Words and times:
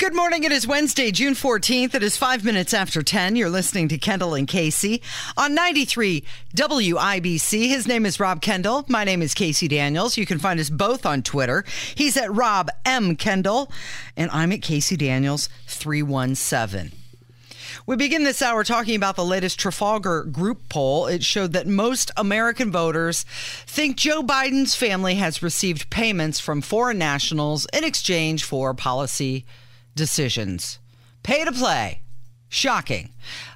Good 0.00 0.16
morning. 0.16 0.44
It 0.44 0.52
is 0.52 0.66
Wednesday, 0.66 1.10
June 1.10 1.34
14th. 1.34 1.94
It 1.94 2.02
is 2.02 2.16
five 2.16 2.42
minutes 2.42 2.72
after 2.72 3.02
10. 3.02 3.36
You're 3.36 3.50
listening 3.50 3.86
to 3.88 3.98
Kendall 3.98 4.32
and 4.32 4.48
Casey 4.48 5.02
on 5.36 5.54
93 5.54 6.24
WIBC. 6.56 7.68
His 7.68 7.86
name 7.86 8.06
is 8.06 8.18
Rob 8.18 8.40
Kendall. 8.40 8.86
My 8.88 9.04
name 9.04 9.20
is 9.20 9.34
Casey 9.34 9.68
Daniels. 9.68 10.16
You 10.16 10.24
can 10.24 10.38
find 10.38 10.58
us 10.58 10.70
both 10.70 11.04
on 11.04 11.20
Twitter. 11.20 11.66
He's 11.94 12.16
at 12.16 12.32
Rob 12.32 12.70
M. 12.86 13.14
Kendall, 13.14 13.70
and 14.16 14.30
I'm 14.30 14.52
at 14.52 14.62
Casey 14.62 14.96
Daniels 14.96 15.50
317. 15.66 16.92
We 17.84 17.96
begin 17.96 18.24
this 18.24 18.40
hour 18.40 18.64
talking 18.64 18.96
about 18.96 19.16
the 19.16 19.24
latest 19.24 19.60
Trafalgar 19.60 20.24
Group 20.24 20.70
poll. 20.70 21.08
It 21.08 21.22
showed 21.22 21.52
that 21.52 21.66
most 21.66 22.10
American 22.16 22.72
voters 22.72 23.24
think 23.66 23.98
Joe 23.98 24.22
Biden's 24.22 24.74
family 24.74 25.16
has 25.16 25.42
received 25.42 25.90
payments 25.90 26.40
from 26.40 26.62
foreign 26.62 26.96
nationals 26.96 27.66
in 27.74 27.84
exchange 27.84 28.44
for 28.44 28.72
policy 28.72 29.44
decisions. 30.00 30.78
Pay 31.22 31.44
to 31.44 31.52
play. 31.52 32.00
Shocking. 32.48 33.10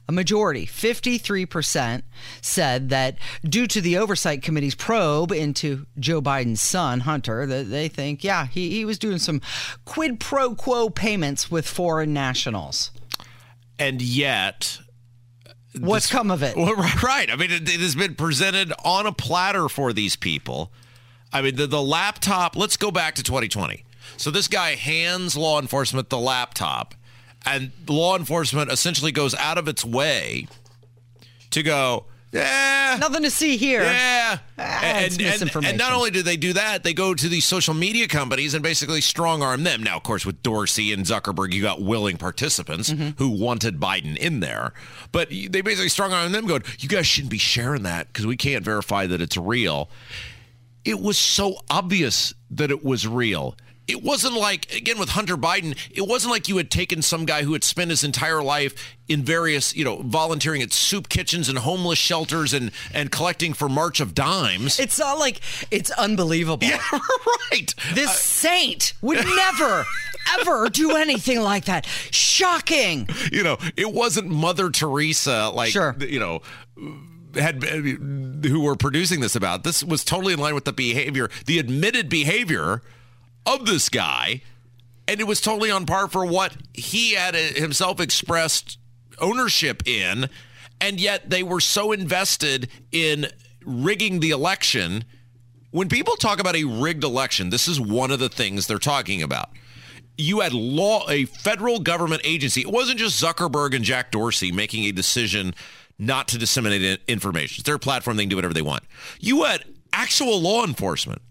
A 0.07 0.12
majority, 0.12 0.67
53%, 0.67 2.03
said 2.42 2.91
that 2.91 3.17
due 3.42 3.67
to 3.67 3.81
the 3.81 3.97
Oversight 3.97 4.42
Committee's 4.42 4.75
probe 4.75 5.33
into 5.33 5.86
Joe 5.98 6.20
Biden's 6.20 6.61
son, 6.61 7.01
Hunter, 7.01 7.47
that 7.47 7.70
they 7.70 7.89
think, 7.89 8.23
yeah, 8.23 8.47
he, 8.47 8.69
he 8.70 8.84
was 8.84 8.98
doing 8.98 9.17
some 9.19 9.41
quid 9.86 10.20
pro 10.20 10.55
quo 10.55 10.91
payments 10.91 11.51
with 11.51 11.67
foreign 11.67 12.12
nationals. 12.12 12.91
And 13.79 14.03
yet, 14.03 14.79
What's 15.81 16.05
this- 16.06 16.12
come 16.12 16.31
of 16.31 16.42
it? 16.42 16.55
Well, 16.56 16.75
right. 17.03 17.31
I 17.31 17.36
mean, 17.36 17.51
it, 17.51 17.62
it 17.69 17.81
has 17.81 17.95
been 17.97 18.14
presented 18.14 18.73
on 18.84 19.06
a 19.06 19.12
platter 19.12 19.70
for 19.70 19.95
these 19.95 20.14
people. 20.14 20.70
I 21.33 21.41
mean, 21.41 21.56
the, 21.56 21.67
the 21.67 21.83
laptop, 21.83 22.55
let's 22.56 22.77
go 22.77 22.91
back 22.92 23.14
to 23.17 23.23
2020. 23.23 23.83
So 24.16 24.30
this 24.30 24.48
guy 24.48 24.74
hands 24.74 25.36
law 25.36 25.60
enforcement 25.60 26.08
the 26.10 26.19
laptop, 26.19 26.94
and 27.47 27.72
law 27.88 28.16
enforcement 28.16 28.70
essentially 28.70 29.12
goes 29.12 29.34
out 29.34 29.58
of 29.58 29.69
its 29.69 29.84
way 29.84 30.46
to 31.50 31.62
go, 31.62 32.06
yeah, 32.33 32.96
Nothing 33.00 33.22
to 33.22 33.30
see 33.30 33.56
here. 33.56 33.83
yeah. 33.84 34.38
Ah, 34.58 34.98
it's 34.98 35.16
and, 35.19 35.55
and, 35.55 35.64
and 35.66 35.78
not 35.78 35.92
only 35.92 36.11
do 36.11 36.20
they 36.22 36.36
do 36.36 36.52
that, 36.55 36.83
they 36.83 36.92
go 36.92 37.14
to 37.14 37.28
these 37.28 37.44
social 37.44 37.74
media 37.74 38.08
companies 38.08 38.55
and 38.55 38.62
basically 38.62 39.00
strong 39.00 39.41
arm 39.41 39.62
them. 39.62 39.84
Now, 39.84 39.96
of 39.96 40.02
course, 40.02 40.27
with 40.27 40.42
Dorsey 40.42 40.92
and 40.92 41.05
Zuckerberg, 41.06 41.52
you 41.52 41.62
got 41.62 41.80
willing 41.80 42.16
participants 42.16 42.91
Mm-hmm. 42.91 43.11
who 43.22 43.28
wanted 43.30 43.78
Biden 43.78 44.16
in 44.16 44.41
there. 44.41 44.72
But 45.12 45.28
they 45.30 45.61
basically 45.61 45.89
strong 45.91 46.12
arm 46.12 46.33
them, 46.33 46.46
going, 46.46 46.64
you 46.80 46.89
guys 46.89 47.06
shouldn't 47.06 47.30
be 47.30 47.39
sharing 47.39 47.84
that 47.84 48.08
because 48.08 48.27
we 48.27 48.36
can't 48.36 48.64
verify 48.64 49.06
that 49.06 49.20
it's 49.20 49.36
real. 49.36 49.89
It 50.84 50.98
was 51.00 51.16
so 51.16 51.58
obvious 51.70 52.34
that 52.50 52.72
it 52.72 52.84
was 52.84 53.06
real. 53.06 53.56
It 53.86 54.02
wasn't 54.02 54.34
like, 54.34 54.74
again, 54.74 54.98
with 54.98 55.10
Hunter 55.10 55.36
Biden, 55.36 55.77
it 55.90 56.06
wasn't 56.08 56.32
like 56.32 56.48
you 56.48 56.56
had 56.56 56.70
taken 56.70 57.02
some 57.02 57.27
guy 57.27 57.42
who 57.42 57.52
had 57.52 57.62
spent 57.62 57.90
his 57.90 58.02
entire 58.02 58.42
life 58.42 58.96
in 59.08 59.22
various, 59.22 59.77
you 59.77 59.84
know, 59.84 59.96
volunteering 60.02 60.62
at 60.62 60.72
soup 60.72 61.10
kitchens 61.10 61.50
and 61.50 61.58
homeless 61.58 61.98
shelters 61.98 62.55
and, 62.55 62.70
and 62.94 63.10
collecting 63.12 63.52
for 63.52 63.68
March 63.68 64.00
of 64.00 64.14
Dimes. 64.14 64.80
It's 64.80 64.98
not 64.98 65.18
like 65.18 65.40
it's 65.70 65.90
unbelievable. 65.90 66.67
yeah, 66.67 66.80
right. 67.52 67.74
This 67.94 68.08
uh, 68.08 68.12
saint 68.14 68.94
would 69.02 69.18
never, 69.24 69.84
ever 70.40 70.70
do 70.70 70.96
anything 70.96 71.40
like 71.42 71.67
that. 71.67 71.84
Shocking. 72.11 73.06
You 73.30 73.42
know, 73.42 73.58
it 73.77 73.92
wasn't 73.92 74.28
Mother 74.30 74.70
Teresa, 74.70 75.50
like, 75.55 75.73
Sure. 75.73 75.94
you 76.00 76.18
know, 76.20 76.40
had 77.34 77.62
who 77.62 78.61
were 78.61 78.77
producing 78.77 79.20
this 79.20 79.36
about. 79.36 79.64
This 79.64 79.84
was 79.84 80.05
totally 80.05 80.33
in 80.33 80.39
line 80.39 80.55
with 80.55 80.64
the 80.64 80.73
behavior, 80.73 81.28
the 81.46 81.58
admitted 81.58 82.08
behavior 82.08 82.80
of 83.46 83.66
this 83.66 83.88
guy, 83.88 84.42
and 85.06 85.20
it 85.20 85.27
was 85.27 85.40
totally 85.40 85.70
on 85.70 85.86
par 85.86 86.08
for 86.08 86.24
what 86.24 86.56
he 86.72 87.12
had 87.12 87.34
uh, 87.34 87.38
himself 87.38 88.00
expressed 88.00 88.78
ownership 89.20 89.86
in, 89.86 90.28
and 90.80 91.00
yet 91.00 91.30
they 91.30 91.42
were 91.42 91.60
so 91.60 91.92
invested 91.92 92.68
in 92.92 93.27
rigging 93.64 94.20
the 94.20 94.30
election. 94.30 95.05
When 95.70 95.88
people 95.88 96.16
talk 96.16 96.40
about 96.40 96.56
a 96.56 96.64
rigged 96.64 97.05
election, 97.05 97.50
this 97.50 97.68
is 97.68 97.80
one 97.80 98.10
of 98.10 98.18
the 98.18 98.28
things 98.28 98.66
they're 98.66 98.78
talking 98.78 99.22
about. 99.22 99.50
You 100.16 100.40
had 100.40 100.52
law 100.52 101.08
a 101.11 101.24
federal 101.24 101.80
government 101.80 102.22
agency. 102.24 102.61
It 102.61 102.70
wasn't 102.70 102.98
just 102.98 103.22
zuckerberg 103.22 103.74
and 103.74 103.84
jack 103.84 104.12
dorsey 104.12 104.52
making 104.52 104.84
a 104.84 104.92
decision 104.92 105.55
not 105.98 106.28
to 106.28 106.38
disseminate 106.38 107.00
information. 107.08 107.61
It's 107.61 107.66
their 107.66 107.78
platform. 107.78 108.16
They 108.16 108.24
can 108.24 108.30
do 108.30 108.36
whatever 108.36 108.55
they 108.55 108.62
want. 108.62 108.84
You 109.18 109.44
had 109.44 109.64
actual 109.92 110.40
law 110.40 110.64
enforcement 110.64 111.22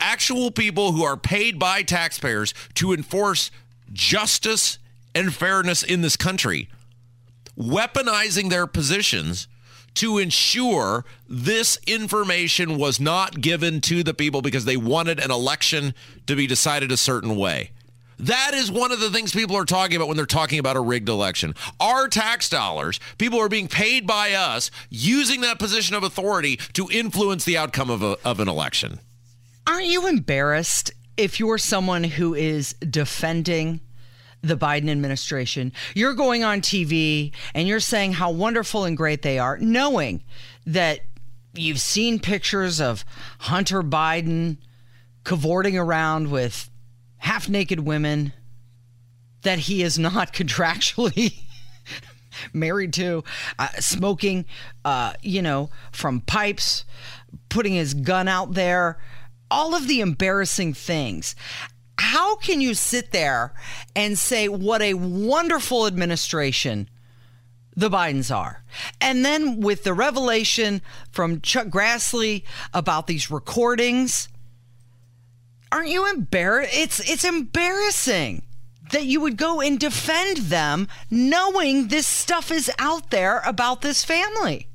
actual 0.00 0.50
people 0.50 0.92
who 0.92 1.04
are 1.04 1.16
paid 1.16 1.58
by 1.58 1.82
taxpayers 1.82 2.54
to 2.74 2.92
enforce 2.92 3.50
justice 3.92 4.78
and 5.14 5.34
fairness 5.34 5.82
in 5.82 6.02
this 6.02 6.16
country 6.16 6.68
weaponizing 7.58 8.50
their 8.50 8.66
positions 8.66 9.48
to 9.94 10.18
ensure 10.18 11.04
this 11.28 11.78
information 11.86 12.76
was 12.76 13.00
not 13.00 13.40
given 13.40 13.80
to 13.80 14.02
the 14.02 14.12
people 14.12 14.42
because 14.42 14.66
they 14.66 14.76
wanted 14.76 15.18
an 15.18 15.30
election 15.30 15.94
to 16.26 16.36
be 16.36 16.46
decided 16.46 16.92
a 16.92 16.96
certain 16.96 17.36
way. 17.36 17.70
That 18.18 18.52
is 18.54 18.70
one 18.70 18.92
of 18.92 19.00
the 19.00 19.10
things 19.10 19.32
people 19.32 19.56
are 19.56 19.64
talking 19.64 19.96
about 19.96 20.08
when 20.08 20.16
they're 20.16 20.26
talking 20.26 20.58
about 20.58 20.76
a 20.76 20.80
rigged 20.80 21.08
election. 21.08 21.54
Our 21.80 22.08
tax 22.08 22.48
dollars, 22.48 22.98
people 23.18 23.40
are 23.40 23.48
being 23.48 23.68
paid 23.68 24.06
by 24.06 24.32
us 24.32 24.70
using 24.88 25.42
that 25.42 25.58
position 25.58 25.94
of 25.94 26.02
authority 26.02 26.56
to 26.74 26.88
influence 26.90 27.44
the 27.44 27.58
outcome 27.58 27.90
of, 27.90 28.02
a, 28.02 28.16
of 28.24 28.40
an 28.40 28.48
election. 28.48 29.00
Aren't 29.66 29.86
you 29.86 30.06
embarrassed 30.06 30.92
if 31.16 31.40
you're 31.40 31.58
someone 31.58 32.04
who 32.04 32.34
is 32.34 32.74
defending 32.74 33.80
the 34.42 34.56
Biden 34.56 34.88
administration? 34.88 35.72
You're 35.94 36.14
going 36.14 36.44
on 36.44 36.60
TV 36.60 37.32
and 37.54 37.66
you're 37.66 37.80
saying 37.80 38.12
how 38.12 38.30
wonderful 38.30 38.84
and 38.84 38.96
great 38.96 39.22
they 39.22 39.38
are, 39.38 39.58
knowing 39.58 40.22
that 40.66 41.00
you've 41.54 41.80
seen 41.80 42.20
pictures 42.20 42.80
of 42.80 43.04
Hunter 43.40 43.82
Biden 43.82 44.58
cavorting 45.24 45.76
around 45.76 46.30
with 46.30 46.70
half 47.18 47.48
naked 47.48 47.80
women 47.80 48.32
that 49.42 49.58
he 49.60 49.82
is 49.82 49.98
not 49.98 50.32
contractually 50.32 51.34
married 52.52 52.92
to, 52.92 53.24
uh, 53.58 53.68
smoking, 53.80 54.44
uh, 54.84 55.14
you 55.22 55.42
know, 55.42 55.70
from 55.90 56.20
pipes, 56.20 56.84
putting 57.48 57.72
his 57.72 57.94
gun 57.94 58.28
out 58.28 58.54
there, 58.54 58.98
all 59.50 59.74
of 59.74 59.88
the 59.88 60.00
embarrassing 60.00 60.74
things. 60.74 61.34
How 61.98 62.36
can 62.36 62.60
you 62.60 62.74
sit 62.74 63.12
there 63.12 63.54
and 63.94 64.18
say 64.18 64.48
what 64.48 64.82
a 64.82 64.94
wonderful 64.94 65.86
administration 65.86 66.88
the 67.74 67.90
Bidens 67.90 68.34
are? 68.34 68.62
And 69.00 69.24
then 69.24 69.60
with 69.60 69.84
the 69.84 69.94
revelation 69.94 70.82
from 71.10 71.40
Chuck 71.40 71.68
Grassley 71.68 72.44
about 72.74 73.06
these 73.06 73.30
recordings, 73.30 74.28
aren't 75.72 75.88
you 75.88 76.10
embarrassed? 76.10 76.76
It's 76.76 77.10
it's 77.10 77.24
embarrassing 77.24 78.42
that 78.92 79.04
you 79.04 79.20
would 79.20 79.36
go 79.36 79.60
and 79.60 79.78
defend 79.78 80.36
them 80.36 80.88
knowing 81.10 81.88
this 81.88 82.06
stuff 82.06 82.50
is 82.50 82.70
out 82.78 83.10
there 83.10 83.42
about 83.44 83.82
this 83.82 84.04
family. 84.04 84.68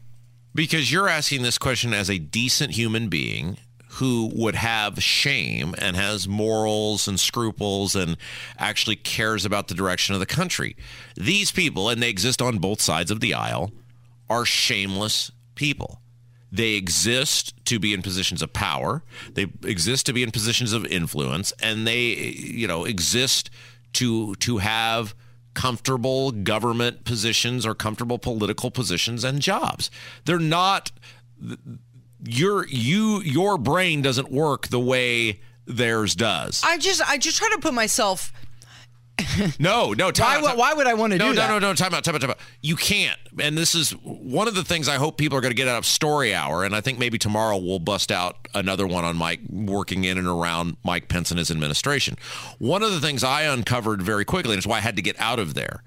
Because 0.53 0.91
you're 0.91 1.07
asking 1.07 1.43
this 1.43 1.57
question 1.57 1.93
as 1.93 2.09
a 2.09 2.19
decent 2.19 2.71
human 2.71 3.07
being 3.07 3.57
who 3.95 4.31
would 4.33 4.55
have 4.55 5.03
shame 5.03 5.75
and 5.77 5.95
has 5.97 6.27
morals 6.27 7.07
and 7.07 7.19
scruples 7.19 7.95
and 7.95 8.15
actually 8.57 8.95
cares 8.95 9.45
about 9.45 9.67
the 9.67 9.73
direction 9.73 10.13
of 10.13 10.19
the 10.19 10.25
country. 10.25 10.77
These 11.15 11.51
people, 11.51 11.89
and 11.89 12.01
they 12.01 12.09
exist 12.09 12.41
on 12.41 12.59
both 12.59 12.79
sides 12.79 13.11
of 13.11 13.19
the 13.19 13.33
aisle, 13.33 13.71
are 14.29 14.45
shameless 14.45 15.31
people. 15.55 15.99
They 16.53 16.75
exist 16.75 17.53
to 17.65 17.79
be 17.79 17.93
in 17.93 18.01
positions 18.01 18.41
of 18.41 18.53
power. 18.53 19.03
They 19.33 19.47
exist 19.63 20.05
to 20.05 20.13
be 20.13 20.23
in 20.23 20.31
positions 20.31 20.71
of 20.73 20.85
influence, 20.85 21.53
and 21.61 21.85
they, 21.85 21.99
you 21.99 22.67
know, 22.67 22.85
exist 22.85 23.49
to 23.93 24.35
to 24.35 24.59
have 24.59 25.13
comfortable 25.53 26.31
government 26.31 27.03
positions 27.03 27.65
or 27.65 27.75
comfortable 27.75 28.19
political 28.19 28.71
positions 28.71 29.23
and 29.25 29.41
jobs. 29.41 29.91
They're 30.23 30.39
not 30.39 30.91
your 32.23 32.67
you 32.67 33.21
your 33.21 33.57
brain 33.57 34.01
doesn't 34.01 34.31
work 34.31 34.67
the 34.67 34.79
way 34.79 35.41
theirs 35.65 36.15
does. 36.15 36.61
I 36.63 36.77
just 36.77 37.01
I 37.07 37.17
just 37.17 37.37
try 37.37 37.49
to 37.53 37.59
put 37.59 37.73
myself 37.73 38.31
No, 39.59 39.93
no. 39.93 40.11
Time 40.11 40.41
Why, 40.41 40.47
out, 40.47 40.49
time- 40.51 40.57
why 40.57 40.73
would 40.73 40.87
I 40.87 40.93
want 40.93 41.13
to 41.13 41.19
no, 41.19 41.29
do 41.29 41.35
no, 41.35 41.41
that? 41.41 41.47
no, 41.49 41.59
no. 41.59 41.73
Time 41.73 41.93
out, 41.93 42.03
time 42.03 42.15
out, 42.15 42.21
time 42.21 42.31
out. 42.31 42.39
You 42.61 42.75
can't. 42.75 43.19
And 43.39 43.57
this 43.57 43.75
is 43.75 43.91
one 43.91 44.47
of 44.47 44.55
the 44.55 44.63
things 44.63 44.87
I 44.89 44.95
hope 44.95 45.17
people 45.17 45.37
are 45.37 45.41
going 45.41 45.51
to 45.51 45.55
get 45.55 45.67
out 45.67 45.77
of 45.77 45.85
Story 45.85 46.33
Hour. 46.33 46.63
And 46.63 46.75
I 46.75 46.81
think 46.81 46.97
maybe 46.99 47.17
tomorrow 47.17 47.57
we'll 47.57 47.79
bust 47.79 48.11
out 48.11 48.47
another 48.53 48.87
one 48.87 49.03
on 49.05 49.17
Mike 49.17 49.41
working 49.49 50.03
in 50.05 50.17
and 50.17 50.27
around 50.27 50.77
Mike 50.83 51.07
Pence 51.07 51.31
and 51.31 51.37
his 51.37 51.51
administration. 51.51 52.17
One 52.57 52.83
of 52.83 52.91
the 52.91 52.99
things 52.99 53.23
I 53.23 53.43
uncovered 53.43 54.01
very 54.01 54.25
quickly, 54.25 54.53
and 54.53 54.57
it's 54.57 54.67
why 54.67 54.77
I 54.77 54.81
had 54.81 54.95
to 54.95 55.01
get 55.01 55.19
out 55.19 55.39
of 55.39 55.53
there, 55.53 55.83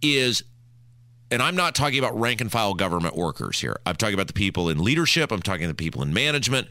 is 0.00 0.42
and 1.30 1.42
I'm 1.42 1.56
not 1.56 1.74
talking 1.74 1.98
about 1.98 2.18
rank 2.18 2.40
and 2.40 2.50
file 2.50 2.74
government 2.74 3.16
workers 3.16 3.60
here. 3.60 3.78
I'm 3.84 3.96
talking 3.96 4.14
about 4.14 4.28
the 4.28 4.32
people 4.32 4.68
in 4.68 4.82
leadership. 4.82 5.30
I'm 5.30 5.42
talking 5.42 5.68
the 5.68 5.74
people 5.74 6.02
in 6.02 6.12
management. 6.12 6.68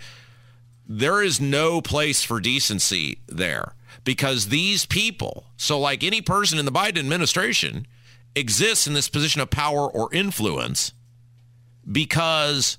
There 0.87 1.21
is 1.21 1.39
no 1.39 1.81
place 1.81 2.23
for 2.23 2.39
decency 2.39 3.19
there 3.27 3.73
because 4.03 4.47
these 4.47 4.85
people, 4.85 5.45
so 5.57 5.79
like 5.79 6.03
any 6.03 6.21
person 6.21 6.57
in 6.59 6.65
the 6.65 6.71
Biden 6.71 6.97
administration, 6.97 7.85
exists 8.35 8.87
in 8.87 8.93
this 8.93 9.09
position 9.09 9.41
of 9.41 9.49
power 9.49 9.89
or 9.89 10.13
influence 10.13 10.93
because 11.89 12.77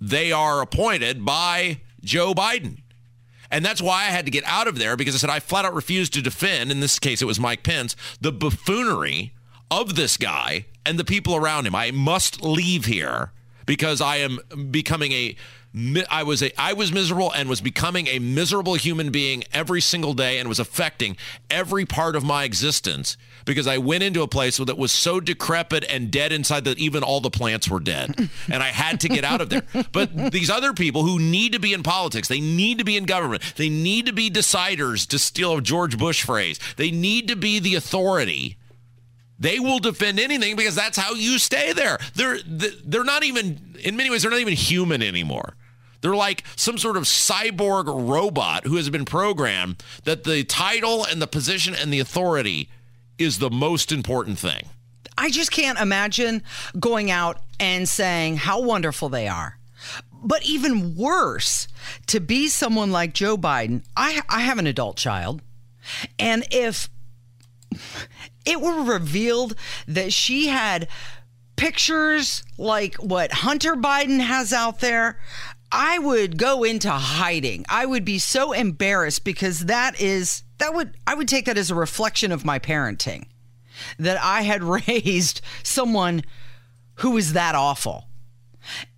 they 0.00 0.32
are 0.32 0.60
appointed 0.62 1.24
by 1.24 1.80
Joe 2.02 2.34
Biden. 2.34 2.82
And 3.50 3.64
that's 3.64 3.80
why 3.80 4.02
I 4.02 4.06
had 4.06 4.26
to 4.26 4.30
get 4.30 4.44
out 4.44 4.68
of 4.68 4.78
there 4.78 4.96
because 4.96 5.14
I 5.14 5.18
said 5.18 5.30
I 5.30 5.40
flat 5.40 5.64
out 5.64 5.74
refused 5.74 6.12
to 6.14 6.22
defend, 6.22 6.70
in 6.70 6.80
this 6.80 6.98
case 6.98 7.22
it 7.22 7.26
was 7.26 7.40
Mike 7.40 7.62
Pence, 7.62 7.96
the 8.20 8.32
buffoonery 8.32 9.32
of 9.70 9.96
this 9.96 10.16
guy 10.16 10.66
and 10.84 10.98
the 10.98 11.04
people 11.04 11.36
around 11.36 11.66
him. 11.66 11.74
I 11.74 11.90
must 11.90 12.42
leave 12.42 12.86
here 12.86 13.32
because 13.66 14.00
I 14.00 14.16
am 14.16 14.38
becoming 14.70 15.12
a 15.12 15.36
I 16.10 16.22
was 16.22 16.42
a 16.42 16.58
I 16.58 16.72
was 16.72 16.90
miserable 16.90 17.30
and 17.30 17.46
was 17.46 17.60
becoming 17.60 18.06
a 18.06 18.18
miserable 18.18 18.74
human 18.74 19.10
being 19.10 19.44
every 19.52 19.82
single 19.82 20.14
day 20.14 20.38
and 20.38 20.48
was 20.48 20.58
affecting 20.58 21.18
every 21.50 21.84
part 21.84 22.16
of 22.16 22.24
my 22.24 22.44
existence 22.44 23.18
because 23.44 23.66
I 23.66 23.76
went 23.76 24.02
into 24.02 24.22
a 24.22 24.28
place 24.28 24.56
that 24.56 24.78
was 24.78 24.90
so 24.90 25.20
decrepit 25.20 25.84
and 25.88 26.10
dead 26.10 26.32
inside 26.32 26.64
that 26.64 26.78
even 26.78 27.02
all 27.02 27.20
the 27.20 27.30
plants 27.30 27.68
were 27.68 27.80
dead 27.80 28.30
and 28.48 28.62
I 28.62 28.68
had 28.68 29.00
to 29.00 29.08
get 29.08 29.24
out 29.24 29.42
of 29.42 29.50
there. 29.50 29.62
But 29.92 30.32
these 30.32 30.48
other 30.48 30.72
people 30.72 31.02
who 31.02 31.18
need 31.18 31.52
to 31.52 31.60
be 31.60 31.74
in 31.74 31.82
politics, 31.82 32.28
they 32.28 32.40
need 32.40 32.78
to 32.78 32.84
be 32.84 32.96
in 32.96 33.04
government, 33.04 33.42
they 33.56 33.68
need 33.68 34.06
to 34.06 34.12
be 34.14 34.30
deciders 34.30 35.06
to 35.08 35.18
steal 35.18 35.58
a 35.58 35.60
George 35.60 35.98
Bush 35.98 36.24
phrase. 36.24 36.58
They 36.76 36.90
need 36.90 37.28
to 37.28 37.36
be 37.36 37.58
the 37.58 37.74
authority 37.74 38.56
they 39.38 39.58
will 39.58 39.78
defend 39.78 40.18
anything 40.18 40.56
because 40.56 40.74
that's 40.74 40.98
how 40.98 41.12
you 41.14 41.38
stay 41.38 41.72
there. 41.72 41.98
They're 42.14 42.38
they're 42.44 43.04
not 43.04 43.24
even 43.24 43.76
in 43.82 43.96
many 43.96 44.10
ways 44.10 44.22
they're 44.22 44.30
not 44.30 44.40
even 44.40 44.54
human 44.54 45.02
anymore. 45.02 45.54
They're 46.00 46.14
like 46.14 46.44
some 46.56 46.78
sort 46.78 46.96
of 46.96 47.04
cyborg 47.04 47.86
robot 47.86 48.66
who 48.66 48.76
has 48.76 48.88
been 48.88 49.04
programmed 49.04 49.82
that 50.04 50.24
the 50.24 50.44
title 50.44 51.04
and 51.04 51.20
the 51.20 51.26
position 51.26 51.74
and 51.74 51.92
the 51.92 51.98
authority 51.98 52.68
is 53.18 53.38
the 53.38 53.50
most 53.50 53.90
important 53.90 54.38
thing. 54.38 54.68
I 55.16 55.30
just 55.30 55.50
can't 55.50 55.78
imagine 55.78 56.44
going 56.78 57.10
out 57.10 57.42
and 57.58 57.88
saying 57.88 58.36
how 58.36 58.62
wonderful 58.62 59.08
they 59.08 59.26
are. 59.26 59.58
But 60.12 60.44
even 60.44 60.96
worse, 60.96 61.66
to 62.06 62.20
be 62.20 62.48
someone 62.48 62.92
like 62.92 63.14
Joe 63.14 63.36
Biden, 63.36 63.82
I, 63.96 64.22
I 64.28 64.40
have 64.40 64.58
an 64.58 64.66
adult 64.66 64.96
child. 64.96 65.42
And 66.18 66.44
if 66.50 66.88
it 68.48 68.60
were 68.60 68.82
revealed 68.82 69.54
that 69.86 70.12
she 70.12 70.48
had 70.48 70.88
pictures 71.56 72.42
like 72.56 72.94
what 72.96 73.32
Hunter 73.32 73.74
Biden 73.74 74.20
has 74.20 74.52
out 74.52 74.80
there, 74.80 75.18
I 75.70 75.98
would 75.98 76.38
go 76.38 76.64
into 76.64 76.90
hiding. 76.90 77.66
I 77.68 77.84
would 77.84 78.04
be 78.04 78.18
so 78.18 78.52
embarrassed 78.52 79.24
because 79.24 79.66
that 79.66 80.00
is, 80.00 80.44
that 80.58 80.72
would, 80.72 80.96
I 81.06 81.14
would 81.14 81.28
take 81.28 81.44
that 81.44 81.58
as 81.58 81.70
a 81.70 81.74
reflection 81.74 82.32
of 82.32 82.44
my 82.44 82.58
parenting 82.58 83.26
that 83.98 84.18
I 84.22 84.42
had 84.42 84.64
raised 84.88 85.40
someone 85.62 86.22
who 86.96 87.10
was 87.10 87.34
that 87.34 87.54
awful. 87.54 88.06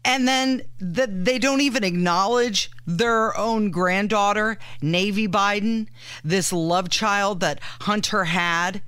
And 0.05 0.27
then 0.27 0.63
that 0.81 1.25
they 1.25 1.39
don't 1.39 1.61
even 1.61 1.85
acknowledge 1.85 2.71
their 2.87 3.37
own 3.37 3.71
granddaughter, 3.71 4.59
Navy 4.83 5.29
Biden, 5.29 5.89
this 6.25 6.53
love 6.53 6.89
child 6.89 7.41
that 7.41 7.61
Hunter 7.83 8.25
had. 8.25 8.83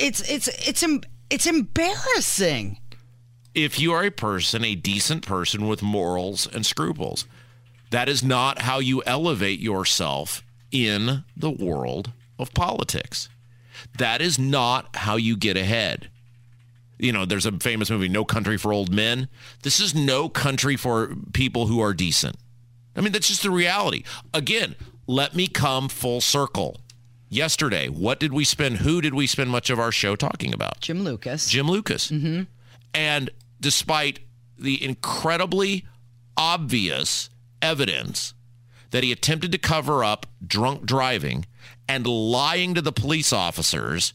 It's 0.00 0.20
it's 0.30 0.48
it's 0.66 0.84
it's 1.28 1.46
embarrassing. 1.46 2.78
If 3.54 3.78
you 3.78 3.92
are 3.92 4.04
a 4.04 4.10
person, 4.10 4.64
a 4.64 4.74
decent 4.74 5.26
person 5.26 5.68
with 5.68 5.82
morals 5.82 6.46
and 6.46 6.64
scruples, 6.64 7.26
that 7.90 8.08
is 8.08 8.22
not 8.22 8.62
how 8.62 8.78
you 8.78 9.02
elevate 9.04 9.60
yourself 9.60 10.42
in 10.70 11.24
the 11.36 11.50
world 11.50 12.12
of 12.38 12.54
politics. 12.54 13.28
That 13.98 14.22
is 14.22 14.38
not 14.38 14.96
how 14.96 15.16
you 15.16 15.36
get 15.36 15.56
ahead. 15.56 16.10
You 16.98 17.12
know, 17.12 17.24
there's 17.24 17.46
a 17.46 17.52
famous 17.52 17.90
movie, 17.90 18.08
No 18.08 18.24
Country 18.24 18.56
for 18.56 18.72
Old 18.72 18.92
Men. 18.92 19.28
This 19.62 19.80
is 19.80 19.94
no 19.94 20.28
country 20.28 20.76
for 20.76 21.14
people 21.32 21.66
who 21.66 21.80
are 21.80 21.94
decent. 21.94 22.36
I 22.94 23.00
mean, 23.00 23.12
that's 23.12 23.28
just 23.28 23.42
the 23.42 23.50
reality. 23.50 24.04
Again, 24.34 24.76
let 25.06 25.34
me 25.34 25.46
come 25.46 25.88
full 25.88 26.20
circle. 26.20 26.80
Yesterday, 27.32 27.88
what 27.88 28.18
did 28.18 28.32
we 28.32 28.44
spend? 28.44 28.78
Who 28.78 29.00
did 29.00 29.14
we 29.14 29.28
spend 29.28 29.50
much 29.50 29.70
of 29.70 29.78
our 29.78 29.92
show 29.92 30.16
talking 30.16 30.52
about? 30.52 30.80
Jim 30.80 31.04
Lucas. 31.04 31.48
Jim 31.48 31.68
Lucas. 31.68 32.10
Mm-hmm. 32.10 32.42
And 32.92 33.30
despite 33.60 34.18
the 34.58 34.82
incredibly 34.84 35.86
obvious 36.36 37.30
evidence 37.62 38.34
that 38.90 39.04
he 39.04 39.12
attempted 39.12 39.52
to 39.52 39.58
cover 39.58 40.02
up 40.02 40.26
drunk 40.44 40.84
driving 40.84 41.46
and 41.88 42.04
lying 42.04 42.74
to 42.74 42.82
the 42.82 42.92
police 42.92 43.32
officers, 43.32 44.12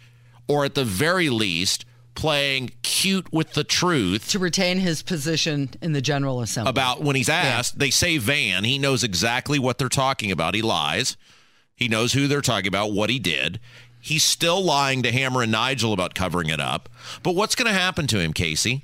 or 0.47 0.65
at 0.65 0.75
the 0.75 0.83
very 0.83 1.29
least, 1.29 1.85
playing 2.15 2.71
cute 2.81 3.31
with 3.31 3.53
the 3.53 3.63
truth 3.63 4.29
to 4.31 4.39
retain 4.39 4.79
his 4.79 5.01
position 5.01 5.69
in 5.81 5.93
the 5.93 6.01
General 6.01 6.41
Assembly. 6.41 6.69
about 6.69 7.01
when 7.01 7.15
he's 7.15 7.29
asked, 7.29 7.79
they 7.79 7.89
say 7.89 8.17
Van. 8.17 8.63
He 8.63 8.77
knows 8.77 9.03
exactly 9.03 9.59
what 9.59 9.77
they're 9.77 9.89
talking 9.89 10.31
about. 10.31 10.53
He 10.53 10.61
lies. 10.61 11.15
He 11.75 11.87
knows 11.87 12.13
who 12.13 12.27
they're 12.27 12.41
talking 12.41 12.67
about, 12.67 12.93
what 12.93 13.09
he 13.09 13.19
did. 13.19 13.59
He's 13.99 14.23
still 14.23 14.63
lying 14.63 15.03
to 15.03 15.11
Hammer 15.11 15.41
and 15.41 15.51
Nigel 15.51 15.91
about 15.91 16.13
covering 16.15 16.49
it 16.49 16.59
up. 16.61 16.89
But 17.23 17.35
what's 17.35 17.55
going 17.55 17.67
to 17.67 17.77
happen 17.77 18.07
to 18.07 18.19
him, 18.19 18.33
Casey? 18.33 18.83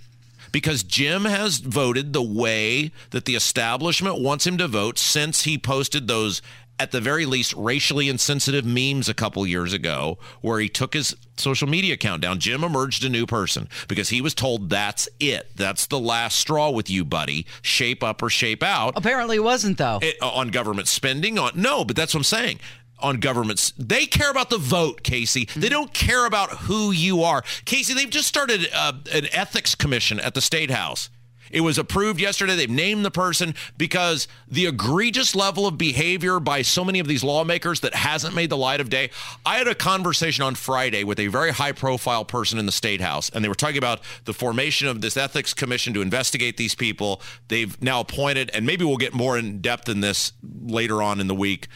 Because 0.51 0.83
Jim 0.83 1.23
has 1.25 1.59
voted 1.59 2.11
the 2.11 2.21
way 2.23 2.91
that 3.11 3.25
the 3.25 3.35
establishment 3.35 4.19
wants 4.19 4.45
him 4.45 4.57
to 4.57 4.67
vote 4.67 4.97
since 4.97 5.43
he 5.43 5.57
posted 5.57 6.07
those, 6.09 6.41
at 6.77 6.91
the 6.91 6.99
very 6.99 7.25
least, 7.25 7.53
racially 7.55 8.09
insensitive 8.09 8.65
memes 8.65 9.07
a 9.07 9.13
couple 9.13 9.45
years 9.47 9.71
ago, 9.71 10.17
where 10.41 10.59
he 10.59 10.67
took 10.67 10.93
his 10.93 11.15
social 11.37 11.69
media 11.69 11.93
account 11.93 12.21
down. 12.23 12.39
Jim 12.39 12.63
emerged 12.63 13.05
a 13.05 13.09
new 13.09 13.25
person 13.25 13.69
because 13.87 14.09
he 14.09 14.19
was 14.19 14.33
told 14.33 14.69
that's 14.71 15.07
it. 15.21 15.51
That's 15.55 15.85
the 15.85 15.99
last 15.99 16.37
straw 16.39 16.71
with 16.71 16.89
you, 16.89 17.05
buddy. 17.05 17.45
Shape 17.61 18.03
up 18.03 18.21
or 18.21 18.29
shape 18.29 18.63
out 18.63 18.93
Apparently 18.97 19.37
it 19.37 19.43
wasn't 19.43 19.77
though. 19.77 19.99
it, 20.01 20.17
uh, 20.21 20.29
on 20.31 20.49
government 20.49 20.87
spending 20.89 21.37
on 21.39 21.51
no 21.55 21.85
but 21.85 21.95
that's 21.95 22.13
what 22.13 22.19
i'm 22.19 22.23
saying 22.25 22.59
on 23.01 23.19
governments. 23.19 23.73
They 23.77 24.05
care 24.05 24.31
about 24.31 24.49
the 24.49 24.57
vote 24.57 25.03
casey. 25.03 25.47
They 25.55 25.69
don't 25.69 25.93
care 25.93 26.25
about 26.25 26.49
who 26.51 26.91
you 26.91 27.23
are. 27.23 27.43
Casey 27.65 27.93
they've 27.93 28.09
just 28.09 28.27
started 28.27 28.67
uh, 28.73 28.93
an 29.13 29.27
ethics 29.31 29.75
commission 29.75 30.19
at 30.19 30.33
the 30.33 30.41
state 30.41 30.71
house. 30.71 31.09
It 31.51 31.61
was 31.61 31.77
approved 31.77 32.19
yesterday. 32.19 32.55
They've 32.55 32.69
named 32.69 33.05
the 33.05 33.11
person 33.11 33.55
because 33.77 34.27
the 34.47 34.65
egregious 34.65 35.35
level 35.35 35.67
of 35.67 35.77
behavior 35.77 36.39
by 36.39 36.61
so 36.61 36.83
many 36.83 36.99
of 36.99 37.07
these 37.07 37.23
lawmakers 37.23 37.81
that 37.81 37.93
hasn't 37.93 38.35
made 38.35 38.49
the 38.49 38.57
light 38.57 38.79
of 38.79 38.89
day. 38.89 39.11
I 39.45 39.57
had 39.57 39.67
a 39.67 39.75
conversation 39.75 40.43
on 40.43 40.55
friday 40.55 41.03
with 41.03 41.19
a 41.19 41.27
very 41.27 41.51
high 41.51 41.73
profile 41.73 42.25
person 42.25 42.57
in 42.57 42.65
the 42.65 42.71
state 42.71 43.01
house 43.01 43.29
and 43.29 43.43
they 43.43 43.49
were 43.49 43.55
talking 43.55 43.77
about 43.77 43.99
the 44.25 44.33
formation 44.33 44.87
of 44.87 45.01
this 45.01 45.17
ethics 45.17 45.53
commission 45.53 45.93
to 45.93 46.01
investigate 46.01 46.57
these 46.57 46.75
people. 46.75 47.21
They've 47.49 47.79
now 47.81 47.99
appointed 47.99 48.49
and 48.53 48.65
maybe 48.65 48.85
we'll 48.85 48.97
get 48.97 49.13
more 49.13 49.37
in 49.37 49.59
depth 49.59 49.89
in 49.89 50.01
this 50.01 50.33
later 50.41 51.01
on 51.01 51.19
in 51.19 51.27
the 51.27 51.35
week 51.35 51.67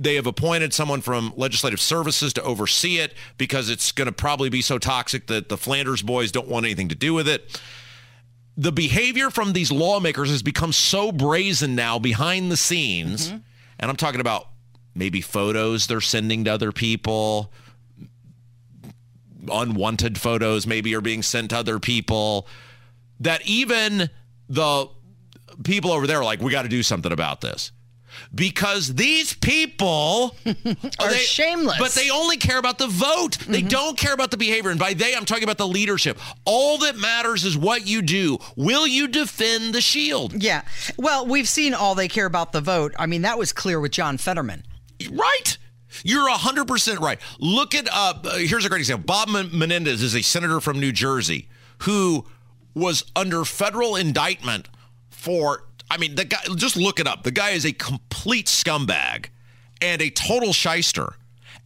they 0.00 0.14
have 0.14 0.26
appointed 0.26 0.72
someone 0.72 1.00
from 1.00 1.32
legislative 1.36 1.80
services 1.80 2.32
to 2.34 2.42
oversee 2.42 2.98
it 2.98 3.14
because 3.36 3.68
it's 3.68 3.92
going 3.92 4.06
to 4.06 4.12
probably 4.12 4.48
be 4.48 4.62
so 4.62 4.78
toxic 4.78 5.26
that 5.26 5.48
the 5.48 5.56
Flanders 5.56 6.02
boys 6.02 6.30
don't 6.30 6.48
want 6.48 6.64
anything 6.64 6.88
to 6.88 6.94
do 6.94 7.12
with 7.12 7.28
it. 7.28 7.60
The 8.56 8.72
behavior 8.72 9.30
from 9.30 9.52
these 9.52 9.70
lawmakers 9.70 10.30
has 10.30 10.42
become 10.42 10.72
so 10.72 11.12
brazen 11.12 11.74
now 11.74 11.98
behind 11.98 12.50
the 12.50 12.56
scenes. 12.56 13.28
Mm-hmm. 13.28 13.38
And 13.80 13.90
I'm 13.90 13.96
talking 13.96 14.20
about 14.20 14.48
maybe 14.94 15.20
photos 15.20 15.86
they're 15.86 16.00
sending 16.00 16.44
to 16.44 16.52
other 16.52 16.72
people, 16.72 17.52
unwanted 19.50 20.18
photos 20.18 20.66
maybe 20.66 20.94
are 20.94 21.00
being 21.00 21.22
sent 21.22 21.50
to 21.50 21.56
other 21.56 21.78
people, 21.78 22.46
that 23.20 23.46
even 23.46 24.10
the 24.48 24.88
people 25.64 25.92
over 25.92 26.06
there 26.06 26.18
are 26.18 26.24
like, 26.24 26.40
we 26.40 26.52
got 26.52 26.62
to 26.62 26.68
do 26.68 26.82
something 26.82 27.12
about 27.12 27.40
this 27.40 27.72
because 28.34 28.94
these 28.94 29.34
people 29.34 30.36
Are 31.00 31.10
shameless. 31.10 31.78
But 31.78 31.92
they 31.92 32.10
only 32.10 32.36
care 32.36 32.58
about 32.58 32.78
the 32.78 32.86
vote. 32.86 33.38
They 33.38 33.62
don't 33.62 33.96
care 33.96 34.12
about 34.14 34.30
the 34.30 34.36
behavior. 34.36 34.70
And 34.70 34.78
by 34.78 34.94
they, 34.94 35.14
I'm 35.14 35.24
talking 35.24 35.44
about 35.44 35.58
the 35.58 35.66
leadership. 35.66 36.18
All 36.44 36.78
that 36.78 36.96
matters 36.96 37.44
is 37.44 37.56
what 37.56 37.86
you 37.86 38.02
do. 38.02 38.38
Will 38.56 38.86
you 38.86 39.08
defend 39.08 39.74
the 39.74 39.80
shield? 39.80 40.42
yeah. 40.42 40.62
Well, 40.96 41.26
we've 41.26 41.48
seen 41.48 41.74
all 41.74 41.94
they 41.94 42.08
care 42.08 42.26
about 42.26 42.52
the 42.52 42.60
vote. 42.60 42.94
I 42.98 43.06
mean, 43.06 43.22
that 43.22 43.38
was 43.38 43.52
clear 43.52 43.80
with 43.80 43.92
John 43.92 44.18
Fetterman. 44.18 44.64
Right. 45.10 45.58
You're 46.04 46.28
100% 46.28 46.98
right. 47.00 47.18
Look 47.38 47.74
at, 47.74 47.88
uh, 47.90 48.14
here's 48.38 48.64
a 48.64 48.68
great 48.68 48.80
example. 48.80 49.06
Bob 49.06 49.28
Menendez 49.28 50.02
is 50.02 50.14
a 50.14 50.22
senator 50.22 50.60
from 50.60 50.80
New 50.80 50.92
Jersey 50.92 51.48
who 51.78 52.26
was 52.74 53.04
under 53.16 53.44
federal 53.44 53.96
indictment 53.96 54.68
for, 55.10 55.64
I 55.90 55.96
mean, 55.96 56.14
the 56.14 56.24
guy, 56.24 56.40
just 56.56 56.76
look 56.76 57.00
it 57.00 57.06
up. 57.06 57.22
The 57.22 57.30
guy 57.30 57.50
is 57.50 57.64
a 57.64 57.72
complete 57.72 58.46
scumbag 58.46 59.26
and 59.80 60.02
a 60.02 60.10
total 60.10 60.52
shyster. 60.52 61.14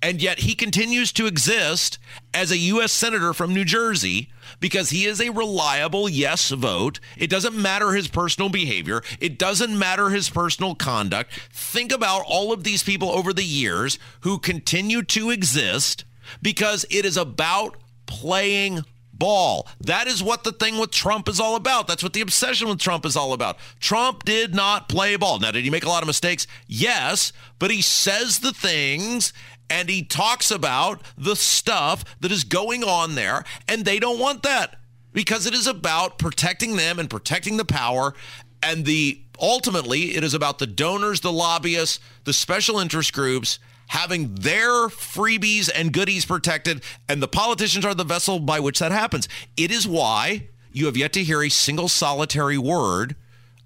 And 0.03 0.21
yet 0.21 0.41
he 0.41 0.55
continues 0.57 1.13
to 1.13 1.27
exist 1.27 1.99
as 2.35 2.51
a 2.51 2.59
U.S. 2.59 2.91
Senator 2.91 3.33
from 3.33 3.55
New 3.55 3.65
Jersey 3.65 4.31
because 4.59 4.91
he 4.91 5.05
is 5.05 5.21
a 5.21 5.31
reliable 5.31 6.09
yes 6.09 6.51
vote. 6.51 6.99
It 7.17 7.31
doesn't 7.31 7.55
matter 7.55 7.93
his 7.93 8.09
personal 8.09 8.49
behavior, 8.49 9.03
it 9.21 9.39
doesn't 9.39 9.79
matter 9.79 10.11
his 10.11 10.29
personal 10.29 10.75
conduct. 10.75 11.33
Think 11.53 11.93
about 11.93 12.25
all 12.27 12.53
of 12.53 12.65
these 12.65 12.83
people 12.83 13.11
over 13.11 13.33
the 13.33 13.45
years 13.45 13.99
who 14.21 14.39
continue 14.39 15.03
to 15.05 15.31
exist 15.31 16.05
because 16.41 16.85
it 16.91 17.05
is 17.05 17.17
about 17.17 17.77
playing 18.07 18.85
ball. 19.23 19.69
That 19.81 20.09
is 20.09 20.21
what 20.21 20.43
the 20.43 20.51
thing 20.51 20.79
with 20.79 20.91
Trump 20.91 21.29
is 21.29 21.39
all 21.39 21.55
about. 21.55 21.87
That's 21.87 22.03
what 22.03 22.13
the 22.13 22.23
obsession 22.23 22.69
with 22.69 22.81
Trump 22.81 23.07
is 23.07 23.17
all 23.17 23.33
about. 23.33 23.57
Trump 23.79 24.25
did 24.25 24.53
not 24.53 24.89
play 24.89 25.15
ball. 25.15 25.39
Now, 25.39 25.53
did 25.53 25.63
he 25.63 25.71
make 25.71 25.85
a 25.85 25.89
lot 25.89 26.03
of 26.03 26.09
mistakes? 26.09 26.49
Yes, 26.67 27.33
but 27.61 27.71
he 27.71 27.83
says 27.83 28.41
the 28.41 28.53
things 28.53 29.33
and 29.71 29.89
he 29.89 30.03
talks 30.03 30.51
about 30.51 31.03
the 31.17 31.37
stuff 31.37 32.05
that 32.19 32.33
is 32.33 32.43
going 32.43 32.83
on 32.83 33.15
there, 33.15 33.45
and 33.69 33.85
they 33.85 34.01
don't 34.01 34.19
want 34.19 34.43
that 34.43 34.75
because 35.13 35.47
it 35.47 35.55
is 35.55 35.69
about 35.69 36.19
protecting 36.19 36.75
them 36.75 36.99
and 36.99 37.09
protecting 37.09 37.59
the 37.59 37.65
power 37.65 38.15
and 38.61 38.85
the 38.85 39.23
ultimately 39.41 40.17
it 40.17 40.25
is 40.25 40.35
about 40.35 40.59
the 40.59 40.67
donors, 40.67 41.21
the 41.21 41.33
lobbyists, 41.33 42.01
the 42.25 42.33
special 42.33 42.81
interest 42.81 43.13
groups 43.13 43.61
having 43.89 44.35
their 44.35 44.89
freebies 44.89 45.71
and 45.75 45.93
goodies 45.93 46.25
protected 46.25 46.83
and 47.09 47.23
the 47.23 47.29
politicians 47.29 47.85
are 47.85 47.95
the 47.95 48.05
vessel 48.05 48.41
by 48.41 48.61
which 48.61 48.79
that 48.79 48.93
happens. 48.93 49.29
It 49.57 49.71
is 49.71 49.87
why 49.87 50.49
you 50.73 50.87
have 50.87 50.97
yet 50.97 51.13
to 51.15 51.25
hear 51.25 51.43
a 51.43 51.49
single 51.51 51.89
solitary 51.89 52.59
word 52.59 53.17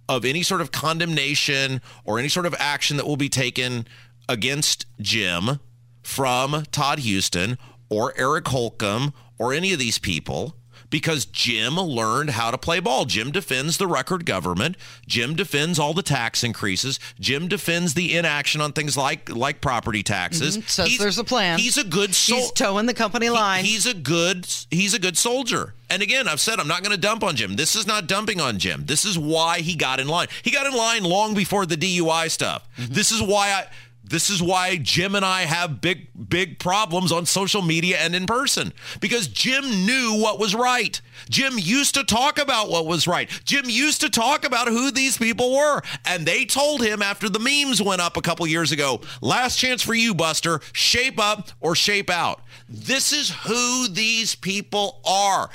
of 0.08 0.25
any 0.25 0.42
sort 0.42 0.61
of 0.61 0.73
condemnation 0.73 1.80
or 2.04 2.18
any 2.18 2.28
sort 2.28 2.46
of 2.46 2.54
action 2.58 2.96
that 2.96 3.06
will 3.06 3.16
be 3.16 3.28
taken 3.28 3.87
against 4.28 4.87
Jim 5.00 5.61
from 6.02 6.64
Todd 6.73 7.00
Huston 7.00 7.58
or 7.88 8.12
Eric 8.16 8.49
Holcomb 8.49 9.12
or 9.38 9.52
any 9.52 9.73
of 9.73 9.78
these 9.78 9.99
people 9.99 10.56
because 10.90 11.25
Jim 11.25 11.76
learned 11.76 12.31
how 12.31 12.50
to 12.50 12.59
play 12.59 12.81
ball. 12.81 13.05
Jim 13.05 13.31
defends 13.31 13.78
the 13.78 13.87
record 13.87 14.26
government. 14.26 14.76
Jim 15.07 15.35
defends 15.35 15.78
all 15.78 15.95
the 15.95 16.02
tax 16.02 16.45
increases. 16.45 16.99
Jim 17.19 17.49
defends 17.49 17.95
the 17.95 18.16
inaction 18.16 18.61
on 18.61 18.73
things 18.73 18.97
like 18.97 19.28
like 19.31 19.61
property 19.61 20.02
taxes. 20.02 20.59
Mm-hmm. 20.59 20.66
So 20.66 21.02
there's 21.02 21.19
a 21.19 21.25
plan. 21.25 21.59
He's 21.59 21.76
a 21.78 21.85
good 21.85 22.14
sol- 22.14 22.38
He's 22.38 22.52
toeing 22.52 22.87
the 22.87 22.95
company 22.95 23.31
line. 23.31 23.64
He, 23.64 23.73
he's 23.73 23.87
a 23.87 23.95
good 23.95 24.47
he's 24.71 24.95
a 24.95 24.99
good 24.99 25.16
soldier. 25.16 25.75
And 25.88 26.02
again, 26.02 26.26
I've 26.26 26.40
said 26.40 26.59
I'm 26.59 26.69
not 26.69 26.83
going 26.83 26.95
to 26.95 27.00
dump 27.00 27.23
on 27.23 27.37
Jim. 27.37 27.55
This 27.55 27.76
is 27.76 27.87
not 27.87 28.09
dumping 28.09 28.40
on 28.40 28.59
Jim. 28.59 28.85
This 28.87 29.05
is 29.05 29.19
why 29.19 29.61
he 29.61 29.76
got 29.76 30.00
in 30.00 30.09
line. 30.09 30.26
He 30.43 30.50
got 30.50 30.66
in 30.66 30.75
line 30.75 31.05
long 31.05 31.35
before 31.35 31.64
the 31.64 31.76
DUI 31.76 32.31
stuff. 32.31 32.69
Mm-hmm. 32.76 32.93
This 32.93 33.12
is 33.12 33.23
why 33.23 33.52
I 33.52 33.66
this 34.08 34.30
is 34.30 34.40
why 34.40 34.76
Jim 34.76 35.14
and 35.16 35.25
I 35.25 35.42
have 35.42 35.80
big, 35.80 36.08
big 36.28 36.60
problems 36.60 37.10
on 37.10 37.26
social 37.26 37.60
media 37.60 37.98
and 37.98 38.14
in 38.14 38.26
person 38.26 38.72
because 39.00 39.26
Jim 39.26 39.64
knew 39.84 40.18
what 40.20 40.38
was 40.38 40.54
right. 40.54 41.00
Jim 41.28 41.54
used 41.56 41.94
to 41.94 42.04
talk 42.04 42.38
about 42.38 42.70
what 42.70 42.86
was 42.86 43.08
right. 43.08 43.28
Jim 43.44 43.64
used 43.66 44.00
to 44.02 44.08
talk 44.08 44.44
about 44.44 44.68
who 44.68 44.92
these 44.92 45.18
people 45.18 45.56
were. 45.56 45.82
And 46.04 46.25
they 46.25 46.44
told 46.44 46.82
him 46.82 47.02
after 47.02 47.28
the 47.28 47.40
memes 47.40 47.82
went 47.82 48.00
up 48.00 48.16
a 48.16 48.22
couple 48.22 48.46
years 48.46 48.70
ago 48.70 49.00
last 49.20 49.58
chance 49.58 49.82
for 49.82 49.94
you, 49.94 50.14
Buster, 50.14 50.60
shape 50.72 51.18
up 51.18 51.48
or 51.60 51.75
shape 51.75 52.10
out. 52.10 52.42
This 52.68 53.12
is 53.12 53.30
who 53.30 53.88
these 53.88 54.34
people 54.36 55.00
are 55.04 55.50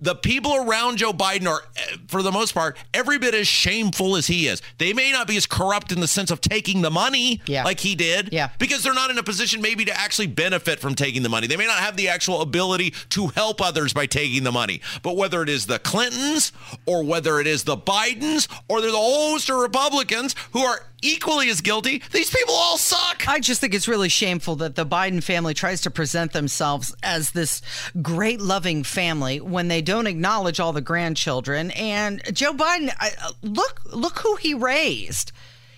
the 0.00 0.14
people 0.14 0.54
around 0.54 0.98
Joe 0.98 1.12
Biden 1.12 1.48
are, 1.48 1.62
eh, 1.76 1.96
for 2.08 2.22
the 2.22 2.32
most 2.32 2.52
part, 2.52 2.76
every 2.92 3.18
bit 3.18 3.34
as 3.34 3.48
shameful 3.48 4.16
as 4.16 4.26
he 4.26 4.46
is. 4.46 4.60
They 4.78 4.92
may 4.92 5.10
not 5.12 5.26
be 5.26 5.36
as 5.36 5.46
corrupt 5.46 5.92
in 5.92 6.00
the 6.00 6.08
sense 6.08 6.30
of 6.30 6.40
taking 6.40 6.82
the 6.82 6.90
money 6.90 7.40
yeah. 7.46 7.64
like 7.64 7.80
he 7.80 7.94
did, 7.94 8.30
yeah. 8.32 8.50
because 8.58 8.82
they're 8.82 8.94
not 8.94 9.10
in 9.10 9.18
a 9.18 9.22
position 9.22 9.62
maybe 9.62 9.84
to 9.86 9.98
actually 9.98 10.26
benefit 10.26 10.80
from 10.80 10.94
taking 10.94 11.22
the 11.22 11.28
money. 11.28 11.46
They 11.46 11.56
may 11.56 11.66
not 11.66 11.78
have 11.78 11.96
the 11.96 12.08
actual 12.08 12.42
ability 12.42 12.92
to 13.10 13.28
help 13.28 13.60
others 13.60 13.92
by 13.92 14.06
taking 14.06 14.44
the 14.44 14.52
money. 14.52 14.80
But 15.02 15.16
whether 15.16 15.42
it 15.42 15.48
is 15.48 15.66
the 15.66 15.78
Clintons 15.78 16.52
or 16.84 17.02
whether 17.02 17.40
it 17.40 17.46
is 17.46 17.64
the 17.64 17.76
Bidens 17.76 18.48
or 18.68 18.80
there's 18.80 18.92
a 18.92 18.96
host 18.96 19.48
of 19.48 19.58
Republicans 19.60 20.34
who 20.52 20.60
are 20.60 20.82
equally 21.06 21.48
as 21.48 21.60
guilty. 21.60 22.02
These 22.12 22.30
people 22.30 22.54
all 22.54 22.78
suck. 22.78 23.28
I 23.28 23.40
just 23.40 23.60
think 23.60 23.74
it's 23.74 23.88
really 23.88 24.08
shameful 24.08 24.56
that 24.56 24.74
the 24.74 24.86
Biden 24.86 25.22
family 25.22 25.54
tries 25.54 25.80
to 25.82 25.90
present 25.90 26.32
themselves 26.32 26.94
as 27.02 27.30
this 27.30 27.62
great 28.02 28.40
loving 28.40 28.82
family 28.82 29.40
when 29.40 29.68
they 29.68 29.82
don't 29.82 30.06
acknowledge 30.06 30.60
all 30.60 30.72
the 30.72 30.80
grandchildren. 30.80 31.70
And 31.72 32.22
Joe 32.34 32.52
Biden, 32.52 32.92
uh, 33.00 33.32
look 33.42 33.80
look 33.92 34.18
who 34.18 34.36
he 34.36 34.54
raised. 34.54 35.32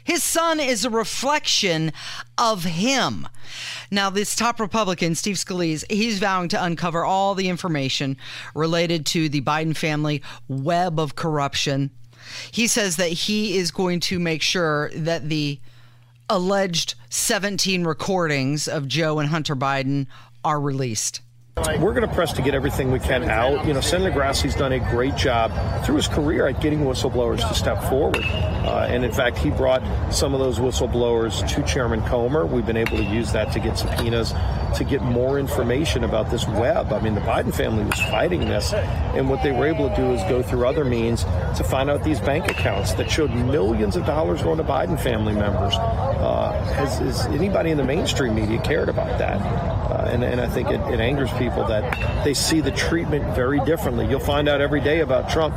His 0.09 0.25
son 0.25 0.59
is 0.59 0.87
a 0.87 0.91
reflection 0.91 1.93
of 2.39 2.65
him. 2.65 3.29
Now, 3.91 4.09
this 4.09 4.35
top 4.35 4.59
Republican, 4.59 5.15
Steve 5.15 5.37
Scalise, 5.37 5.85
he's 5.91 6.19
vowing 6.19 6.49
to 6.49 6.65
uncover 6.65 7.05
all 7.05 7.35
the 7.35 7.51
information 7.51 8.17
related 8.55 9.05
to 9.07 9.29
the 9.29 9.43
Biden 9.43 9.77
family 9.77 10.23
web 10.49 10.99
of 10.99 11.15
corruption 11.15 11.91
he 12.51 12.67
says 12.67 12.97
that 12.97 13.11
he 13.11 13.57
is 13.57 13.71
going 13.71 14.01
to 14.01 14.19
make 14.19 14.43
sure 14.43 14.91
that 14.95 15.29
the 15.29 15.61
alleged 16.29 16.95
17 17.11 17.85
recordings 17.85 18.69
of 18.69 18.87
Joe 18.87 19.19
and 19.19 19.31
Hunter 19.31 19.57
Biden 19.57 20.07
are 20.45 20.61
released. 20.61 21.21
We're 21.81 21.93
going 21.93 22.09
to 22.09 22.15
press 22.15 22.33
to 22.35 22.43
get 22.43 22.55
everything 22.55 22.91
we 22.91 22.99
can 22.99 23.25
out. 23.25 23.67
You 23.67 23.73
know, 23.73 23.81
Senator 23.81 24.11
Grassley's 24.19 24.55
done 24.55 24.73
a 24.73 24.79
great 24.79 25.17
job 25.17 25.53
through 25.85 25.97
his 25.97 26.09
career 26.09 26.47
at 26.47 26.61
getting 26.61 26.81
whistleblowers 26.81 27.47
to 27.49 27.55
step 27.55 27.83
forward. 27.85 28.25
Uh, 28.25 28.87
and 28.89 29.05
in 29.05 29.13
fact, 29.13 29.39
he 29.39 29.51
brought 29.51 29.83
some 30.13 30.35
of 30.35 30.41
those 30.41 30.59
whistleblowers 30.59 31.47
to 31.55 31.63
Chairman 31.63 32.03
Comer. 32.03 32.47
We've 32.47 32.67
been 32.67 32.77
able 32.77 32.97
to 32.97 33.05
use 33.05 33.33
that 33.33 33.53
to 33.53 33.61
get 33.61 33.79
subpoenas 33.79 34.35
to 34.77 34.85
get 34.85 35.03
more 35.03 35.39
information 35.39 36.05
about 36.05 36.31
this 36.31 36.47
web. 36.47 36.93
I 36.93 37.01
mean, 37.01 37.15
the 37.15 37.21
Biden 37.21 37.55
family 37.55 37.85
was 37.85 37.99
fighting 38.01 38.41
this, 38.41 38.73
and 38.73 39.29
what 39.29 39.43
they 39.43 39.53
were 39.53 39.67
able 39.67 39.89
to 39.89 39.97
do 39.97 40.13
is 40.13 40.23
go 40.25 40.43
through 40.43 40.67
other 40.67 40.85
means 40.85 41.25
to 41.57 41.65
find 41.65 41.91
out 41.91 42.05
these 42.05 42.21
bank 42.21 42.51
accounts 42.51 42.93
that 42.95 43.11
showed 43.11 43.33
millions 43.33 43.97
of 43.97 44.05
dollars 44.05 44.43
going 44.43 44.59
to 44.59 44.65
Biden 44.65 45.01
family 45.01 45.35
members. 45.35 45.75
Uh, 45.75 46.53
has, 46.75 46.99
has, 46.99 47.27
anybody 47.27 47.71
in 47.71 47.77
the 47.77 47.85
mainstream 47.85 48.35
media 48.35 48.61
cared 48.63 48.89
about 48.89 49.19
that? 49.19 49.39
Uh, 49.89 50.11
and, 50.13 50.23
and, 50.23 50.39
I 50.39 50.47
think 50.47 50.69
it, 50.69 50.81
it 50.93 51.01
angers 51.01 51.33
people 51.33 51.65
that 51.67 52.23
they 52.23 52.35
see 52.35 52.61
the 52.61 52.71
treatment 52.71 53.25
very 53.35 53.59
differently. 53.61 54.07
You'll 54.07 54.21
find 54.21 54.47
out 54.47 54.61
every 54.61 54.83
day 54.83 55.01
about 55.01 55.31
Trump. 55.31 55.55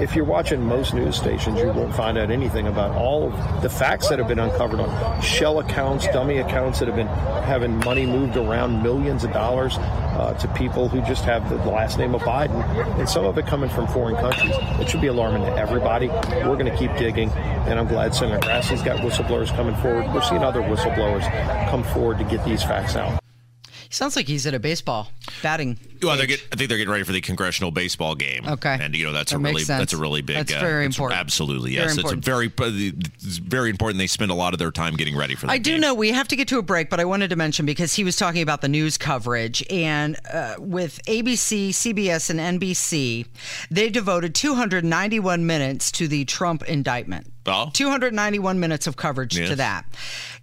If 0.00 0.16
you're 0.16 0.24
watching 0.24 0.62
most 0.62 0.94
news 0.94 1.16
stations, 1.16 1.58
you 1.58 1.66
won't 1.66 1.94
find 1.94 2.16
out 2.16 2.30
anything 2.30 2.68
about 2.68 2.96
all 2.96 3.30
of 3.30 3.62
the 3.62 3.68
facts 3.68 4.08
that 4.08 4.18
have 4.18 4.28
been 4.28 4.38
uncovered 4.38 4.80
on 4.80 5.20
shell 5.20 5.58
accounts, 5.58 6.06
dummy 6.06 6.38
accounts 6.38 6.78
that 6.78 6.88
have 6.88 6.96
been 6.96 7.06
having 7.06 7.76
money 7.80 8.06
moved 8.06 8.38
around 8.38 8.82
millions 8.82 9.24
of 9.24 9.32
dollars 9.32 9.76
uh, 9.76 10.32
to 10.40 10.48
people 10.48 10.88
who 10.88 11.02
just 11.02 11.24
have 11.24 11.46
the 11.50 11.56
last 11.70 11.98
name 11.98 12.14
of 12.14 12.22
Biden, 12.22 12.62
and 12.98 13.06
some 13.06 13.26
of 13.26 13.36
it 13.36 13.46
coming 13.46 13.68
from 13.68 13.86
foreign 13.88 14.16
countries. 14.16 14.54
It 14.80 14.88
should 14.88 15.02
be 15.02 15.08
alarming 15.08 15.42
to 15.42 15.54
everybody. 15.54 16.08
We're 16.08 16.56
going 16.56 16.72
to 16.72 16.76
keep 16.76 16.96
digging, 16.96 17.30
and 17.30 17.78
I'm 17.78 17.86
glad 17.86 18.14
Senator 18.14 18.38
Grassley's 18.38 18.82
got 18.82 19.00
whistleblowers 19.00 19.54
coming 19.54 19.76
forward. 19.76 20.06
We're 20.14 20.22
seeing 20.22 20.42
other 20.42 20.62
whistleblowers 20.62 21.28
come 21.68 21.84
forward 21.84 22.16
to 22.18 22.24
get 22.24 22.42
these 22.46 22.62
facts 22.62 22.96
out. 22.96 23.20
Sounds 23.90 24.16
like 24.16 24.26
he's 24.26 24.46
at 24.46 24.54
a 24.54 24.58
baseball 24.58 25.10
batting. 25.42 25.78
Well, 26.02 26.16
they 26.16 26.26
get, 26.26 26.40
I 26.52 26.56
think 26.56 26.68
they're 26.68 26.78
getting 26.78 26.92
ready 26.92 27.04
for 27.04 27.12
the 27.12 27.20
congressional 27.20 27.70
baseball 27.70 28.14
game. 28.14 28.46
Okay, 28.46 28.76
and 28.80 28.94
you 28.94 29.06
know 29.06 29.12
that's 29.12 29.32
that 29.32 29.38
a 29.38 29.40
really 29.40 29.64
that's 29.64 29.92
a 29.92 29.96
really 29.96 30.22
big. 30.22 30.36
That's 30.36 30.54
uh, 30.54 30.60
very 30.60 30.84
important. 30.84 31.18
Absolutely, 31.18 31.72
yes. 31.72 31.96
Very 31.96 32.14
it's 32.14 32.26
very 32.26 32.52
it's 32.58 33.36
very 33.38 33.70
important. 33.70 33.98
They 33.98 34.06
spend 34.06 34.30
a 34.30 34.34
lot 34.34 34.52
of 34.52 34.58
their 34.58 34.70
time 34.70 34.96
getting 34.96 35.16
ready 35.16 35.34
for. 35.34 35.46
that 35.46 35.52
I 35.52 35.58
do 35.58 35.72
game. 35.72 35.80
know 35.80 35.94
we 35.94 36.10
have 36.10 36.28
to 36.28 36.36
get 36.36 36.48
to 36.48 36.58
a 36.58 36.62
break, 36.62 36.90
but 36.90 37.00
I 37.00 37.04
wanted 37.04 37.30
to 37.30 37.36
mention 37.36 37.66
because 37.66 37.94
he 37.94 38.04
was 38.04 38.16
talking 38.16 38.42
about 38.42 38.60
the 38.60 38.68
news 38.68 38.98
coverage 38.98 39.64
and 39.70 40.16
uh, 40.30 40.56
with 40.58 41.00
ABC, 41.06 41.70
CBS, 41.70 42.30
and 42.30 42.60
NBC, 42.60 43.26
they 43.70 43.88
devoted 43.88 44.34
291 44.34 45.46
minutes 45.46 45.90
to 45.92 46.08
the 46.08 46.24
Trump 46.24 46.62
indictment. 46.64 47.32
Oh. 47.46 47.70
291 47.72 48.60
minutes 48.60 48.86
of 48.86 48.96
coverage 48.96 49.38
yes. 49.38 49.50
to 49.50 49.56
that. 49.56 49.84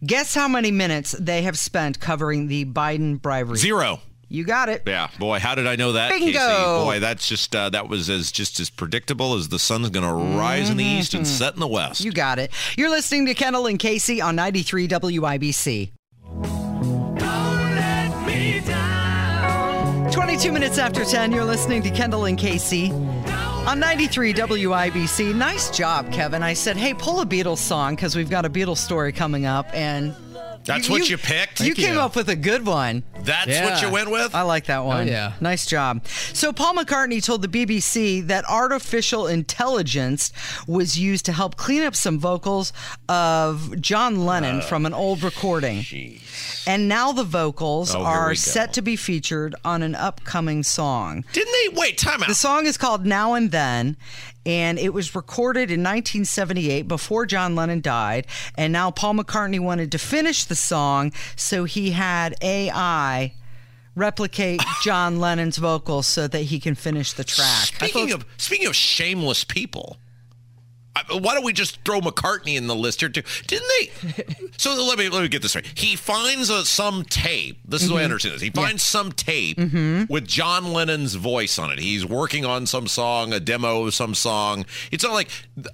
Guess 0.06 0.36
how 0.36 0.48
many 0.48 0.72
minutes 0.72 1.12
they 1.20 1.44
have 1.44 1.58
spent 1.58 2.00
covering 2.00 2.48
the 2.48 2.66
Biden 2.66 3.22
bribery? 3.22 3.58
Zero. 3.58 4.00
You 4.30 4.44
got 4.44 4.68
it. 4.68 4.82
Yeah, 4.88 5.10
boy, 5.20 5.38
how 5.38 5.54
did 5.54 5.68
I 5.68 5.76
know 5.76 5.92
that? 5.92 6.10
Bingo. 6.10 6.32
Casey? 6.32 6.64
Boy, 6.64 7.00
that's 7.00 7.28
just 7.28 7.56
uh, 7.56 7.70
that 7.70 7.88
was 7.88 8.10
as 8.10 8.32
just 8.32 8.60
as 8.60 8.72
predictable 8.72 9.36
as 9.36 9.50
the 9.50 9.60
sun's 9.60 9.92
going 9.92 10.08
to 10.08 10.40
rise 10.40 10.64
mm-hmm. 10.64 10.72
in 10.72 10.78
the 10.78 10.84
east 10.86 11.14
and 11.14 11.28
set 11.28 11.54
in 11.54 11.60
the 11.60 11.68
west. 11.68 12.04
You 12.04 12.12
got 12.12 12.40
it. 12.40 12.52
You're 12.76 12.90
listening 12.90 13.28
to 13.28 13.36
Kendall 13.36 13.68
and 13.68 13.78
Casey 13.78 14.22
on 14.22 14.36
93 14.36 14.88
WIBC. 14.88 15.92
22 20.12 20.52
minutes 20.52 20.80
after 20.80 21.06
10, 21.06 21.32
you're 21.32 21.46
listening 21.46 21.84
to 21.84 21.92
Kendall 21.92 22.26
and 22.26 22.38
Casey 22.38 22.92
on 23.66 23.80
93 23.80 24.34
WIBC. 24.34 25.34
Nice 25.36 25.70
job, 25.70 26.12
Kevin. 26.12 26.44
I 26.44 26.54
said, 26.54 26.78
hey, 26.78 26.94
pull 26.94 27.22
a 27.22 27.26
Beatles 27.26 27.60
song 27.60 27.96
because 27.96 28.16
we've 28.16 28.30
got 28.30 28.46
a 28.46 28.50
Beatles 28.50 28.78
story 28.78 29.12
coming 29.12 29.46
up. 29.46 29.68
And 29.74 30.16
That's 30.66 30.90
what 30.90 31.10
you 31.10 31.18
picked? 31.18 31.60
You 31.60 31.74
Thank 31.76 31.88
came 31.88 31.98
up 31.98 32.16
with 32.16 32.30
a 32.30 32.36
good 32.36 32.66
one. 32.66 33.04
That's 33.22 33.48
Yeah. 33.50 33.66
what 33.70 33.82
you 33.82 33.90
went 33.90 34.12
with? 34.12 34.34
I 34.34 34.42
like 34.44 34.66
that 34.66 34.84
one. 34.86 35.08
yeah. 35.08 35.34
Nice 35.42 35.66
job. 35.66 36.06
So, 36.34 36.54
Paul 36.54 36.76
McCartney 36.76 37.22
told 37.24 37.42
the 37.42 37.48
BBC 37.48 38.22
that 38.28 38.46
artificial 38.50 39.28
intelligence 39.28 40.32
was 40.68 40.98
used 40.98 41.26
to 41.26 41.32
help 41.34 41.56
clean 41.58 41.84
up 41.84 41.96
some 41.96 42.20
vocals 42.20 42.72
of 43.10 43.80
John 43.82 44.26
Lennon 44.26 44.58
oh, 44.58 44.62
from 44.62 44.86
an 44.86 44.94
old 44.94 45.22
recording. 45.24 45.86
And 46.66 46.88
now 46.88 47.12
the 47.12 47.24
vocals 47.26 47.94
Oh, 47.94 48.02
are 48.04 48.34
set 48.36 48.74
to 48.74 48.82
be 48.82 48.96
featured 48.96 49.56
on 49.66 49.84
an 49.84 49.96
upcoming 49.96 50.64
song. 50.64 51.26
Didn't 51.34 51.54
they? 51.74 51.80
Wait, 51.80 51.98
time 51.98 52.24
out. 52.24 52.30
The 52.30 52.36
song 52.36 52.66
is 52.66 52.78
called 52.78 53.06
Now 53.06 53.34
and 53.34 53.52
Then, 53.52 53.98
and 54.46 54.78
it 54.80 54.94
was 54.94 55.16
recorded 55.16 55.70
in 55.72 55.80
1978 55.82 56.88
before 56.88 57.26
John 57.26 57.56
Lennon 57.56 57.82
died. 57.82 58.28
And 58.58 58.74
now 58.74 58.92
Paul 58.92 59.16
McCartney 59.16 59.60
wanted 59.60 59.92
to 59.94 59.98
finish 59.98 60.44
the 60.46 60.56
song, 60.56 61.12
so 61.36 61.64
he 61.64 61.92
had 61.92 62.36
AI 62.42 63.34
replicate 63.96 64.62
John 64.84 65.20
Lennon's 65.20 65.58
vocals 65.58 66.08
so 66.08 66.28
that 66.28 66.44
he 66.44 66.60
can 66.60 66.76
finish 66.76 67.14
the 67.14 67.24
track. 67.24 67.66
Speaking 67.68 68.10
thought- 68.10 68.22
of 68.22 68.26
speaking 68.38 68.68
of 68.68 68.76
shameless 68.76 69.44
people, 69.44 69.98
why 71.10 71.34
don't 71.34 71.44
we 71.44 71.54
just 71.54 71.84
throw 71.84 72.02
McCartney 72.02 72.56
in 72.56 72.68
the 72.68 72.76
list 72.76 73.00
here 73.00 73.10
too? 73.10 73.24
Didn't 73.48 73.68
they? 73.68 74.26
so 74.58 74.76
let 74.84 74.98
me 74.98 75.10
let 75.10 75.24
me 75.24 75.28
get 75.28 75.42
this 75.42 75.56
right. 75.56 75.66
He 75.76 75.96
finds 75.96 76.50
a, 76.50 76.66
some 76.66 77.04
tape. 77.04 77.60
This 77.66 77.82
is 77.82 77.90
the 77.90 77.96
way 77.96 78.02
I 78.02 78.04
mm-hmm. 78.04 78.12
understand 78.12 78.36
this. 78.36 78.42
He 78.42 78.50
finds 78.52 78.84
some 78.84 79.12
tape 79.12 79.58
mm-hmm. 79.58 80.12
with 80.12 80.28
John 80.28 80.72
Lennon's 80.72 81.16
voice 81.16 81.58
on 81.58 81.72
it. 81.72 81.80
He's 81.80 82.06
working 82.06 82.46
on 82.46 82.68
some 82.68 82.88
song, 82.88 83.34
a 83.34 83.40
demo 83.40 83.86
of 83.86 83.94
some 83.94 84.14
song. 84.14 84.66
It's 84.92 85.04
not 85.04 85.14
like 85.14 85.30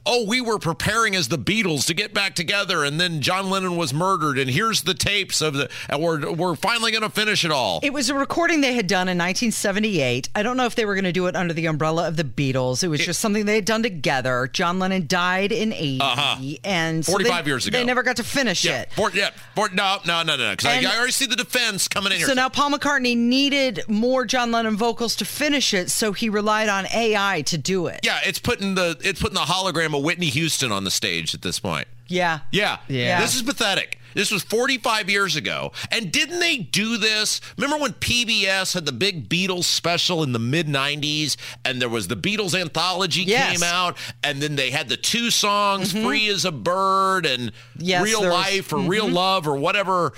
oh, 0.06 0.26
we 0.26 0.42
were 0.42 0.60
preparing 0.60 1.16
as 1.16 1.30
the 1.30 1.38
Beatles 1.38 1.86
to 1.88 1.94
get 1.94 2.14
back 2.14 2.36
together, 2.36 2.84
and 2.84 3.00
then 3.00 3.22
John 3.22 3.50
Lennon 3.50 3.78
was 3.78 3.94
murdered, 3.94 4.38
and 4.38 4.50
here's 4.50 4.82
the 4.82 4.94
tapes 4.94 5.42
of 5.42 5.54
the, 5.54 5.70
and 5.88 6.02
we're 6.02 6.32
we're 6.32 6.56
finally 6.56 6.92
going 6.92 7.04
to 7.04 7.10
finish 7.10 7.46
it 7.46 7.52
all. 7.52 7.80
It 7.84 7.94
was 7.94 8.10
a 8.10 8.16
recording 8.16 8.62
they 8.62 8.74
had 8.74 8.88
done 8.88 9.08
in 9.08 9.18
1978. 9.18 10.30
I 10.36 10.44
don't 10.44 10.58
know 10.58 10.66
if 10.66 10.76
they 10.76 10.86
were 10.86 10.96
going 10.96 11.06
to 11.06 11.12
do 11.12 11.28
it 11.28 11.36
under 11.36 11.54
the 11.54 11.66
umbrella 11.68 12.08
of 12.08 12.18
the 12.18 12.24
Beatles. 12.24 12.84
It 12.84 12.90
was 12.90 13.00
just 13.00 13.20
something 13.20 13.46
they 13.46 13.56
had 13.56 13.66
done 13.66 13.84
together. 13.84 14.50
John 14.52 14.80
Lennon 14.80 15.08
died 15.08 15.52
in 15.52 15.74
80, 15.74 16.02
uh-huh. 16.02 16.56
and 16.64 17.06
so 17.06 17.14
45 17.14 17.46
they- 17.46 17.50
years 17.50 17.68
ago. 17.68 17.78
They 17.78 17.86
never 17.86 18.04
got 18.04 18.18
to 18.18 18.24
finish 18.24 18.66
yeah, 18.66 18.82
it. 18.82 18.94
for, 18.94 19.12
yeah, 19.12 19.30
for, 19.56 19.70
no, 19.70 20.00
no, 20.06 20.24
no, 20.24 20.36
no, 20.36 20.52
because 20.52 20.66
I, 20.66 20.82
I 20.82 20.98
already 20.98 21.12
see 21.14 21.26
the 21.26 21.36
defense 21.36 21.88
coming 21.88 22.12
in 22.12 22.18
here. 22.20 22.28
So 22.28 22.34
now 22.34 22.50
Paul 22.50 22.72
McCartney 22.72 23.16
needed 23.16 23.82
more 23.88 24.26
John 24.26 24.52
Lennon 24.52 24.76
vocals 24.76 25.16
to 25.18 25.26
finish 25.26 25.74
it, 25.74 25.90
so 25.90 26.12
he 26.12 26.30
relied 26.30 26.70
on 26.70 26.86
AI 26.88 27.44
to 27.44 27.58
do 27.58 27.88
it. 27.88 28.02
Yeah, 28.04 28.20
it's 28.26 28.40
putting 28.40 28.76
the 28.76 28.98
it's 29.02 29.22
putting 29.22 29.36
the 29.36 29.46
hologram 29.72 29.96
of 29.96 30.04
Whitney 30.04 30.28
Houston 30.28 30.72
on 30.72 30.84
the 30.84 30.92
stage 30.92 31.34
at 31.34 31.42
this 31.42 31.60
point. 31.60 31.88
Yeah. 32.08 32.40
Yeah. 32.52 32.78
Yeah. 32.88 33.22
This 33.22 33.36
is 33.36 33.44
pathetic. 33.44 34.00
This 34.16 34.32
was 34.32 34.42
45 34.44 35.10
years 35.10 35.36
ago. 35.36 35.72
And 35.92 36.12
didn't 36.12 36.40
they 36.40 36.58
do 36.58 36.98
this? 36.98 37.40
Remember 37.58 37.82
when 37.82 37.94
PBS 37.94 38.74
had 38.74 38.86
the 38.86 38.92
big 38.92 39.30
Beatles 39.30 39.66
special 39.66 40.24
in 40.24 40.32
the 40.32 40.40
mid 40.40 40.68
90s 40.68 41.38
and 41.64 41.82
there 41.82 41.90
was 41.90 42.08
the 42.08 42.16
Beatles 42.16 42.60
anthology 42.60 43.22
Yes. 43.22 43.52
came 43.52 43.64
out 43.64 43.98
and 44.24 44.42
then 44.42 44.56
they 44.56 44.72
had 44.72 44.90
the 44.90 44.98
two 44.98 45.30
songs 45.30 45.94
mm-hmm. 45.94 46.06
Free 46.06 46.28
as 46.30 46.46
a 46.46 46.52
Bird 46.52 47.26
and 47.26 47.52
Yes, 47.78 48.04
Real 48.04 48.28
Life 48.28 48.74
or 48.74 48.80
Real 48.80 49.06
mm-hmm. 49.06 49.16
Love 49.16 49.48
or 49.48 49.56
whatever 49.56 50.14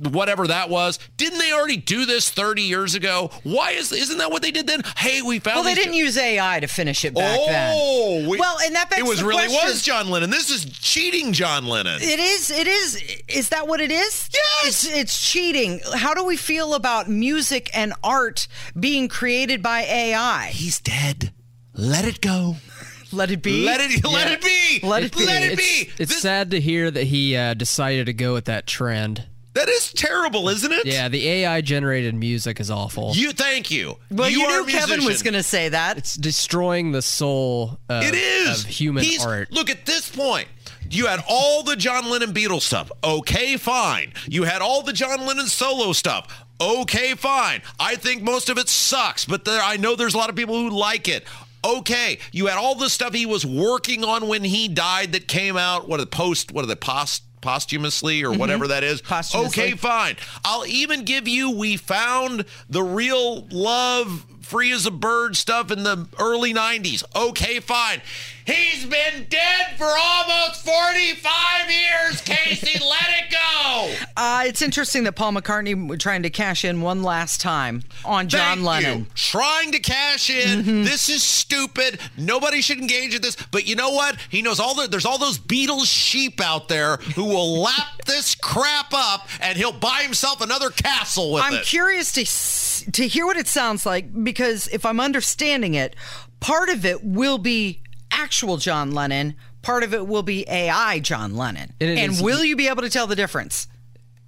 whatever 0.00 0.46
that 0.46 0.70
was. 0.70 0.98
Didn't 1.16 1.38
they 1.38 1.52
already 1.52 1.76
do 1.76 2.06
this 2.06 2.30
30 2.30 2.62
years 2.62 2.94
ago? 2.94 3.30
Why 3.42 3.72
is 3.72 3.92
isn't 3.92 4.18
that 4.18 4.30
what 4.30 4.42
they 4.42 4.50
did 4.50 4.66
then? 4.66 4.82
Hey, 4.96 5.22
we 5.22 5.38
found 5.38 5.56
Well, 5.56 5.64
they 5.64 5.74
didn't 5.74 5.94
use 5.94 6.16
AI 6.16 6.60
to 6.60 6.66
finish 6.66 7.04
it 7.04 7.14
back 7.14 7.38
then. 7.46 7.72
Oh, 7.76 8.28
we- 8.28 8.38
Well, 8.38 8.56
and 8.64 8.74
that 8.74 8.90
begs 8.90 9.00
it 9.02 9.06
was 9.06 9.22
really 9.22 9.46
question- 9.48 9.68
was 9.68 9.82
John 9.82 10.08
Lennon. 10.10 10.30
This 10.30 10.50
is 10.50 10.64
cheating, 10.64 11.32
John 11.32 11.66
Lennon. 11.66 12.00
It 12.02 12.18
is. 12.18 12.50
It 12.50 12.66
is. 12.66 13.02
Is 13.28 13.48
that 13.50 13.68
what 13.68 13.80
it 13.80 13.90
is? 13.90 14.28
Yes! 14.32 14.84
It's, 14.84 14.86
it's 14.86 15.30
cheating. 15.30 15.80
How 15.94 16.14
do 16.14 16.24
we 16.24 16.36
feel 16.36 16.74
about 16.74 17.08
music 17.08 17.70
and 17.74 17.92
art 18.02 18.48
being 18.78 19.08
created 19.08 19.62
by 19.62 19.82
AI? 19.82 20.46
He's 20.52 20.80
dead. 20.80 21.32
Let 21.74 22.04
it 22.04 22.20
go. 22.20 22.56
Let 23.12 23.30
it 23.30 23.42
be. 23.42 23.64
Let 23.64 23.80
it. 23.80 24.04
Let 24.04 24.28
Yeah. 24.28 24.32
it 24.34 24.40
be. 24.42 24.86
Let 24.86 25.02
it 25.02 25.16
be. 25.16 25.26
Let 25.26 25.42
it 25.42 25.52
It's, 25.52 25.62
be. 25.62 25.90
it's 26.02 26.12
This- 26.12 26.22
sad 26.22 26.52
to 26.52 26.60
hear 26.60 26.90
that 26.90 27.04
he 27.04 27.36
uh, 27.36 27.54
decided 27.54 28.06
to 28.06 28.12
go 28.12 28.32
with 28.34 28.44
that 28.44 28.66
trend. 28.66 29.26
That 29.54 29.68
is 29.68 29.92
terrible, 29.92 30.48
isn't 30.48 30.70
it? 30.72 30.86
Yeah, 30.86 31.08
the 31.08 31.26
AI 31.28 31.60
generated 31.60 32.14
music 32.14 32.60
is 32.60 32.70
awful. 32.70 33.12
You. 33.14 33.32
Thank 33.32 33.70
you. 33.70 33.96
Well, 34.10 34.28
you, 34.30 34.42
are 34.44 34.60
knew 34.60 34.66
Kevin 34.66 35.04
was 35.04 35.22
going 35.22 35.34
to 35.34 35.42
say 35.42 35.68
that. 35.70 35.98
it's 35.98 36.14
destroying 36.14 36.92
the 36.92 37.02
soul 37.02 37.78
of, 37.88 38.04
It 38.04 38.14
is 38.14 38.64
of 38.64 38.70
human 38.70 39.04
He's- 39.04 39.24
art. 39.24 39.50
Look 39.52 39.70
at 39.70 39.86
this 39.86 40.08
point. 40.08 40.48
You 40.90 41.06
had 41.06 41.22
all 41.28 41.62
the 41.62 41.76
John 41.76 42.10
Lennon 42.10 42.32
Beatles 42.34 42.62
stuff. 42.62 42.90
Okay, 43.04 43.56
fine. 43.56 44.12
You 44.26 44.42
had 44.44 44.60
all 44.60 44.82
the 44.82 44.92
John 44.92 45.24
Lennon 45.24 45.46
solo 45.46 45.92
stuff. 45.92 46.44
Okay, 46.60 47.14
fine. 47.14 47.62
I 47.78 47.94
think 47.96 48.22
most 48.22 48.48
of 48.50 48.58
it 48.58 48.68
sucks, 48.68 49.24
but 49.24 49.44
there, 49.44 49.62
I 49.62 49.76
know 49.76 49.94
there's 49.96 50.14
a 50.14 50.18
lot 50.18 50.28
of 50.30 50.36
people 50.36 50.56
who 50.56 50.70
like 50.70 51.08
it. 51.08 51.24
Okay, 51.64 52.18
you 52.32 52.46
had 52.46 52.58
all 52.58 52.74
the 52.74 52.88
stuff 52.90 53.14
he 53.14 53.24
was 53.26 53.44
working 53.46 54.02
on 54.04 54.26
when 54.28 54.42
he 54.44 54.66
died 54.68 55.12
that 55.12 55.28
came 55.28 55.56
out. 55.56 55.88
What 55.88 56.00
are 56.00 56.04
the 56.04 56.10
post? 56.10 56.52
What 56.52 56.64
are 56.64 56.68
the 56.68 56.76
post? 56.76 57.22
Posthumously 57.40 58.22
or 58.22 58.30
mm-hmm. 58.30 58.40
whatever 58.40 58.68
that 58.68 58.84
is. 58.84 59.02
Okay, 59.46 59.72
fine. 59.72 60.16
I'll 60.44 60.66
even 60.66 61.04
give 61.04 61.26
you. 61.26 61.50
We 61.50 61.76
found 61.76 62.44
the 62.68 62.82
real 62.82 63.46
love, 63.50 64.26
free 64.40 64.72
as 64.72 64.86
a 64.86 64.90
bird 64.90 65.36
stuff 65.36 65.70
in 65.70 65.82
the 65.82 66.06
early 66.18 66.52
'90s. 66.52 67.04
Okay, 67.14 67.60
fine. 67.60 68.02
He's 68.46 68.84
been 68.86 69.26
dead 69.28 69.76
for 69.78 69.86
almost 69.86 70.64
45 70.64 71.70
years, 71.70 72.20
Casey. 72.22 72.78
let 72.84 73.08
it 73.24 73.30
go. 73.30 73.94
Uh, 74.16 74.42
it's 74.46 74.62
interesting 74.62 75.04
that 75.04 75.12
Paul 75.12 75.32
McCartney 75.32 75.88
was 75.88 75.98
trying 75.98 76.22
to 76.22 76.30
cash 76.30 76.64
in 76.64 76.80
one 76.80 77.02
last 77.02 77.40
time 77.40 77.82
on 78.04 78.28
John 78.28 78.56
Thank 78.58 78.66
Lennon. 78.66 78.98
You. 79.00 79.06
Trying 79.14 79.72
to 79.72 79.78
cash 79.78 80.30
in. 80.30 80.84
This 80.84 81.08
is 81.08 81.22
stupid. 81.22 82.00
Nobody 82.16 82.60
should 82.62 82.78
engage 82.78 83.14
in 83.14 83.22
this. 83.22 83.36
But 83.50 83.66
you 83.66 83.76
know 83.76 83.90
what? 83.90 84.16
He 84.30 84.42
knows 84.42 84.58
all 84.60 84.74
the 84.74 84.88
there's 84.88 85.06
all 85.06 85.18
those 85.18 85.38
Beatles 85.38 85.86
sheep 85.86 86.40
out 86.40 86.68
there 86.68 86.96
who 86.96 87.24
will 87.24 87.60
lap 87.62 88.02
this 88.06 88.34
crap 88.34 88.92
up 88.92 89.28
and 89.40 89.56
he'll 89.56 89.72
buy 89.72 90.00
himself 90.02 90.40
another 90.40 90.70
castle 90.70 91.32
with 91.32 91.44
it. 91.44 91.52
I'm 91.52 91.62
curious 91.64 92.12
to 92.12 92.22
s- 92.22 92.84
to 92.92 93.06
hear 93.06 93.26
what 93.26 93.36
it 93.36 93.46
sounds 93.46 93.84
like 93.86 94.24
because 94.24 94.66
if 94.68 94.84
I'm 94.86 95.00
understanding 95.00 95.74
it, 95.74 95.94
part 96.40 96.68
of 96.70 96.84
it 96.84 97.04
will 97.04 97.38
be 97.38 97.79
actual 98.10 98.56
John 98.56 98.92
Lennon, 98.92 99.34
part 99.62 99.82
of 99.82 99.94
it 99.94 100.06
will 100.06 100.22
be 100.22 100.44
AI 100.48 100.98
John 101.00 101.36
Lennon. 101.36 101.72
And 101.80 101.98
and 101.98 102.12
is- 102.12 102.22
will 102.22 102.44
you 102.44 102.56
be 102.56 102.68
able 102.68 102.82
to 102.82 102.90
tell 102.90 103.06
the 103.06 103.16
difference? 103.16 103.66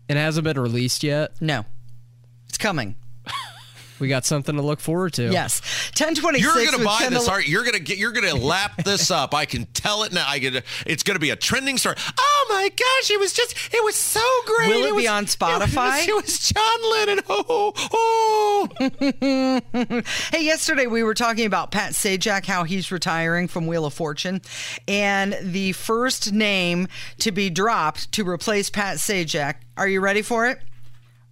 It 0.09 0.17
hasn't 0.17 0.45
been 0.45 0.59
released 0.61 1.03
yet. 1.03 1.33
No. 1.41 1.65
It's 2.49 2.59
coming. 2.59 2.97
We 4.03 4.09
got 4.09 4.25
something 4.25 4.57
to 4.57 4.63
look 4.63 4.81
forward 4.81 5.13
to. 5.15 5.31
Yes. 5.31 5.63
ten 5.95 6.15
twenty. 6.17 6.41
You're 6.41 6.53
gonna 6.71 6.85
buy 6.85 6.99
Kendall- 7.03 7.21
this, 7.21 7.29
aren't 7.29 7.47
you? 7.47 7.53
You're 7.53 7.65
gonna 7.65 7.79
get. 7.79 7.99
You're 7.99 8.11
gonna 8.13 8.35
lap 8.35 8.83
this 8.85 9.11
up. 9.13 9.33
I 9.33 9.47
can 9.47 9.65
tell 9.67 10.03
it 10.03 10.13
now. 10.13 10.25
I 10.27 10.41
get. 10.41 10.65
It's 10.87 11.05
gonna 11.05 11.21
be 11.21 11.31
a 11.31 11.37
trending 11.37 11.79
story. 11.79 11.95
Oh 12.19 12.47
my 12.51 12.69
gosh! 12.69 13.11
It 13.13 13.21
was 13.21 13.33
just. 13.33 13.57
It 13.73 13.85
was 13.85 13.95
so 13.95 14.21
great. 14.47 14.69
Will 14.71 14.85
it 14.87 14.91
be 14.91 14.93
was- 15.03 15.07
on 15.07 15.27
Spotify? 15.27 16.03
It 16.09 16.15
was, 16.15 16.25
it 16.25 16.27
was 16.27 16.51
John 16.51 16.91
Lennon. 16.91 17.21
Oh, 17.29 17.73
oh. 17.93 18.69
Hey, 20.33 20.45
yesterday 20.45 20.87
we 20.87 21.03
were 21.03 21.15
talking 21.15 21.47
about 21.47 21.71
Pat 21.71 21.93
Sajak, 21.93 22.45
how 22.47 22.65
he's 22.65 22.91
retiring 22.91 23.47
from 23.49 23.67
Wheel 23.67 23.85
of 23.85 23.95
Fortune. 23.95 24.41
And 24.89 25.37
the 25.43 25.73
first 25.73 26.33
name 26.33 26.89
to 27.19 27.31
be 27.33 27.51
dropped 27.51 28.11
to 28.13 28.29
replace 28.29 28.69
Pat 28.71 28.97
Sajak, 28.97 29.55
are 29.77 29.87
you 29.89 30.01
ready 30.01 30.23
for 30.23 30.47
it? 30.47 30.59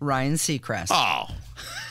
Ryan 0.01 0.35
Seacrest. 0.35 0.89
oh. 0.91 1.27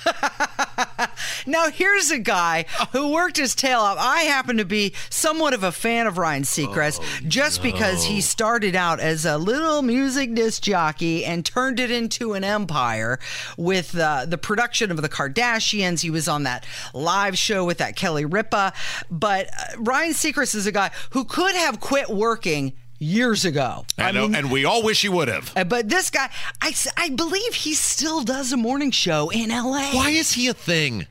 Now, 1.45 1.69
here's 1.69 2.11
a 2.11 2.19
guy 2.19 2.65
who 2.91 3.11
worked 3.11 3.37
his 3.37 3.55
tail 3.55 3.79
off. 3.79 3.97
I 3.99 4.21
happen 4.23 4.57
to 4.57 4.65
be 4.65 4.93
somewhat 5.09 5.53
of 5.53 5.63
a 5.63 5.71
fan 5.71 6.07
of 6.07 6.17
Ryan 6.17 6.43
Seacrest 6.43 7.27
just 7.27 7.63
because 7.63 8.05
he 8.05 8.21
started 8.21 8.75
out 8.75 8.99
as 8.99 9.25
a 9.25 9.37
little 9.37 9.81
music 9.81 10.33
disc 10.33 10.61
jockey 10.61 11.25
and 11.25 11.45
turned 11.45 11.79
it 11.79 11.91
into 11.91 12.33
an 12.33 12.43
empire 12.43 13.19
with 13.57 13.97
uh, 13.97 14.25
the 14.25 14.37
production 14.37 14.91
of 14.91 15.01
the 15.01 15.09
Kardashians. 15.09 16.01
He 16.01 16.09
was 16.09 16.27
on 16.27 16.43
that 16.43 16.65
live 16.93 17.37
show 17.37 17.65
with 17.65 17.79
that 17.79 17.95
Kelly 17.95 18.25
Ripa. 18.25 18.73
But 19.09 19.47
uh, 19.47 19.79
Ryan 19.79 20.13
Seacrest 20.13 20.55
is 20.55 20.67
a 20.67 20.71
guy 20.71 20.91
who 21.11 21.25
could 21.25 21.55
have 21.55 21.79
quit 21.79 22.09
working 22.09 22.73
years 22.99 23.45
ago. 23.45 23.85
I 23.97 24.11
know, 24.11 24.25
and 24.25 24.51
we 24.51 24.65
all 24.65 24.83
wish 24.83 25.01
he 25.01 25.09
would 25.09 25.27
have. 25.27 25.51
Uh, 25.55 25.63
But 25.63 25.89
this 25.89 26.09
guy, 26.09 26.29
I, 26.61 26.73
I 26.97 27.09
believe 27.09 27.53
he 27.55 27.73
still 27.73 28.21
does 28.23 28.51
a 28.51 28.57
morning 28.57 28.91
show 28.91 29.29
in 29.29 29.49
LA. 29.49 29.91
Why 29.93 30.09
is 30.11 30.33
he 30.33 30.47
a 30.47 30.53
thing? 30.53 31.07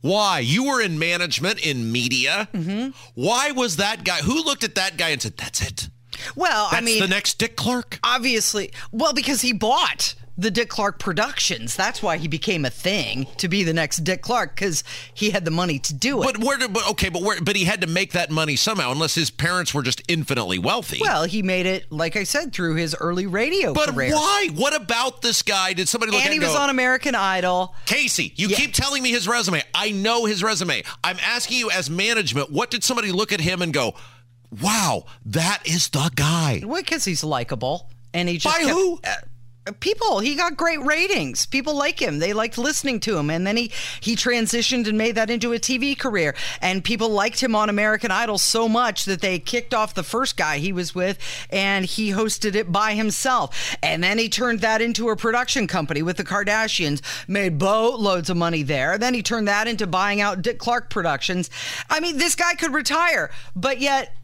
Why? 0.00 0.38
You 0.40 0.64
were 0.64 0.80
in 0.80 0.98
management, 0.98 1.58
in 1.64 1.90
media. 1.90 2.48
Mm-hmm. 2.52 2.90
Why 3.14 3.50
was 3.52 3.76
that 3.76 4.04
guy? 4.04 4.18
Who 4.18 4.42
looked 4.44 4.62
at 4.64 4.74
that 4.76 4.96
guy 4.96 5.08
and 5.10 5.20
said, 5.20 5.36
"That's 5.36 5.60
it. 5.60 5.88
Well, 6.36 6.68
That's 6.70 6.82
I 6.82 6.84
mean, 6.84 7.00
the 7.00 7.08
next 7.08 7.38
Dick 7.38 7.56
Clark." 7.56 7.98
obviously 8.04 8.72
well 8.92 9.12
because 9.12 9.40
he 9.42 9.52
bought 9.52 10.14
the 10.38 10.50
Dick 10.50 10.68
Clark 10.68 10.98
Productions. 10.98 11.74
That's 11.76 12.02
why 12.02 12.18
he 12.18 12.28
became 12.28 12.64
a 12.64 12.70
thing 12.70 13.26
to 13.38 13.48
be 13.48 13.62
the 13.64 13.72
next 13.72 13.98
Dick 14.04 14.20
Clark 14.22 14.54
because 14.54 14.84
he 15.14 15.30
had 15.30 15.44
the 15.44 15.50
money 15.50 15.78
to 15.78 15.94
do 15.94 16.20
it. 16.22 16.24
But 16.24 16.38
where 16.44 16.58
did? 16.58 16.72
But 16.72 16.88
okay, 16.90 17.08
but 17.08 17.22
where? 17.22 17.40
But 17.40 17.56
he 17.56 17.64
had 17.64 17.80
to 17.80 17.86
make 17.86 18.12
that 18.12 18.30
money 18.30 18.56
somehow, 18.56 18.92
unless 18.92 19.14
his 19.14 19.30
parents 19.30 19.72
were 19.72 19.82
just 19.82 20.02
infinitely 20.08 20.58
wealthy. 20.58 20.98
well, 21.00 21.24
he 21.24 21.42
made 21.42 21.66
it, 21.66 21.90
like 21.90 22.16
I 22.16 22.24
said, 22.24 22.52
through 22.52 22.74
his 22.74 22.94
early 23.00 23.26
radio 23.26 23.72
but 23.72 23.90
career. 23.90 24.14
why? 24.14 24.48
What 24.54 24.74
about 24.74 25.22
this 25.22 25.42
guy? 25.42 25.72
Did 25.72 25.88
somebody 25.88 26.12
look 26.12 26.20
And 26.20 26.26
at 26.28 26.32
he 26.32 26.36
and 26.36 26.42
he 26.42 26.46
was 26.48 26.56
go, 26.56 26.62
on 26.62 26.70
American 26.70 27.14
Idol. 27.14 27.74
Casey, 27.86 28.32
you 28.36 28.48
Yeah. 28.48 28.56
keep 28.56 28.74
telling 28.74 29.02
me 29.02 29.10
his 29.10 29.26
resume. 29.26 29.62
I 29.74 29.90
know 29.90 30.24
his 30.26 30.42
resume. 30.42 30.82
I'm 31.02 31.18
asking 31.22 31.58
you 31.58 31.70
as 31.70 31.88
management, 31.88 32.50
what 32.50 32.70
did 32.70 32.84
somebody 32.84 33.10
look 33.12 33.32
at 33.32 33.40
him 33.40 33.62
and 33.62 33.72
go, 33.72 33.94
wow, 34.62 35.04
that 35.26 35.60
is 35.64 35.88
the 35.88 36.10
guy? 36.14 36.62
Well, 36.64 36.82
because 36.82 37.04
he's 37.04 37.24
likable, 37.24 37.90
and 38.14 38.28
he 38.28 38.38
just 38.38 38.54
By 38.54 38.60
kept- 38.62 38.72
who? 38.72 39.00
uh, 39.04 39.14
people. 39.80 40.20
He 40.20 40.34
got 40.34 40.56
great 40.56 40.82
ratings. 40.82 41.46
People 41.46 41.74
like 41.74 42.00
him. 42.00 42.18
They 42.18 42.32
liked 42.32 42.58
listening 42.58 43.00
to 43.00 43.18
him, 43.18 43.30
and 43.30 43.46
then 43.46 43.56
he 43.56 43.72
he 44.00 44.16
transitioned 44.16 44.86
and 44.88 44.98
made 44.98 45.14
that 45.14 45.30
into 45.30 45.52
a 45.52 45.58
TV 45.58 45.98
career. 45.98 46.34
And 46.60 46.84
people 46.84 47.08
liked 47.08 47.42
him 47.42 47.54
on 47.54 47.68
American 47.68 48.10
Idol 48.10 48.38
so 48.38 48.68
much 48.68 49.04
that 49.04 49.20
they 49.20 49.38
kicked 49.38 49.74
off 49.74 49.94
the 49.94 50.02
first 50.02 50.36
guy 50.36 50.58
he 50.58 50.72
was 50.72 50.94
with, 50.94 51.18
and 51.50 51.84
he 51.84 52.10
hosted 52.10 52.54
it 52.54 52.72
by 52.72 52.94
himself. 52.94 53.76
And 53.82 54.02
then 54.02 54.18
he 54.18 54.28
turned 54.28 54.60
that 54.60 54.80
into 54.80 55.10
a 55.10 55.16
production 55.16 55.66
company 55.66 56.02
with 56.02 56.16
the 56.16 56.24
Kardashians, 56.24 57.00
made 57.28 57.58
boatloads 57.58 58.30
of 58.30 58.36
money 58.36 58.62
there. 58.62 58.98
Then 58.98 59.14
he 59.14 59.22
turned 59.22 59.48
that 59.48 59.68
into 59.68 59.86
buying 59.86 60.20
out 60.20 60.42
Dick 60.42 60.58
Clark 60.58 60.90
Productions. 60.90 61.50
I 61.90 62.00
mean, 62.00 62.18
this 62.18 62.34
guy 62.34 62.54
could 62.54 62.74
retire, 62.74 63.30
but 63.54 63.80
yet 63.80 64.16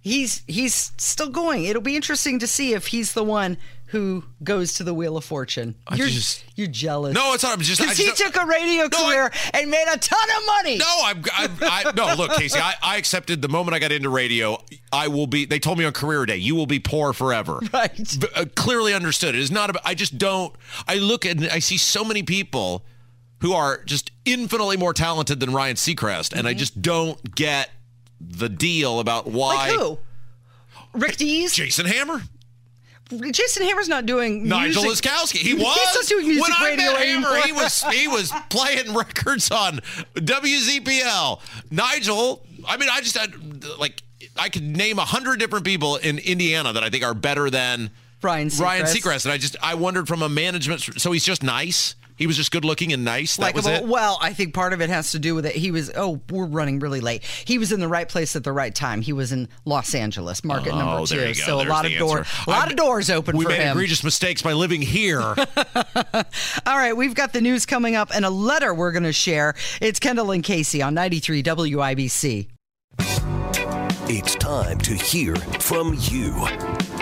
he's 0.00 0.42
he's 0.46 0.92
still 0.96 1.30
going. 1.30 1.64
It'll 1.64 1.82
be 1.82 1.96
interesting 1.96 2.38
to 2.38 2.46
see 2.46 2.74
if 2.74 2.88
he's 2.88 3.12
the 3.12 3.24
one 3.24 3.56
who 3.90 4.24
goes 4.42 4.74
to 4.74 4.84
the 4.84 4.92
Wheel 4.92 5.16
of 5.16 5.24
Fortune. 5.24 5.76
You're 5.94 6.08
just- 6.08 6.44
you're 6.56 6.66
jealous. 6.66 7.14
No, 7.14 7.34
it's 7.34 7.42
not. 7.44 7.52
I'm 7.52 7.60
just. 7.60 7.80
Because 7.80 7.96
he 7.96 8.10
took 8.12 8.34
a 8.36 8.44
radio 8.44 8.84
No, 8.88 8.98
I- 8.98 9.04
career 9.04 9.32
and 9.54 9.70
made 9.70 9.86
a 9.92 9.96
ton 9.98 10.28
of 10.38 10.46
money. 10.46 10.76
No, 10.78 11.00
I'm, 11.04 11.22
I'm 11.34 11.50
I, 11.62 11.92
no. 11.94 12.14
Look, 12.16 12.32
Casey, 12.32 12.58
I, 12.58 12.74
I 12.82 12.96
accepted 12.96 13.42
the 13.42 13.48
moment 13.48 13.74
I 13.74 13.78
got 13.78 13.92
into 13.92 14.08
radio. 14.08 14.58
I 14.92 15.08
will 15.08 15.26
be. 15.26 15.44
They 15.44 15.58
told 15.58 15.78
me 15.78 15.84
on 15.84 15.92
career 15.92 16.26
day, 16.26 16.36
you 16.36 16.54
will 16.56 16.66
be 16.66 16.78
poor 16.80 17.12
forever. 17.12 17.60
Right. 17.72 17.96
V- 17.96 18.26
uh, 18.34 18.46
clearly 18.54 18.92
understood. 18.94 19.34
It 19.34 19.40
is 19.40 19.50
not 19.50 19.70
about. 19.70 19.82
I 19.84 19.94
just 19.94 20.18
don't. 20.18 20.54
I 20.88 20.96
look 20.96 21.24
and 21.24 21.46
I 21.48 21.58
see 21.60 21.76
so 21.76 22.04
many 22.04 22.22
people 22.22 22.84
who 23.42 23.52
are 23.52 23.84
just 23.84 24.10
infinitely 24.24 24.76
more 24.78 24.94
talented 24.94 25.38
than 25.40 25.52
Ryan 25.52 25.76
Seacrest, 25.76 26.32
and 26.36 26.48
I 26.48 26.54
just 26.54 26.80
don't 26.82 27.34
get 27.34 27.70
the 28.20 28.48
deal 28.48 28.98
about 28.98 29.26
why. 29.26 29.68
Mm-hmm. 29.70 29.78
like 29.78 29.88
who? 30.92 30.98
Rick 30.98 31.16
Dees. 31.18 31.54
Jason 31.54 31.84
Hammer. 31.86 32.22
Jason 33.08 33.62
Hammer's 33.64 33.88
not 33.88 34.04
doing 34.04 34.48
Nigel 34.48 34.82
music. 34.82 35.04
Liskowski. 35.10 35.36
He 35.36 35.54
was 35.54 35.62
He's 35.62 35.94
not 35.94 36.06
doing 36.06 36.26
music 36.28 36.42
when 36.42 36.52
I 36.58 36.70
radio 36.70 36.92
met 36.92 37.06
Hammer. 37.06 37.28
anymore. 37.28 37.46
He 37.46 37.52
was 37.52 37.82
he 37.84 38.08
was 38.08 38.32
playing 38.50 38.94
records 38.94 39.50
on 39.50 39.80
WZPL. 40.14 41.40
Nigel. 41.70 42.42
I 42.66 42.76
mean, 42.76 42.88
I 42.90 43.00
just 43.00 43.16
had 43.16 43.32
like 43.78 44.02
I 44.36 44.48
could 44.48 44.64
name 44.64 44.98
a 44.98 45.04
hundred 45.04 45.38
different 45.38 45.64
people 45.64 45.96
in 45.96 46.18
Indiana 46.18 46.72
that 46.72 46.82
I 46.82 46.90
think 46.90 47.04
are 47.04 47.14
better 47.14 47.48
than 47.50 47.90
Ryan 48.22 48.48
Ryan 48.58 48.86
Seacrest. 48.86 48.96
Seacrest. 48.96 49.24
And 49.26 49.32
I 49.32 49.38
just 49.38 49.56
I 49.62 49.74
wondered 49.74 50.08
from 50.08 50.22
a 50.22 50.28
management. 50.28 50.80
So 51.00 51.12
he's 51.12 51.24
just 51.24 51.42
nice. 51.42 51.94
He 52.16 52.26
was 52.26 52.36
just 52.36 52.50
good 52.50 52.64
looking 52.64 52.92
and 52.92 53.04
nice. 53.04 53.36
That 53.36 53.54
was 53.54 53.66
it. 53.66 53.84
Well, 53.84 54.18
I 54.22 54.32
think 54.32 54.54
part 54.54 54.72
of 54.72 54.80
it 54.80 54.88
has 54.90 55.12
to 55.12 55.18
do 55.18 55.34
with 55.34 55.44
it. 55.46 55.54
He 55.54 55.70
was, 55.70 55.90
oh, 55.94 56.20
we're 56.30 56.46
running 56.46 56.78
really 56.78 57.00
late. 57.00 57.22
He 57.44 57.58
was 57.58 57.72
in 57.72 57.80
the 57.80 57.88
right 57.88 58.08
place 58.08 58.34
at 58.36 58.42
the 58.44 58.52
right 58.52 58.74
time. 58.74 59.02
He 59.02 59.12
was 59.12 59.32
in 59.32 59.48
Los 59.64 59.94
Angeles, 59.94 60.42
market 60.42 60.72
Oh, 60.72 60.78
number 60.78 61.06
two. 61.06 61.16
there 61.16 61.28
you 61.28 61.34
go. 61.34 61.40
So 61.42 61.54
a 61.56 61.58
There's 61.58 61.68
lot 61.70 61.84
the 61.84 61.92
of 61.94 61.98
doors, 61.98 62.18
answer. 62.20 62.42
a 62.46 62.50
lot 62.50 62.70
of 62.70 62.76
doors 62.76 63.10
open 63.10 63.36
we 63.36 63.44
for 63.44 63.50
made 63.50 63.60
him. 63.60 63.70
egregious 63.76 64.02
mistakes 64.02 64.40
by 64.42 64.54
living 64.54 64.80
here. 64.82 65.20
All 65.22 65.34
right, 66.66 66.96
we've 66.96 67.14
got 67.14 67.32
the 67.32 67.40
news 67.40 67.66
coming 67.66 67.96
up 67.96 68.10
and 68.14 68.24
a 68.24 68.30
letter 68.30 68.72
we're 68.72 68.92
going 68.92 69.02
to 69.02 69.12
share. 69.12 69.54
It's 69.80 70.00
Kendall 70.00 70.30
and 70.30 70.42
Casey 70.42 70.80
on 70.82 70.94
93 70.94 71.42
WIBC. 71.42 72.48
It's 74.08 74.36
time 74.36 74.78
to 74.78 74.94
hear 74.94 75.34
from 75.34 75.96
you. 75.98 76.46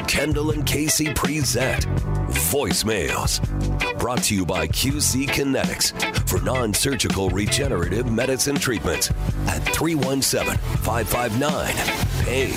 Kendall 0.08 0.52
and 0.52 0.64
Casey 0.64 1.12
present 1.12 1.84
Voicemails. 2.48 3.40
Brought 3.98 4.22
to 4.24 4.34
you 4.34 4.46
by 4.46 4.66
QC 4.68 5.26
Kinetics 5.28 5.92
for 6.26 6.40
non 6.40 6.72
surgical 6.72 7.28
regenerative 7.28 8.10
medicine 8.10 8.56
treatments 8.56 9.10
at 9.48 9.58
317 9.74 10.56
559 10.78 11.74
PAIN. 12.24 12.54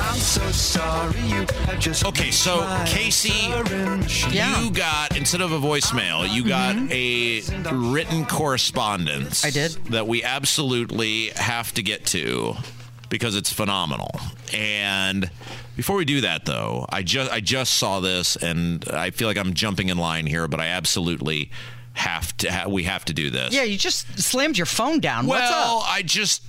I'm 0.00 0.18
so 0.18 0.50
sorry 0.50 1.20
you 1.20 1.44
have 1.66 1.78
just 1.78 2.06
Okay, 2.06 2.30
so 2.30 2.66
Casey, 2.86 3.50
Yeah. 4.34 4.62
you 4.62 4.70
got 4.70 5.14
instead 5.14 5.42
of 5.42 5.52
a 5.52 5.58
voicemail, 5.58 6.26
you 6.26 6.42
mm-hmm. 6.44 6.86
got 6.86 6.90
a 6.90 7.42
written 7.92 8.24
correspondence. 8.24 9.44
I 9.44 9.50
did. 9.50 9.72
that 9.90 10.08
we 10.08 10.22
absolutely 10.22 11.32
have 11.36 11.74
to 11.74 11.82
get 11.82 12.06
to 12.06 12.56
because 13.18 13.34
it's 13.36 13.52
phenomenal. 13.52 14.10
And 14.52 15.30
before 15.76 15.96
we 15.96 16.04
do 16.04 16.20
that, 16.22 16.44
though, 16.44 16.86
I 16.88 17.02
just 17.02 17.30
I 17.32 17.40
just 17.40 17.74
saw 17.74 18.00
this, 18.00 18.36
and 18.36 18.86
I 18.88 19.10
feel 19.10 19.26
like 19.28 19.36
I'm 19.38 19.54
jumping 19.54 19.88
in 19.88 19.98
line 19.98 20.26
here, 20.26 20.46
but 20.48 20.60
I 20.60 20.66
absolutely 20.68 21.50
have 21.94 22.36
to. 22.38 22.52
Ha- 22.52 22.68
we 22.68 22.84
have 22.84 23.04
to 23.06 23.12
do 23.14 23.30
this. 23.30 23.54
Yeah, 23.54 23.62
you 23.62 23.78
just 23.78 24.18
slammed 24.20 24.56
your 24.58 24.66
phone 24.66 25.00
down. 25.00 25.26
What's 25.26 25.50
Well, 25.50 25.78
up? 25.78 25.90
I 25.90 26.02
just. 26.02 26.42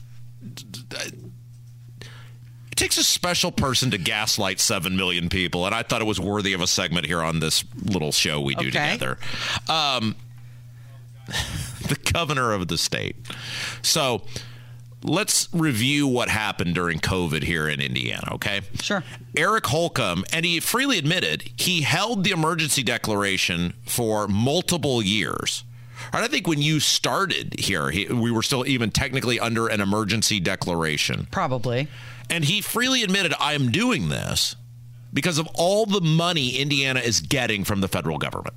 It 2.01 2.75
takes 2.75 2.97
a 2.97 3.03
special 3.03 3.51
person 3.51 3.89
to 3.91 3.97
gaslight 3.97 4.59
7 4.59 4.95
million 4.95 5.29
people, 5.29 5.65
and 5.65 5.73
I 5.73 5.81
thought 5.83 6.01
it 6.01 6.05
was 6.05 6.19
worthy 6.19 6.53
of 6.53 6.61
a 6.61 6.67
segment 6.67 7.05
here 7.07 7.23
on 7.23 7.39
this 7.39 7.63
little 7.83 8.11
show 8.11 8.39
we 8.39 8.53
do 8.55 8.67
Okay. 8.67 8.91
together. 8.93 9.17
Um, 9.67 10.15
the 11.87 11.97
governor 12.13 12.51
of 12.53 12.67
the 12.67 12.77
state. 12.77 13.15
So 13.81 14.21
let's 15.03 15.47
review 15.53 16.07
what 16.07 16.29
happened 16.29 16.75
during 16.75 16.99
COVID 16.99 17.43
here 17.43 17.67
in 17.67 17.79
Indiana, 17.81 18.29
okay? 18.33 18.61
Sure. 18.81 19.03
Eric 19.35 19.67
Holcomb, 19.67 20.25
and 20.33 20.45
he 20.45 20.59
freely 20.59 20.97
admitted 20.97 21.49
he 21.57 21.81
held 21.81 22.23
the 22.23 22.31
emergency 22.31 22.83
declaration 22.83 23.73
for 23.85 24.27
multiple 24.27 25.01
years. 25.01 25.63
And 26.13 26.23
I 26.23 26.27
think 26.27 26.47
when 26.47 26.61
you 26.61 26.79
started 26.79 27.59
here, 27.59 27.89
he, 27.89 28.05
we 28.05 28.31
were 28.31 28.43
still 28.43 28.65
even 28.67 28.91
technically 28.91 29.39
under 29.39 29.67
an 29.67 29.81
emergency 29.81 30.39
declaration. 30.39 31.27
Probably. 31.31 31.87
And 32.29 32.45
he 32.45 32.61
freely 32.61 33.03
admitted, 33.03 33.33
I'm 33.39 33.71
doing 33.71 34.09
this 34.09 34.55
because 35.13 35.37
of 35.37 35.47
all 35.55 35.85
the 35.85 36.01
money 36.01 36.57
Indiana 36.57 36.99
is 36.99 37.21
getting 37.21 37.63
from 37.63 37.81
the 37.81 37.87
federal 37.87 38.17
government. 38.17 38.55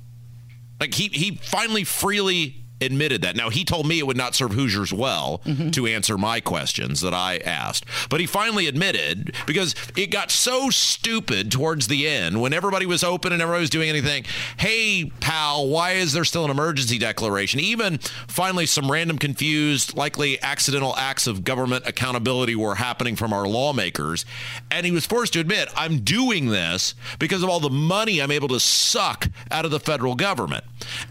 Like 0.79 0.93
he, 0.93 1.07
he 1.07 1.35
finally 1.37 1.83
freely 1.83 2.60
admitted 2.81 3.21
that. 3.21 3.35
Now, 3.35 3.49
he 3.49 3.63
told 3.63 3.87
me 3.87 3.99
it 3.99 4.07
would 4.07 4.17
not 4.17 4.35
serve 4.35 4.53
Hoosiers 4.53 4.91
well 4.91 5.41
mm-hmm. 5.45 5.69
to 5.71 5.87
answer 5.87 6.17
my 6.17 6.39
questions 6.39 7.01
that 7.01 7.13
I 7.13 7.37
asked. 7.37 7.85
But 8.09 8.19
he 8.19 8.25
finally 8.25 8.67
admitted 8.67 9.35
because 9.45 9.75
it 9.95 10.07
got 10.07 10.31
so 10.31 10.69
stupid 10.69 11.51
towards 11.51 11.87
the 11.87 12.07
end 12.07 12.41
when 12.41 12.53
everybody 12.53 12.85
was 12.85 13.03
open 13.03 13.31
and 13.31 13.41
everybody 13.41 13.61
was 13.61 13.69
doing 13.69 13.89
anything. 13.89 14.25
Hey, 14.57 15.11
pal, 15.19 15.67
why 15.67 15.91
is 15.91 16.13
there 16.13 16.25
still 16.25 16.45
an 16.45 16.51
emergency 16.51 16.97
declaration? 16.97 17.59
Even 17.59 17.99
finally, 18.27 18.65
some 18.65 18.91
random 18.91 19.17
confused, 19.17 19.95
likely 19.95 20.41
accidental 20.41 20.95
acts 20.97 21.27
of 21.27 21.43
government 21.43 21.87
accountability 21.87 22.55
were 22.55 22.75
happening 22.75 23.15
from 23.15 23.33
our 23.33 23.47
lawmakers. 23.47 24.25
And 24.69 24.85
he 24.85 24.91
was 24.91 25.05
forced 25.05 25.33
to 25.33 25.39
admit, 25.39 25.69
I'm 25.75 25.99
doing 25.99 26.47
this 26.47 26.95
because 27.19 27.43
of 27.43 27.49
all 27.49 27.59
the 27.59 27.69
money 27.69 28.19
I'm 28.19 28.31
able 28.31 28.47
to 28.49 28.59
suck 28.59 29.27
out 29.51 29.65
of 29.65 29.71
the 29.71 29.79
federal 29.79 30.15
government. 30.15 30.63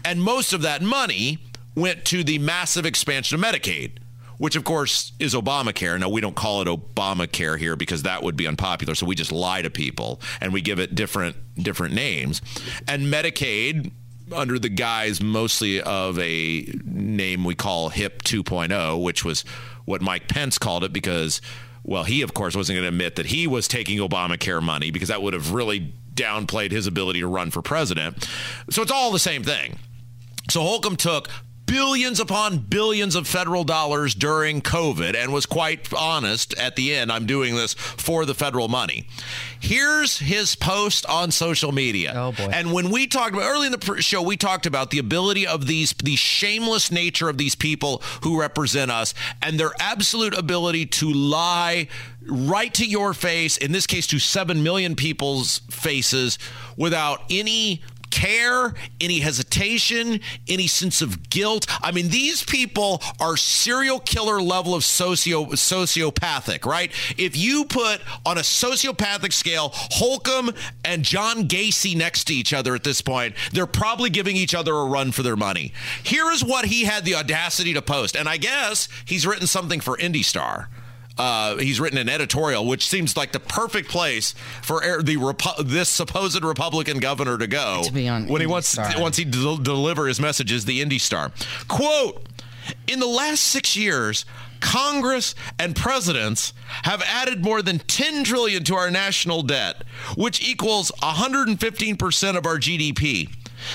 And 0.03 0.21
most 0.21 0.53
of 0.53 0.61
that 0.63 0.81
money 0.81 1.39
went 1.75 2.05
to 2.05 2.23
the 2.23 2.39
massive 2.39 2.85
expansion 2.85 3.35
of 3.35 3.45
Medicaid, 3.45 3.97
which 4.37 4.55
of 4.55 4.63
course 4.63 5.13
is 5.19 5.33
Obamacare. 5.33 5.99
Now 5.99 6.09
we 6.09 6.21
don't 6.21 6.35
call 6.35 6.61
it 6.61 6.67
Obamacare 6.67 7.57
here 7.57 7.75
because 7.75 8.03
that 8.03 8.23
would 8.23 8.35
be 8.35 8.47
unpopular, 8.47 8.95
so 8.95 9.05
we 9.05 9.15
just 9.15 9.31
lie 9.31 9.61
to 9.61 9.69
people 9.69 10.21
and 10.39 10.53
we 10.53 10.61
give 10.61 10.79
it 10.79 10.95
different 10.95 11.35
different 11.55 11.93
names. 11.93 12.41
And 12.87 13.03
Medicaid 13.13 13.91
under 14.33 14.57
the 14.57 14.69
guise 14.69 15.21
mostly 15.21 15.81
of 15.81 16.17
a 16.19 16.65
name 16.85 17.43
we 17.43 17.55
call 17.55 17.89
HIP 17.89 18.23
2.0, 18.23 19.03
which 19.03 19.25
was 19.25 19.41
what 19.85 20.01
Mike 20.01 20.27
Pence 20.27 20.57
called 20.57 20.83
it 20.83 20.93
because 20.93 21.41
well, 21.83 22.03
he 22.03 22.21
of 22.21 22.33
course 22.33 22.55
wasn't 22.55 22.77
going 22.77 22.83
to 22.83 22.89
admit 22.89 23.15
that 23.15 23.25
he 23.27 23.47
was 23.47 23.67
taking 23.67 23.97
Obamacare 23.97 24.61
money 24.61 24.91
because 24.91 25.09
that 25.09 25.21
would 25.21 25.33
have 25.33 25.51
really 25.51 25.93
downplayed 26.13 26.71
his 26.71 26.87
ability 26.87 27.19
to 27.19 27.27
run 27.27 27.51
for 27.51 27.61
president. 27.61 28.27
So 28.69 28.81
it's 28.81 28.91
all 28.91 29.11
the 29.11 29.19
same 29.19 29.43
thing. 29.43 29.77
So 30.49 30.61
Holcomb 30.61 30.95
took 30.95 31.29
billions 31.71 32.19
upon 32.19 32.57
billions 32.57 33.15
of 33.15 33.25
federal 33.25 33.63
dollars 33.63 34.13
during 34.13 34.61
COVID 34.61 35.15
and 35.15 35.31
was 35.31 35.45
quite 35.45 35.91
honest 35.93 36.53
at 36.57 36.75
the 36.75 36.93
end. 36.93 37.09
I'm 37.09 37.25
doing 37.25 37.55
this 37.55 37.73
for 37.73 38.25
the 38.25 38.35
federal 38.35 38.67
money. 38.67 39.07
Here's 39.57 40.19
his 40.19 40.53
post 40.55 41.05
on 41.05 41.31
social 41.31 41.71
media. 41.71 42.11
Oh, 42.13 42.33
boy. 42.33 42.49
And 42.51 42.73
when 42.73 42.91
we 42.91 43.07
talked 43.07 43.33
about 43.33 43.45
early 43.45 43.67
in 43.67 43.71
the 43.71 44.01
show, 44.01 44.21
we 44.21 44.35
talked 44.35 44.65
about 44.65 44.91
the 44.91 44.99
ability 44.99 45.47
of 45.47 45.65
these, 45.65 45.93
the 45.93 46.17
shameless 46.17 46.91
nature 46.91 47.29
of 47.29 47.37
these 47.37 47.55
people 47.55 48.03
who 48.23 48.37
represent 48.37 48.91
us 48.91 49.13
and 49.41 49.57
their 49.57 49.71
absolute 49.79 50.37
ability 50.37 50.87
to 50.87 51.13
lie 51.13 51.87
right 52.25 52.73
to 52.73 52.85
your 52.85 53.13
face, 53.13 53.55
in 53.55 53.71
this 53.71 53.87
case, 53.87 54.07
to 54.07 54.19
7 54.19 54.61
million 54.61 54.95
people's 54.95 55.59
faces 55.69 56.37
without 56.75 57.21
any 57.29 57.81
care, 58.11 58.73
any 58.99 59.19
hesitation, 59.19 60.19
any 60.47 60.67
sense 60.67 61.01
of 61.01 61.29
guilt. 61.29 61.65
I 61.81 61.91
mean, 61.91 62.09
these 62.09 62.43
people 62.43 63.01
are 63.19 63.37
serial 63.37 63.99
killer 63.99 64.41
level 64.41 64.75
of 64.75 64.83
socio 64.83 65.45
sociopathic, 65.45 66.65
right? 66.65 66.91
If 67.17 67.35
you 67.35 67.65
put 67.65 68.01
on 68.25 68.37
a 68.37 68.41
sociopathic 68.41 69.33
scale 69.33 69.71
Holcomb 69.73 70.51
and 70.85 71.03
John 71.03 71.47
Gacy 71.47 71.95
next 71.95 72.25
to 72.25 72.33
each 72.33 72.53
other 72.53 72.75
at 72.75 72.83
this 72.83 73.01
point, 73.01 73.35
they're 73.51 73.65
probably 73.65 74.09
giving 74.09 74.35
each 74.35 74.53
other 74.53 74.73
a 74.73 74.85
run 74.85 75.11
for 75.11 75.23
their 75.23 75.35
money. 75.35 75.73
Here 76.03 76.29
is 76.31 76.43
what 76.43 76.65
he 76.65 76.83
had 76.83 77.05
the 77.05 77.15
audacity 77.15 77.73
to 77.73 77.81
post, 77.81 78.15
and 78.15 78.27
I 78.27 78.37
guess 78.37 78.87
he's 79.05 79.25
written 79.25 79.47
something 79.47 79.79
for 79.79 79.97
IndyStar. 79.97 80.67
Uh, 81.17 81.57
he's 81.57 81.79
written 81.79 81.97
an 81.97 82.09
editorial, 82.09 82.65
which 82.65 82.87
seems 82.87 83.15
like 83.17 83.31
the 83.31 83.39
perfect 83.39 83.89
place 83.89 84.33
for 84.61 84.79
the 85.03 85.17
Repu- 85.17 85.65
this 85.67 85.89
supposed 85.89 86.41
Republican 86.43 86.99
governor 86.99 87.37
to 87.37 87.47
go 87.47 87.81
To 87.83 87.91
be 87.91 88.07
on 88.07 88.27
when 88.27 88.41
he 88.41 88.47
wants 88.47 88.75
IndyStar. 88.75 88.99
once 89.01 89.17
he 89.17 89.25
del- 89.25 89.57
deliver 89.57 90.07
his 90.07 90.19
messages. 90.19 90.65
The 90.65 90.81
Indy 90.81 90.97
Star 90.99 91.31
quote: 91.67 92.27
In 92.87 92.99
the 92.99 93.07
last 93.07 93.41
six 93.41 93.75
years. 93.75 94.25
Congress 94.63 95.33
and 95.57 95.75
presidents 95.75 96.53
have 96.83 97.01
added 97.01 97.43
more 97.43 97.63
than 97.63 97.79
10 97.79 98.23
trillion 98.23 98.63
to 98.65 98.75
our 98.75 98.91
national 98.91 99.41
debt, 99.41 99.81
which 100.15 100.47
equals 100.47 100.91
115% 101.01 102.37
of 102.37 102.45
our 102.45 102.57
GDP. 102.57 103.27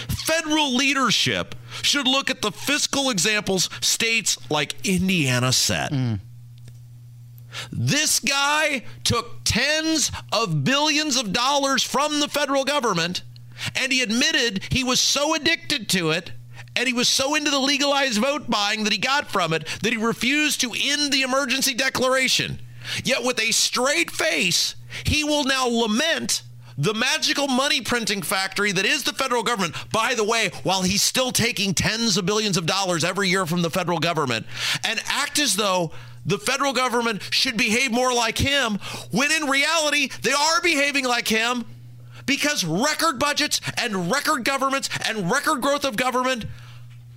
Federal 0.09 0.75
leadership 0.77 1.57
should 1.83 2.07
look 2.07 2.31
at 2.31 2.40
the 2.40 2.53
fiscal 2.53 3.11
examples 3.11 3.68
states 3.81 4.38
like 4.49 4.75
Indiana 4.87 5.53
set. 5.53 5.90
This 7.73 8.21
guy 8.21 8.83
took 9.05 9.45
tens 9.45 10.11
of 10.33 10.64
billions 10.64 11.16
of 11.16 11.33
dollars 11.33 11.83
from 11.83 12.21
the 12.21 12.29
federal 12.29 12.64
government 12.64 13.23
and 13.75 13.92
he 13.92 14.03
admitted 14.03 14.62
he 14.71 14.85
was 14.85 15.01
so 15.01 15.35
addicted 15.35 15.88
to 15.90 16.11
it 16.11 16.33
and 16.75 16.87
he 16.87 16.92
was 16.92 17.09
so 17.09 17.35
into 17.35 17.51
the 17.51 17.59
legalized 17.59 18.21
vote 18.21 18.51
buying 18.51 18.85
that 18.85 18.92
he 18.92 18.99
got 18.99 19.31
from 19.31 19.53
it 19.53 19.66
that 19.83 19.92
he 19.92 19.97
refused 19.97 20.61
to 20.61 20.75
end 20.79 21.12
the 21.12 21.23
emergency 21.23 21.75
declaration. 21.75 22.61
Yet, 23.03 23.25
with 23.25 23.40
a 23.40 23.51
straight 23.51 24.11
face, 24.11 24.77
he 25.05 25.25
will 25.25 25.45
now 25.45 25.66
lament 25.66 26.42
the 26.79 26.95
magical 26.95 27.49
money 27.49 27.81
printing 27.81 28.23
factory 28.23 28.71
that 28.73 28.85
is 28.85 29.03
the 29.03 29.12
federal 29.12 29.42
government. 29.42 29.75
By 29.90 30.14
the 30.14 30.25
way, 30.25 30.51
while 30.62 30.83
he's 30.83 31.03
still 31.03 31.33
taking 31.33 31.73
tens 31.73 32.16
of 32.16 32.27
billions 32.27 32.57
of 32.57 32.66
dollars 32.66 33.03
every 33.03 33.29
year 33.29 33.47
from 33.47 33.62
the 33.62 33.71
federal 33.71 33.99
government 33.99 34.47
and 34.85 35.01
act 35.07 35.38
as 35.38 35.57
though 35.57 35.92
the 36.27 36.39
federal 36.39 36.73
government 36.73 37.23
should 37.31 37.57
behave 37.57 37.93
more 37.93 38.12
like 38.12 38.37
him, 38.37 38.79
when 39.12 39.31
in 39.31 39.49
reality, 39.49 40.09
they 40.23 40.33
are 40.33 40.61
behaving 40.61 41.05
like 41.05 41.29
him 41.29 41.65
because 42.27 42.65
record 42.65 43.19
budgets 43.19 43.61
and 43.79 44.11
record 44.11 44.45
governments 44.45 44.91
and 45.09 45.31
record 45.31 45.62
growth 45.62 45.85
of 45.85 45.97
government 45.97 46.45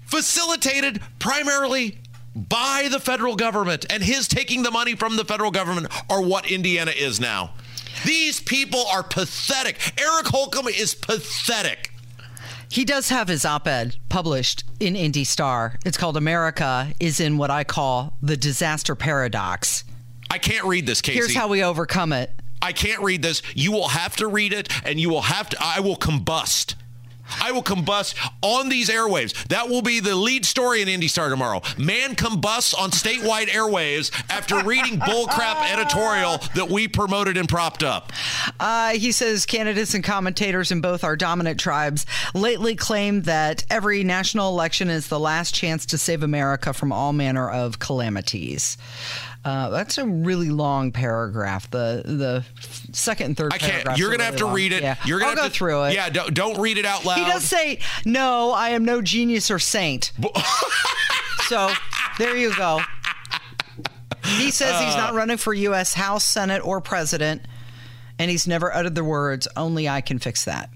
facilitated 0.06 1.02
primarily 1.18 1.98
by 2.36 2.88
the 2.92 3.00
federal 3.00 3.36
government 3.36 3.86
and 3.90 4.04
his 4.04 4.28
taking 4.28 4.64
the 4.64 4.72
money 4.72 4.96
from 4.96 5.18
the 5.18 5.26
federal 5.26 5.52
government 5.52 5.88
are 6.10 6.22
what 6.22 6.50
Indiana 6.50 6.92
is 6.96 7.20
now. 7.20 7.52
These 8.06 8.40
people 8.40 8.86
are 8.88 9.04
pathetic. 9.04 9.78
Eric 10.00 10.28
Holcomb 10.28 10.68
is 10.68 10.94
pathetic. 10.96 11.89
He 12.72 12.86
does 12.86 13.10
have 13.10 13.28
his 13.28 13.46
op 13.46 13.68
ed 13.68 13.96
published 14.10 14.64
in 14.80 14.96
Indy 14.96 15.24
Star. 15.24 15.80
It's 15.86 15.98
called 15.98 16.16
America 16.16 16.94
is 17.00 17.20
in 17.20 17.38
what 17.38 17.50
I 17.50 17.64
call 17.64 18.14
the 18.22 18.38
disaster 18.38 18.94
paradox. 18.94 19.84
I 20.30 20.38
can't 20.38 20.66
read 20.66 20.86
this, 20.86 21.02
Casey. 21.02 21.18
Here's 21.18 21.36
how 21.36 21.48
we 21.48 21.64
overcome 21.64 22.14
it. 22.14 22.32
I 22.62 22.72
can't 22.74 23.02
read 23.02 23.24
this. 23.24 23.42
You 23.56 23.72
will 23.72 23.88
have 23.88 24.16
to 24.18 24.28
read 24.28 24.54
it 24.54 24.70
and 24.86 25.00
you 25.00 25.10
will 25.10 25.24
have 25.24 25.50
to 25.50 25.58
I 25.60 25.80
will 25.80 25.96
combust. 25.96 26.76
I 27.42 27.52
will 27.52 27.64
combust 27.64 28.16
on 28.42 28.70
these 28.70 28.90
airwaves. 28.90 29.34
That 29.48 29.70
will 29.70 29.82
be 29.82 30.00
the 30.00 30.16
lead 30.16 30.46
story 30.46 30.82
in 30.82 30.88
Indy 30.88 31.08
Star 31.08 31.30
tomorrow. 31.30 31.62
Man 31.78 32.16
combusts 32.16 32.74
on 32.74 32.92
statewide 32.92 33.48
airwaves 33.48 34.12
after 34.30 34.64
reading 34.64 35.00
bullcrap 35.00 35.72
editorial 35.72 36.40
that 36.56 36.70
we 36.70 36.88
promoted 36.88 37.38
and 37.38 37.48
propped 37.48 37.84
up. 37.84 38.12
Uh, 38.60 38.92
he 38.92 39.12
says 39.12 39.46
candidates 39.46 39.94
and 39.94 40.04
commentators 40.04 40.72
in 40.72 40.82
both 40.82 41.04
our 41.04 41.16
dominant 41.16 41.60
tribes 41.60 42.06
lately 42.34 42.76
claim 42.76 43.24
that 43.24 43.66
every 43.70 44.04
national 44.04 44.50
election 44.50 44.90
is 44.90 45.08
the 45.08 45.20
last 45.20 45.54
chance 45.54 45.86
to 45.88 45.98
save 45.98 46.24
America 46.24 46.74
from 46.74 46.92
all 46.92 47.14
manner 47.14 47.50
of 47.50 47.80
calamities. 47.80 48.78
Uh, 49.46 49.70
that's 49.70 49.98
a 49.98 50.06
really 50.06 50.50
long 50.50 50.92
paragraph. 50.92 51.70
The 51.72 52.02
the 52.06 52.46
second 52.92 53.28
and 53.28 53.38
third. 53.38 53.54
I 53.54 53.58
can't. 53.58 53.98
You're 53.98 54.10
gonna 54.10 54.18
really 54.18 54.24
have 54.26 54.36
to 54.38 54.46
long. 54.48 54.54
read 54.56 54.72
it. 54.74 54.84
Yeah. 54.84 54.96
You're 55.06 55.20
gonna 55.20 55.32
I'll 55.32 55.36
have 55.38 55.46
go 55.46 55.50
to, 55.50 55.54
through 55.56 55.84
it. 55.86 55.94
Yeah, 55.94 56.10
don't, 56.10 56.34
don't 56.34 56.60
read 56.60 56.78
it 56.78 56.86
out 56.86 57.06
loud. 57.06 57.20
He 57.20 57.26
does 57.26 57.44
say, 57.44 57.80
"No, 58.06 58.52
I 58.52 58.70
am 58.72 58.84
no 58.84 59.02
genius 59.02 59.50
or 59.50 59.58
saint." 59.60 60.12
so 61.48 61.72
there 62.18 62.36
you 62.36 62.54
go. 62.56 62.82
He 64.38 64.52
says 64.52 64.80
he's 64.82 64.94
Uh. 64.94 64.98
not 64.98 65.14
running 65.14 65.38
for 65.38 65.54
U.S. 65.54 65.94
House, 65.94 66.26
Senate, 66.26 66.60
or 66.66 66.82
President, 66.82 67.42
and 68.20 68.30
he's 68.30 68.46
never 68.46 68.74
uttered 68.74 68.96
the 68.96 69.04
words, 69.06 69.48
"Only 69.56 69.88
I 69.88 70.02
can 70.02 70.20
fix 70.20 70.46
that." 70.46 70.70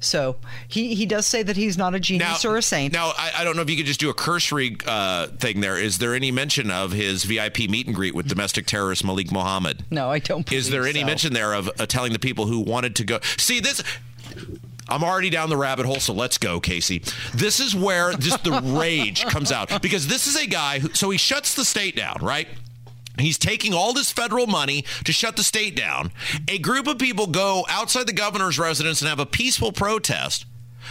So 0.00 0.36
he 0.68 0.94
he 0.94 1.06
does 1.06 1.26
say 1.26 1.42
that 1.42 1.56
he's 1.56 1.76
not 1.76 1.94
a 1.94 2.00
genius 2.00 2.44
or 2.44 2.56
a 2.56 2.62
saint. 2.62 2.92
Now, 2.92 3.12
I, 3.16 3.32
I 3.38 3.44
don't 3.44 3.56
know 3.56 3.62
if 3.62 3.70
you 3.70 3.76
could 3.76 3.86
just 3.86 4.00
do 4.00 4.10
a 4.10 4.14
cursory 4.14 4.76
uh, 4.86 5.26
thing 5.26 5.60
there. 5.60 5.76
Is 5.76 5.98
there 5.98 6.14
any 6.14 6.30
mention 6.30 6.70
of 6.70 6.92
his 6.92 7.24
VIP 7.24 7.68
meet 7.68 7.86
and 7.86 7.94
greet 7.94 8.14
with 8.14 8.28
domestic 8.28 8.66
terrorist 8.66 9.04
Malik 9.04 9.32
Mohammed? 9.32 9.84
no, 9.90 10.10
I 10.10 10.20
don't. 10.20 10.50
Is 10.52 10.70
there 10.70 10.86
any 10.86 11.00
so. 11.00 11.06
mention 11.06 11.32
there 11.32 11.52
of 11.52 11.68
uh, 11.78 11.86
telling 11.86 12.12
the 12.12 12.18
people 12.18 12.46
who 12.46 12.60
wanted 12.60 12.96
to 12.96 13.04
go? 13.04 13.18
See 13.36 13.60
this. 13.60 13.82
I'm 14.88 15.04
already 15.04 15.30
down 15.30 15.50
the 15.50 15.56
rabbit 15.56 15.84
hole, 15.84 16.00
so 16.00 16.14
let's 16.14 16.38
go, 16.38 16.60
Casey. 16.60 17.02
This 17.34 17.60
is 17.60 17.74
where 17.74 18.12
just 18.12 18.42
the 18.44 18.52
rage 18.78 19.26
comes 19.26 19.52
out 19.52 19.82
because 19.82 20.06
this 20.06 20.26
is 20.26 20.36
a 20.36 20.46
guy 20.46 20.78
who. 20.78 20.94
So 20.94 21.10
he 21.10 21.18
shuts 21.18 21.54
the 21.54 21.64
state 21.64 21.96
down, 21.96 22.18
right? 22.22 22.48
He's 23.18 23.38
taking 23.38 23.74
all 23.74 23.92
this 23.92 24.12
federal 24.12 24.46
money 24.46 24.84
to 25.04 25.12
shut 25.12 25.36
the 25.36 25.42
state 25.42 25.76
down. 25.76 26.12
A 26.48 26.58
group 26.58 26.86
of 26.86 26.98
people 26.98 27.26
go 27.26 27.64
outside 27.68 28.06
the 28.06 28.12
governor's 28.12 28.58
residence 28.58 29.00
and 29.00 29.08
have 29.08 29.20
a 29.20 29.26
peaceful 29.26 29.72
protest 29.72 30.46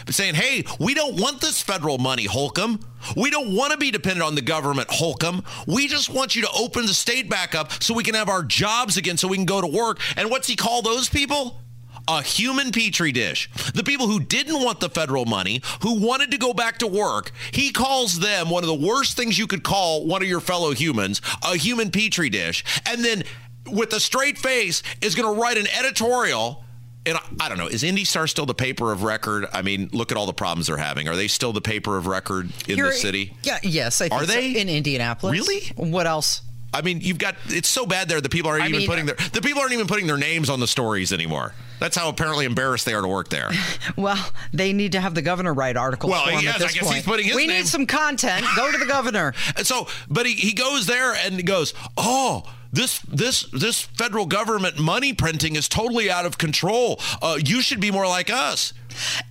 saying, 0.09 0.35
hey, 0.35 0.63
we 0.79 0.93
don't 0.93 1.19
want 1.19 1.41
this 1.41 1.61
federal 1.61 1.97
money, 1.97 2.25
Holcomb. 2.25 2.79
We 3.15 3.29
don't 3.29 3.55
want 3.55 3.71
to 3.71 3.77
be 3.77 3.91
dependent 3.91 4.25
on 4.25 4.35
the 4.35 4.41
government, 4.41 4.89
Holcomb. 4.91 5.43
We 5.65 5.87
just 5.87 6.09
want 6.09 6.35
you 6.35 6.43
to 6.43 6.51
open 6.51 6.85
the 6.85 6.93
state 6.93 7.29
back 7.29 7.55
up 7.55 7.71
so 7.81 7.93
we 7.93 8.03
can 8.03 8.15
have 8.15 8.29
our 8.29 8.43
jobs 8.43 8.97
again, 8.97 9.17
so 9.17 9.27
we 9.27 9.37
can 9.37 9.45
go 9.45 9.61
to 9.61 9.67
work. 9.67 9.99
And 10.15 10.29
what's 10.29 10.47
he 10.47 10.55
call 10.55 10.81
those 10.81 11.09
people? 11.09 11.61
A 12.07 12.21
human 12.21 12.71
petri 12.71 13.11
dish. 13.11 13.49
The 13.73 13.83
people 13.83 14.07
who 14.07 14.19
didn't 14.19 14.63
want 14.63 14.79
the 14.79 14.89
federal 14.89 15.25
money, 15.25 15.61
who 15.81 15.99
wanted 15.99 16.31
to 16.31 16.37
go 16.37 16.53
back 16.53 16.77
to 16.79 16.87
work, 16.87 17.31
he 17.51 17.71
calls 17.71 18.19
them 18.19 18.49
one 18.49 18.63
of 18.63 18.67
the 18.67 18.87
worst 18.87 19.17
things 19.17 19.37
you 19.37 19.47
could 19.47 19.63
call 19.63 20.05
one 20.05 20.21
of 20.21 20.27
your 20.27 20.39
fellow 20.39 20.71
humans, 20.71 21.21
a 21.43 21.57
human 21.57 21.91
petri 21.91 22.29
dish. 22.29 22.63
And 22.85 23.03
then 23.03 23.23
with 23.69 23.91
a 23.93 23.99
straight 23.99 24.37
face 24.37 24.83
is 25.01 25.15
going 25.15 25.35
to 25.35 25.41
write 25.41 25.57
an 25.57 25.67
editorial 25.77 26.63
and 27.07 27.17
I, 27.39 27.47
don't 27.47 27.57
know, 27.57 27.67
is 27.67 27.83
Indy 27.83 28.03
Star 28.03 28.27
still 28.27 28.45
the 28.45 28.53
paper 28.53 28.91
of 28.91 29.03
record? 29.03 29.45
I 29.53 29.61
mean, 29.61 29.89
look 29.93 30.11
at 30.11 30.17
all 30.17 30.25
the 30.25 30.33
problems 30.33 30.67
they're 30.67 30.75
having. 30.75 31.07
Are 31.07 31.15
they 31.15 31.29
still 31.29 31.53
the 31.53 31.61
paper 31.61 31.95
of 31.95 32.05
record 32.05 32.49
in 32.67 32.77
the 32.77 32.91
city? 32.91 33.33
Yeah, 33.43 33.59
yes. 33.63 34.01
I 34.01 34.09
think 34.09 34.21
Are 34.21 34.25
so. 34.25 34.33
they? 34.33 34.59
in 34.59 34.67
Indianapolis? 34.67 35.31
Really? 35.31 35.61
What 35.77 36.05
else? 36.05 36.41
I 36.73 36.81
mean, 36.81 36.99
you've 37.01 37.17
got 37.17 37.35
it's 37.47 37.69
so 37.69 37.85
bad 37.85 38.09
there. 38.09 38.21
The 38.21 38.29
people 38.29 38.49
aren't 38.51 38.63
I 38.63 38.67
even 38.67 38.79
mean- 38.79 38.87
putting 38.87 39.05
their 39.05 39.15
the 39.33 39.41
people 39.41 39.61
aren't 39.61 39.73
even 39.73 39.87
putting 39.87 40.05
their 40.07 40.17
names 40.17 40.49
on 40.49 40.59
the 40.59 40.67
stories 40.67 41.11
anymore. 41.13 41.53
That's 41.79 41.95
how 41.95 42.09
apparently 42.09 42.45
embarrassed 42.45 42.85
they 42.85 42.93
are 42.93 43.01
to 43.01 43.07
work 43.07 43.29
there. 43.29 43.49
Well, 43.95 44.31
they 44.53 44.73
need 44.73 44.91
to 44.93 44.99
have 44.99 45.15
the 45.15 45.21
governor 45.21 45.53
write 45.53 45.75
articles 45.77 46.11
Well, 46.11 46.25
for 46.25 46.31
yes, 46.31 46.55
at 46.55 46.59
this 46.59 46.71
I 46.71 46.73
guess 46.73 46.83
point. 46.83 46.95
he's 46.95 47.05
putting 47.05 47.25
his 47.27 47.35
we 47.35 47.47
name- 47.47 47.57
need 47.57 47.67
some 47.67 47.85
content. 47.87 48.45
Go 48.55 48.71
to 48.71 48.77
the 48.77 48.85
governor. 48.85 49.33
So, 49.63 49.87
but 50.09 50.25
he, 50.27 50.33
he 50.33 50.53
goes 50.53 50.85
there 50.87 51.13
and 51.13 51.35
he 51.35 51.43
goes, 51.43 51.73
oh. 51.97 52.43
This 52.73 52.99
this 53.07 53.43
this 53.53 53.81
federal 53.81 54.25
government 54.25 54.77
money 54.77 55.13
printing 55.13 55.55
is 55.55 55.69
totally 55.69 56.11
out 56.11 56.25
of 56.25 56.37
control. 56.37 56.99
Uh, 57.21 57.37
you 57.43 57.61
should 57.61 57.79
be 57.79 57.91
more 57.91 58.05
like 58.05 58.29
us. 58.29 58.73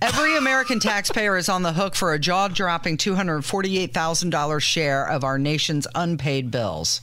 Every 0.01 0.35
American 0.43 0.79
taxpayer 0.79 1.37
is 1.37 1.47
on 1.47 1.61
the 1.61 1.73
hook 1.73 1.95
for 1.95 2.13
a 2.13 2.19
jaw-dropping 2.19 2.97
$248,000 2.97 4.59
share 4.61 5.07
of 5.07 5.23
our 5.23 5.37
nation's 5.37 5.87
unpaid 5.93 6.49
bills. 6.49 7.01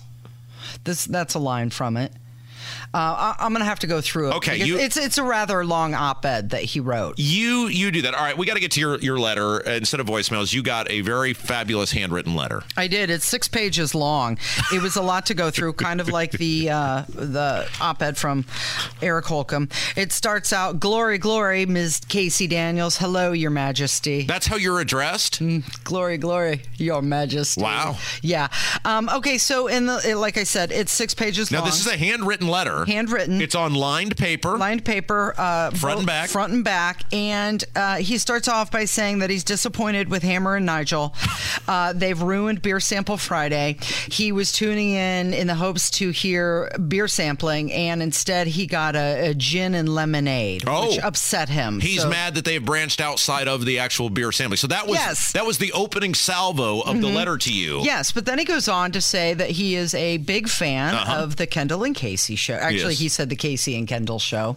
This 0.85 1.07
that's 1.07 1.35
a 1.35 1.39
line 1.39 1.71
from 1.71 1.97
it. 1.97 2.13
Uh, 2.95 3.35
I, 3.41 3.45
am 3.47 3.53
going 3.53 3.59
to 3.61 3.65
have 3.67 3.81
to 3.81 3.89
go 3.89 4.01
through 4.01 4.31
it. 4.31 4.35
Okay, 4.37 4.65
you- 4.65 4.79
it's 4.79 4.97
it's 4.97 5.19
a 5.19 5.25
rather 5.25 5.65
long 5.65 5.95
op-ed 5.95 6.51
that 6.51 6.63
he 6.63 6.79
wrote. 6.79 7.19
You 7.19 7.67
you 7.67 7.91
do 7.91 8.03
that. 8.03 8.15
All 8.15 8.23
right, 8.23 8.39
we 8.39 8.47
got 8.47 8.55
to 8.55 8.61
get 8.61 8.71
to 8.73 8.81
your 8.81 8.99
your 9.01 9.19
letter 9.19 9.59
instead 9.59 9.99
of 9.99 10.07
voicemails. 10.07 10.53
You 10.53 10.63
got 10.63 10.89
a 10.91 11.01
very 11.01 11.33
fabulous 11.33 11.91
handwritten 11.91 12.37
letter. 12.37 12.63
I 12.77 12.87
did. 12.87 13.11
It's 13.11 13.27
six 13.27 13.49
pages 13.49 13.97
long. 13.97 14.39
It 14.73 14.81
was 14.81 14.95
a 14.95 15.03
lot 15.03 15.27
to 15.27 15.35
go 15.35 15.51
through, 15.51 15.73
kind 15.73 16.01
of 16.01 16.09
like 16.09 16.31
the 16.33 16.71
uh, 16.71 17.03
the 17.09 17.69
op-ed 17.81 18.17
from 18.17 18.45
Eric 19.03 19.25
Holcomb. 19.27 19.69
It 19.97 20.13
starts 20.13 20.53
out, 20.53 20.79
"Glory, 20.79 21.19
glory, 21.19 21.67
Ms. 21.67 22.01
Casey 22.09 22.47
Daniels. 22.47 22.99
Hello, 22.99 23.33
Your 23.33 23.51
Majesty. 23.51 24.23
That's 24.23 24.47
how 24.47 24.55
you're 24.55 24.79
addressed. 24.79 25.43
Glory, 25.83 26.17
glory, 26.19 26.63
Your 26.77 27.03
Majesty." 27.03 27.61
Wow. 27.61 27.97
Yeah. 28.23 28.49
Um, 28.85 29.09
okay. 29.09 29.39
So 29.39 29.67
in 29.67 29.87
the 29.87 30.15
like 30.17 30.39
I 30.39 30.45
said, 30.45 30.71
it's 30.71 30.93
six 30.93 31.13
pages 31.13 31.51
Now 31.51 31.59
long. 31.59 31.67
this 31.67 31.81
is 31.81 31.89
a 31.89 31.97
handwritten 31.97 32.47
letter. 32.47 32.84
Handwritten. 32.87 33.41
It's 33.41 33.55
on 33.55 33.75
lined 33.75 34.17
paper. 34.17 34.57
lined 34.59 34.85
paper, 34.85 35.35
uh, 35.37 35.71
Front 35.71 35.99
and 35.99 36.07
back. 36.07 36.29
front 36.31 36.53
and 36.53 36.65
back, 36.65 37.05
and 37.13 37.63
uh, 37.77 37.97
he 37.97 38.19
starts 38.19 38.49
off 38.49 38.71
by 38.71 38.85
saying 38.85 39.21
that 39.21 39.31
he's 39.31 39.45
disappointed 39.45 40.09
with 40.09 40.23
Hammer 40.23 40.57
and 40.57 40.67
Nigel. 40.67 41.15
Uh, 41.67 41.95
they've 41.95 42.21
ruined 42.21 42.61
Beer 42.61 42.79
Sample 42.79 43.17
Friday. 43.17 43.79
He 44.11 44.33
was 44.33 44.53
tuning 44.53 44.91
in 44.91 45.33
in 45.33 45.47
the 45.47 45.55
hopes 45.55 45.89
to 45.93 46.11
hear 46.11 46.71
beer 46.89 47.09
sampling, 47.09 47.73
and 47.73 48.03
instead 48.03 48.49
he 48.49 48.67
got 48.67 48.95
a, 48.97 49.31
a 49.31 49.35
gin 49.35 49.75
and 49.75 49.89
lemonade, 49.89 50.65
Oh. 50.67 50.91
which 50.91 50.99
upset 50.99 51.49
him. 51.49 51.81
He's 51.81 52.03
So- 52.03 52.11
mad 52.11 52.35
that 52.35 52.45
they 52.45 52.55
have 52.55 52.67
branched 52.67 53.01
outside 53.01 53.49
of 53.49 53.65
the 53.65 53.79
actual 53.79 54.11
beer 54.11 54.31
sampling. 54.31 54.59
So 54.59 54.67
that 54.67 54.87
was 54.87 54.99
Yes. 54.99 55.29
Mm-hmm. 55.29 55.39
that 55.39 55.47
was 55.47 55.57
the 55.57 55.73
opening 55.73 56.13
salvo 56.13 56.81
of 56.83 57.01
the 57.01 57.09
letter 57.09 57.39
to 57.39 57.53
you. 57.53 57.81
Yes, 57.83 58.13
but 58.13 58.27
then 58.27 58.39
he 58.39 58.45
goes 58.45 58.69
on 58.69 58.93
to 58.93 59.01
say 59.01 59.33
that 59.33 59.51
he 59.53 59.75
is 59.75 59.95
a 59.95 60.19
big 60.19 60.49
fan 60.49 60.95
of 60.95 61.37
the 61.37 61.47
Kendall 61.47 61.85
and 61.85 61.95
Casey 61.95 62.37
show. 62.37 62.55
Actually, 62.55 62.74
Yes. 62.83 62.99
he 62.99 63.09
said 63.09 63.29
the 63.31 63.37
Casey 63.37 63.77
and 63.77 63.87
Kendall 63.89 64.19
show. 64.19 64.57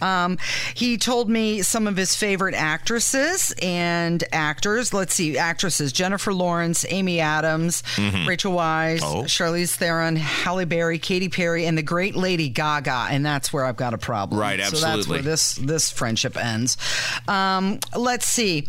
Um, 0.00 0.38
he 0.74 0.96
told 0.98 1.28
me 1.28 1.62
some 1.62 1.86
of 1.86 1.96
his 1.96 2.14
favorite 2.14 2.54
actresses 2.54 3.54
and 3.62 4.22
actors. 4.32 4.92
Let's 4.94 5.14
see, 5.14 5.36
actresses: 5.38 5.92
Jennifer 5.92 6.32
Lawrence, 6.32 6.84
Amy 6.88 7.20
Adams, 7.20 7.82
Rachel 8.26 8.52
Weisz, 8.54 9.00
Oh. 9.02 9.22
Charlize 9.24 9.74
Theron, 9.74 10.16
Halle 10.16 10.64
Berry, 10.64 10.98
Katy 10.98 11.28
Perry, 11.28 11.66
and 11.66 11.76
the 11.76 11.82
great 11.82 12.14
Lady 12.16 12.48
Gaga. 12.48 13.08
And 13.10 13.24
that's 13.24 13.52
where 13.52 13.64
I've 13.64 13.76
got 13.76 13.94
a 13.94 13.98
problem. 13.98 14.40
Right, 14.40 14.58
So 14.60 14.70
that's 14.70 14.84
absolutely. 14.84 15.12
where 15.16 15.22
this 15.22 15.54
this 15.54 15.90
friendship 15.90 16.36
ends. 16.36 16.76
Um, 17.26 17.78
let's 17.96 18.26
see. 18.26 18.66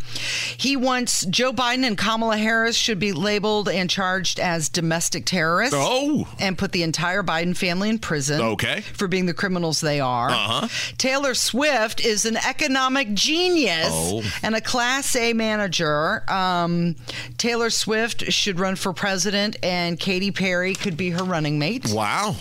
He 0.58 0.76
wants 0.76 1.26
Joe 1.26 1.52
Biden 1.54 1.84
and 1.86 1.98
Kamala 1.98 2.38
Harris 2.38 2.76
should 2.76 3.00
be 3.00 3.14
labeled 3.14 3.70
and 3.70 3.90
charged 3.90 4.40
as 4.40 4.70
domestic 4.70 5.26
terrorists. 5.26 5.76
Oh. 5.78 6.28
And 6.40 6.58
put 6.58 6.72
the 6.72 6.84
entire 6.84 7.24
Biden 7.24 7.56
family 7.56 7.90
in 7.90 8.00
prison. 8.00 8.42
Okay. 8.42 8.79
For 8.82 9.08
being 9.08 9.26
the 9.26 9.34
criminals 9.34 9.82
they 9.82 10.00
are. 10.00 10.30
Uh-huh. 10.30 10.68
Taylor 10.98 11.34
Swift 11.34 12.04
is 12.04 12.26
an 12.26 12.38
economic 12.38 13.14
genius 13.14 13.88
Oh. 13.92 14.24
and 14.44 14.56
a 14.56 14.62
Class 14.62 15.16
A 15.16 15.34
manager. 15.34 16.24
Um, 16.32 16.96
Taylor 17.38 17.70
Swift 17.70 18.32
should 18.32 18.60
run 18.60 18.76
for 18.76 18.94
president, 18.94 19.58
and 19.64 20.00
Katy 20.00 20.32
Perry 20.32 20.74
could 20.76 20.98
be 20.98 21.10
her 21.12 21.24
running 21.24 21.60
mate. 21.60 21.88
Wow. 21.92 22.36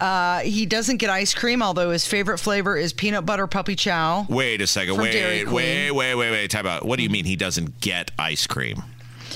Uh, 0.00 0.40
he 0.40 0.66
doesn't 0.66 0.96
get 0.96 1.10
ice 1.10 1.32
cream, 1.32 1.62
although 1.62 1.90
his 1.90 2.04
favorite 2.04 2.38
flavor 2.38 2.76
is 2.76 2.92
peanut 2.92 3.24
butter 3.24 3.46
puppy 3.46 3.76
chow. 3.76 4.26
Wait 4.28 4.60
a 4.60 4.66
second. 4.66 4.96
Wait, 4.96 5.14
wait, 5.46 5.92
wait, 5.92 6.14
wait, 6.14 6.30
wait. 6.30 6.50
Time 6.50 6.66
out. 6.66 6.84
What 6.84 6.96
do 6.96 7.04
you 7.04 7.10
mean 7.10 7.24
he 7.24 7.36
doesn't 7.36 7.80
get 7.80 8.10
ice 8.18 8.46
cream? 8.46 8.82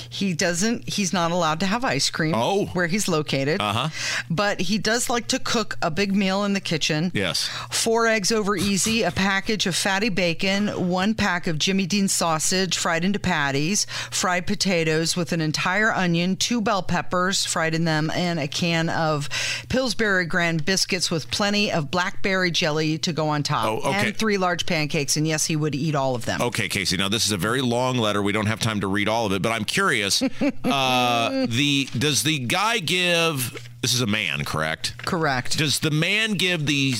He 0.09 0.33
doesn't. 0.33 0.87
He's 0.89 1.13
not 1.13 1.31
allowed 1.31 1.59
to 1.61 1.65
have 1.65 1.83
ice 1.83 2.09
cream. 2.09 2.33
Oh. 2.35 2.65
where 2.73 2.87
he's 2.87 3.07
located. 3.07 3.61
Uh-huh. 3.61 3.89
But 4.29 4.61
he 4.61 4.77
does 4.77 5.09
like 5.09 5.27
to 5.27 5.39
cook 5.39 5.77
a 5.81 5.89
big 5.89 6.15
meal 6.15 6.43
in 6.43 6.53
the 6.53 6.59
kitchen. 6.59 7.11
Yes. 7.13 7.49
Four 7.71 8.07
eggs 8.07 8.31
over 8.31 8.55
easy, 8.55 9.03
a 9.03 9.11
package 9.11 9.65
of 9.65 9.75
fatty 9.75 10.09
bacon, 10.09 10.89
one 10.89 11.13
pack 11.13 11.47
of 11.47 11.57
Jimmy 11.57 11.85
Dean 11.85 12.07
sausage 12.07 12.77
fried 12.77 13.03
into 13.03 13.19
patties, 13.19 13.85
fried 14.11 14.47
potatoes 14.47 15.15
with 15.15 15.31
an 15.31 15.41
entire 15.41 15.91
onion, 15.91 16.35
two 16.35 16.61
bell 16.61 16.83
peppers 16.83 17.45
fried 17.45 17.73
in 17.73 17.85
them, 17.85 18.11
and 18.13 18.39
a 18.39 18.47
can 18.47 18.89
of 18.89 19.29
Pillsbury 19.69 20.25
Grand 20.25 20.65
biscuits 20.65 21.09
with 21.09 21.29
plenty 21.31 21.71
of 21.71 21.89
blackberry 21.91 22.51
jelly 22.51 22.97
to 22.99 23.13
go 23.13 23.29
on 23.29 23.43
top. 23.43 23.65
Oh, 23.65 23.89
okay. 23.89 24.07
And 24.09 24.17
three 24.17 24.37
large 24.37 24.65
pancakes. 24.65 25.17
And 25.17 25.27
yes, 25.27 25.45
he 25.45 25.55
would 25.55 25.75
eat 25.75 25.95
all 25.95 26.15
of 26.15 26.25
them. 26.25 26.41
Okay, 26.41 26.69
Casey. 26.69 26.97
Now 26.97 27.09
this 27.09 27.25
is 27.25 27.31
a 27.31 27.37
very 27.37 27.61
long 27.61 27.97
letter. 27.97 28.21
We 28.21 28.31
don't 28.31 28.45
have 28.47 28.59
time 28.59 28.81
to 28.81 28.87
read 28.87 29.07
all 29.09 29.25
of 29.25 29.31
it, 29.31 29.41
but 29.41 29.51
I'm 29.51 29.65
curious. 29.65 29.96
uh, 30.63 31.45
the 31.47 31.87
does 31.97 32.23
the 32.23 32.39
guy 32.39 32.79
give? 32.79 33.69
This 33.81 33.93
is 33.93 34.01
a 34.01 34.07
man, 34.07 34.43
correct? 34.43 34.97
Correct. 35.05 35.57
Does 35.59 35.79
the 35.79 35.91
man 35.91 36.33
give 36.33 36.65
the 36.65 36.93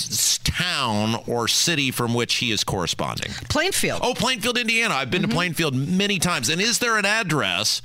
town 0.44 1.22
or 1.28 1.48
city 1.48 1.90
from 1.90 2.14
which 2.14 2.36
he 2.36 2.52
is 2.52 2.64
corresponding? 2.64 3.32
Plainfield. 3.50 4.00
Oh, 4.04 4.14
Plainfield, 4.14 4.58
Indiana. 4.60 4.94
I've 4.94 5.10
been 5.10 5.24
to 5.24 5.28
Plainfield 5.28 5.74
many 5.76 6.20
times. 6.20 6.50
And 6.50 6.62
is 6.62 6.78
there 6.78 6.98
an 6.98 7.04
address 7.06 7.82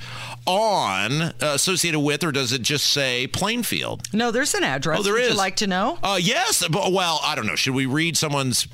on 0.46 1.22
uh, 1.22 1.32
associated 1.40 2.00
with, 2.00 2.22
or 2.22 2.32
does 2.32 2.52
it 2.52 2.60
just 2.62 2.86
say 2.92 3.26
Plainfield? 3.26 4.02
No, 4.12 4.30
there's 4.30 4.54
an 4.54 4.62
address. 4.62 5.00
Oh, 5.00 5.02
there 5.02 5.14
Would 5.14 5.22
is. 5.22 5.30
you 5.30 5.36
like 5.36 5.56
to 5.56 5.66
know? 5.66 5.98
Uh, 6.02 6.18
yes. 6.20 6.62
But, 6.68 6.92
well, 6.92 7.18
I 7.24 7.34
don't 7.34 7.46
know. 7.46 7.56
Should 7.56 7.74
we 7.74 7.86
read 7.86 8.16
someone's 8.18 8.68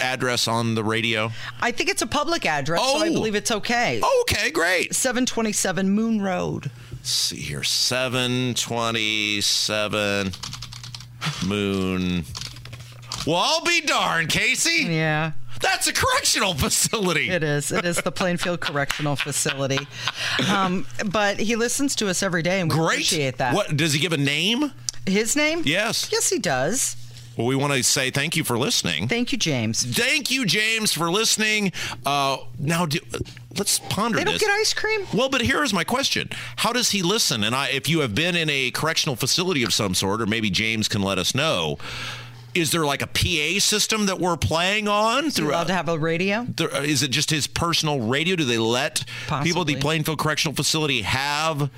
address 0.00 0.46
on 0.46 0.76
the 0.76 0.84
radio? 0.84 1.32
I 1.60 1.72
think 1.72 1.90
it's 1.90 2.00
a 2.02 2.06
public 2.06 2.46
address, 2.46 2.80
so 2.80 2.98
I 2.98 3.08
Oh. 3.08 3.12
believe 3.12 3.34
it's 3.34 3.50
okay. 3.50 4.00
Okay, 4.22 4.50
great. 4.50 4.94
727 4.94 5.90
Moon 5.90 6.22
Road. 6.22 6.70
Let's 7.04 7.12
see 7.12 7.36
here. 7.36 7.62
727 7.62 10.32
Moon. 11.46 12.24
Well, 13.26 13.36
I'll 13.36 13.62
be 13.62 13.82
darned, 13.82 14.30
Casey. 14.30 14.84
Yeah. 14.84 15.32
That's 15.60 15.86
a 15.86 15.92
correctional 15.92 16.54
facility. 16.54 17.28
It 17.28 17.42
is. 17.42 17.70
It 17.70 17.84
is 17.84 17.98
the 17.98 18.10
Plainfield 18.10 18.60
Correctional 18.60 19.16
Facility. 19.16 19.86
Um, 20.50 20.86
but 21.12 21.38
he 21.38 21.56
listens 21.56 21.94
to 21.96 22.08
us 22.08 22.22
every 22.22 22.40
day, 22.40 22.62
and 22.62 22.72
we 22.72 22.78
Great. 22.78 22.94
appreciate 22.94 23.36
that. 23.36 23.54
What 23.54 23.76
does 23.76 23.92
he 23.92 23.98
give 23.98 24.14
a 24.14 24.16
name? 24.16 24.72
His 25.04 25.36
name? 25.36 25.60
Yes. 25.66 26.08
Yes, 26.10 26.30
he 26.30 26.38
does. 26.38 26.96
Well, 27.36 27.46
we 27.46 27.54
want 27.54 27.74
to 27.74 27.82
say 27.82 28.10
thank 28.10 28.34
you 28.34 28.44
for 28.44 28.56
listening. 28.56 29.08
Thank 29.08 29.30
you, 29.30 29.36
James. 29.36 29.84
Thank 29.84 30.30
you, 30.30 30.46
James, 30.46 30.94
for 30.94 31.10
listening. 31.10 31.72
Uh, 32.06 32.38
now, 32.58 32.86
do, 32.86 32.98
let's 33.58 33.78
ponder 33.78 34.18
They 34.18 34.24
don't 34.24 34.34
this. 34.34 34.42
get 34.42 34.50
ice 34.50 34.74
cream? 34.74 35.06
Well, 35.12 35.28
but 35.28 35.40
here 35.42 35.62
is 35.62 35.72
my 35.72 35.84
question: 35.84 36.28
How 36.56 36.72
does 36.72 36.90
he 36.90 37.02
listen? 37.02 37.44
And 37.44 37.54
I, 37.54 37.68
if 37.68 37.88
you 37.88 38.00
have 38.00 38.14
been 38.14 38.36
in 38.36 38.48
a 38.50 38.70
correctional 38.70 39.16
facility 39.16 39.62
of 39.62 39.72
some 39.74 39.94
sort, 39.94 40.20
or 40.20 40.26
maybe 40.26 40.50
James 40.50 40.88
can 40.88 41.02
let 41.02 41.18
us 41.18 41.34
know. 41.34 41.78
Is 42.54 42.70
there 42.70 42.86
like 42.86 43.02
a 43.02 43.08
PA 43.08 43.58
system 43.58 44.06
that 44.06 44.20
we're 44.20 44.36
playing 44.36 44.86
on? 44.86 45.28
You 45.34 45.48
allowed 45.50 45.66
to 45.66 45.72
have 45.74 45.88
a 45.88 45.98
radio? 45.98 46.46
uh, 46.60 46.66
is 46.82 47.02
it 47.02 47.08
just 47.10 47.30
his 47.30 47.48
personal 47.48 47.98
radio? 47.98 48.36
Do 48.36 48.44
they 48.44 48.58
let 48.58 49.04
people 49.42 49.62
at 49.62 49.66
the 49.66 49.74
Plainfield 49.74 50.20
Correctional 50.20 50.54
Facility 50.54 51.02
have? 51.02 51.68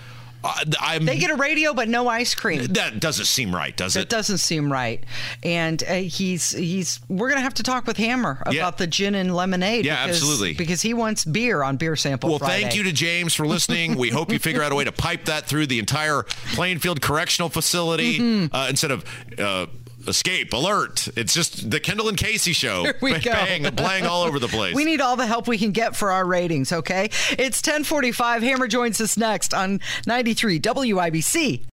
Uh, 0.47 0.65
I'm, 0.81 1.05
They 1.05 1.19
get 1.19 1.31
a 1.31 1.35
radio, 1.37 1.75
but 1.75 1.89
no 1.89 2.09
ice 2.09 2.35
cream. 2.35 2.65
that 2.75 3.01
doesn't 3.01 3.25
seem 3.27 3.55
right, 3.55 3.77
does 3.77 3.95
That 3.95 4.03
it? 4.03 4.09
doesn't 4.09 4.39
seem 4.39 4.71
right. 4.73 5.03
And 5.43 5.83
uh, 5.83 5.95
he's 5.95 6.53
he's 6.53 7.01
we're 7.09 7.29
gonna 7.29 7.41
have 7.41 7.55
to 7.55 7.63
talk 7.63 7.87
with 7.87 7.97
Hammer 7.97 8.39
about 8.43 8.55
Yeah. 8.55 8.71
the 8.71 8.87
gin 8.87 9.15
and 9.15 9.35
lemonade. 9.35 9.85
Yeah, 9.85 10.05
because- 10.07 10.23
absolutely. 10.23 10.55
Because 10.55 10.83
he 10.83 10.95
wants 10.95 11.25
beer 11.25 11.63
on 11.63 11.77
Beer 11.77 11.97
Sample 11.97 12.31
Well, 12.31 12.39
Friday. 12.39 12.63
thank 12.63 12.77
you 12.77 12.83
to 12.85 12.93
James 12.93 13.35
for 13.35 13.47
listening. 13.47 13.97
We 13.97 14.11
hope 14.11 14.31
you 14.33 14.39
figure 14.39 14.63
out 14.63 14.73
a 14.73 14.75
way 14.75 14.85
to 14.85 14.93
pipe 14.93 15.25
that 15.27 15.47
through 15.47 15.67
the 15.67 15.79
entire 15.79 16.23
Plainfield 16.55 17.01
Correctional 17.03 17.49
Facility 17.49 18.19
Mm-hmm. 18.19 18.55
uh, 18.55 18.69
instead 18.69 18.91
of 18.91 19.05
uh, 19.39 19.67
escape 20.09 20.53
alert. 20.53 21.09
It's 21.17 21.35
just 21.35 21.71
the 21.71 21.81
Kendall 21.81 22.09
and 22.09 22.17
Casey 22.17 22.53
show. 22.53 22.85
Here 22.85 22.99
we 23.01 23.19
go. 23.19 23.33
Bang, 23.33 23.65
playing 23.77 24.07
all 24.07 24.23
over 24.23 24.39
the 24.39 24.49
place. 24.57 24.75
We 24.75 24.85
need 24.85 25.01
all 25.01 25.17
the 25.17 25.27
help 25.27 25.49
we 25.49 25.59
can 25.59 25.73
get 25.73 25.97
for 25.97 26.11
our 26.11 26.27
ratings, 26.27 26.73
okay? 26.73 27.05
It's 27.33 27.61
1045. 27.61 28.43
Hammer 28.43 28.69
joins 28.69 29.01
us 29.01 29.17
next 29.17 29.55
on 29.55 29.81
93 30.07 30.61
WIBC. 30.61 31.65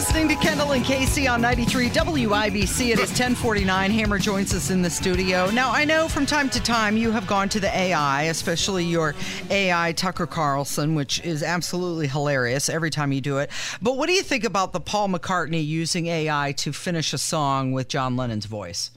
Listening 0.00 0.28
to 0.28 0.34
Kendall 0.36 0.72
and 0.72 0.82
Casey 0.82 1.28
on 1.28 1.42
93 1.42 1.90
WIBC. 1.90 2.88
It 2.88 2.98
is 2.98 3.10
1049. 3.10 3.90
Hammer 3.90 4.18
joins 4.18 4.54
us 4.54 4.70
in 4.70 4.80
the 4.80 4.88
studio. 4.88 5.50
Now, 5.50 5.70
I 5.70 5.84
know 5.84 6.08
from 6.08 6.24
time 6.24 6.48
to 6.50 6.62
time 6.62 6.96
you 6.96 7.10
have 7.10 7.26
gone 7.26 7.50
to 7.50 7.60
the 7.60 7.68
AI, 7.68 8.22
especially 8.22 8.82
your 8.86 9.14
AI 9.50 9.92
Tucker 9.92 10.26
Carlson, 10.26 10.94
which 10.94 11.20
is 11.20 11.42
absolutely 11.42 12.06
hilarious 12.06 12.70
every 12.70 12.88
time 12.88 13.12
you 13.12 13.20
do 13.20 13.36
it. 13.40 13.50
But 13.82 13.98
what 13.98 14.06
do 14.06 14.14
you 14.14 14.22
think 14.22 14.44
about 14.44 14.72
the 14.72 14.80
Paul 14.80 15.10
McCartney 15.10 15.66
using 15.66 16.06
AI 16.06 16.52
to 16.52 16.72
finish 16.72 17.12
a 17.12 17.18
song 17.18 17.72
with 17.72 17.88
John 17.88 18.16
Lennon's 18.16 18.46
voice? 18.46 18.92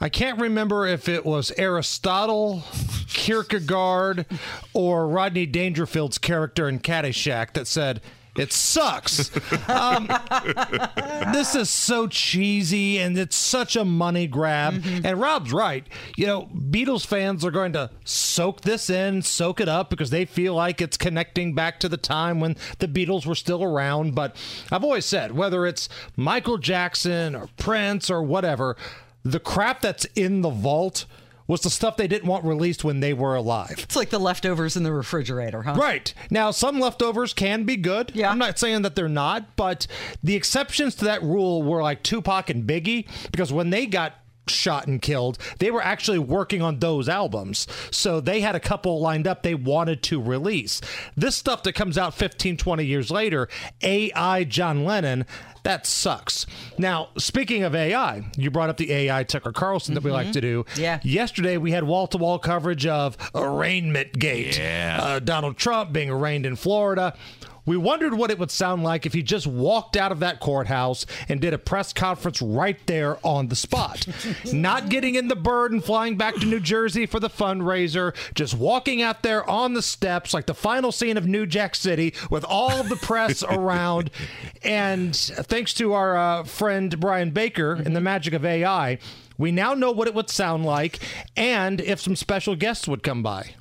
I 0.00 0.08
can't 0.08 0.40
remember 0.40 0.86
if 0.86 1.08
it 1.08 1.26
was 1.26 1.52
Aristotle, 1.58 2.62
Kierkegaard, 3.08 4.26
or 4.72 5.08
Rodney 5.08 5.46
Dangerfield's 5.46 6.18
character 6.18 6.68
in 6.68 6.78
Caddyshack 6.78 7.52
that 7.54 7.66
said, 7.66 8.00
it 8.38 8.52
sucks. 8.52 9.30
Um, 9.68 10.08
this 11.32 11.54
is 11.54 11.70
so 11.70 12.06
cheesy 12.06 12.98
and 12.98 13.18
it's 13.18 13.36
such 13.36 13.76
a 13.76 13.84
money 13.84 14.26
grab. 14.26 14.82
And 15.04 15.20
Rob's 15.20 15.52
right. 15.52 15.86
You 16.16 16.26
know, 16.26 16.48
Beatles 16.54 17.06
fans 17.06 17.44
are 17.44 17.50
going 17.50 17.72
to 17.74 17.90
soak 18.04 18.62
this 18.62 18.90
in, 18.90 19.22
soak 19.22 19.60
it 19.60 19.68
up 19.68 19.90
because 19.90 20.10
they 20.10 20.24
feel 20.24 20.54
like 20.54 20.80
it's 20.80 20.96
connecting 20.96 21.54
back 21.54 21.80
to 21.80 21.88
the 21.88 21.96
time 21.96 22.40
when 22.40 22.56
the 22.78 22.88
Beatles 22.88 23.26
were 23.26 23.34
still 23.34 23.62
around. 23.62 24.14
But 24.14 24.36
I've 24.70 24.84
always 24.84 25.04
said, 25.06 25.32
whether 25.32 25.66
it's 25.66 25.88
Michael 26.16 26.58
Jackson 26.58 27.34
or 27.34 27.48
Prince 27.56 28.10
or 28.10 28.22
whatever, 28.22 28.76
the 29.24 29.40
crap 29.40 29.80
that's 29.80 30.04
in 30.14 30.42
the 30.42 30.50
vault 30.50 31.04
was 31.46 31.60
the 31.60 31.70
stuff 31.70 31.96
they 31.96 32.08
didn't 32.08 32.28
want 32.28 32.44
released 32.44 32.84
when 32.84 33.00
they 33.00 33.12
were 33.12 33.34
alive. 33.34 33.76
It's 33.78 33.96
like 33.96 34.10
the 34.10 34.18
leftovers 34.18 34.76
in 34.76 34.82
the 34.82 34.92
refrigerator, 34.92 35.62
huh? 35.62 35.74
Right. 35.74 36.12
Now, 36.30 36.50
some 36.50 36.80
leftovers 36.80 37.32
can 37.32 37.64
be 37.64 37.76
good. 37.76 38.12
Yeah. 38.14 38.30
I'm 38.30 38.38
not 38.38 38.58
saying 38.58 38.82
that 38.82 38.96
they're 38.96 39.08
not, 39.08 39.56
but 39.56 39.86
the 40.22 40.34
exceptions 40.34 40.94
to 40.96 41.04
that 41.06 41.22
rule 41.22 41.62
were 41.62 41.82
like 41.82 42.02
Tupac 42.02 42.50
and 42.50 42.68
Biggie, 42.68 43.06
because 43.30 43.52
when 43.52 43.70
they 43.70 43.86
got 43.86 44.14
shot 44.48 44.86
and 44.86 45.02
killed, 45.02 45.38
they 45.58 45.70
were 45.70 45.82
actually 45.82 46.18
working 46.18 46.62
on 46.62 46.78
those 46.78 47.08
albums. 47.08 47.66
So 47.90 48.20
they 48.20 48.40
had 48.40 48.54
a 48.54 48.60
couple 48.60 49.00
lined 49.00 49.26
up 49.26 49.42
they 49.42 49.54
wanted 49.54 50.02
to 50.04 50.22
release. 50.22 50.80
This 51.16 51.36
stuff 51.36 51.62
that 51.64 51.72
comes 51.72 51.98
out 51.98 52.14
15, 52.14 52.56
20 52.56 52.84
years 52.84 53.10
later, 53.10 53.48
AI 53.82 54.44
John 54.44 54.84
Lennon, 54.84 55.26
that 55.66 55.84
sucks. 55.84 56.46
Now, 56.78 57.08
speaking 57.18 57.64
of 57.64 57.74
AI, 57.74 58.24
you 58.36 58.52
brought 58.52 58.70
up 58.70 58.76
the 58.76 58.92
AI 58.92 59.24
Tucker 59.24 59.50
Carlson 59.50 59.94
that 59.94 60.04
we 60.04 60.12
like 60.12 60.30
to 60.32 60.40
do. 60.40 60.64
Yeah. 60.76 61.00
Yesterday, 61.02 61.56
we 61.56 61.72
had 61.72 61.82
wall 61.84 62.06
to 62.06 62.18
wall 62.18 62.38
coverage 62.38 62.86
of 62.86 63.16
arraignment 63.34 64.16
gate. 64.16 64.58
Yeah. 64.58 64.98
Uh, 65.02 65.18
Donald 65.18 65.56
Trump 65.56 65.92
being 65.92 66.08
arraigned 66.08 66.46
in 66.46 66.54
Florida. 66.54 67.14
We 67.66 67.76
wondered 67.76 68.14
what 68.14 68.30
it 68.30 68.38
would 68.38 68.52
sound 68.52 68.84
like 68.84 69.04
if 69.04 69.12
he 69.12 69.22
just 69.22 69.46
walked 69.46 69.96
out 69.96 70.12
of 70.12 70.20
that 70.20 70.40
courthouse 70.40 71.04
and 71.28 71.40
did 71.40 71.52
a 71.52 71.58
press 71.58 71.92
conference 71.92 72.40
right 72.40 72.78
there 72.86 73.18
on 73.26 73.48
the 73.48 73.56
spot. 73.56 74.06
Not 74.52 74.88
getting 74.88 75.16
in 75.16 75.28
the 75.28 75.36
bird 75.36 75.72
and 75.72 75.84
flying 75.84 76.16
back 76.16 76.36
to 76.36 76.46
New 76.46 76.60
Jersey 76.60 77.06
for 77.06 77.18
the 77.18 77.28
fundraiser, 77.28 78.14
just 78.34 78.54
walking 78.54 79.02
out 79.02 79.22
there 79.22 79.48
on 79.50 79.74
the 79.74 79.82
steps 79.82 80.32
like 80.32 80.46
the 80.46 80.54
final 80.54 80.92
scene 80.92 81.16
of 81.16 81.26
New 81.26 81.44
Jack 81.44 81.74
City 81.74 82.14
with 82.30 82.44
all 82.44 82.70
of 82.70 82.88
the 82.88 82.96
press 82.96 83.42
around. 83.50 84.10
And 84.62 85.14
thanks 85.16 85.74
to 85.74 85.92
our 85.92 86.16
uh, 86.16 86.44
friend 86.44 86.98
Brian 87.00 87.30
Baker 87.30 87.72
and 87.72 87.96
the 87.96 88.00
magic 88.00 88.32
of 88.32 88.44
AI, 88.44 88.98
we 89.38 89.50
now 89.50 89.74
know 89.74 89.90
what 89.90 90.08
it 90.08 90.14
would 90.14 90.30
sound 90.30 90.64
like 90.64 91.00
and 91.36 91.80
if 91.80 92.00
some 92.00 92.16
special 92.16 92.54
guests 92.54 92.86
would 92.86 93.02
come 93.02 93.22
by. 93.22 93.54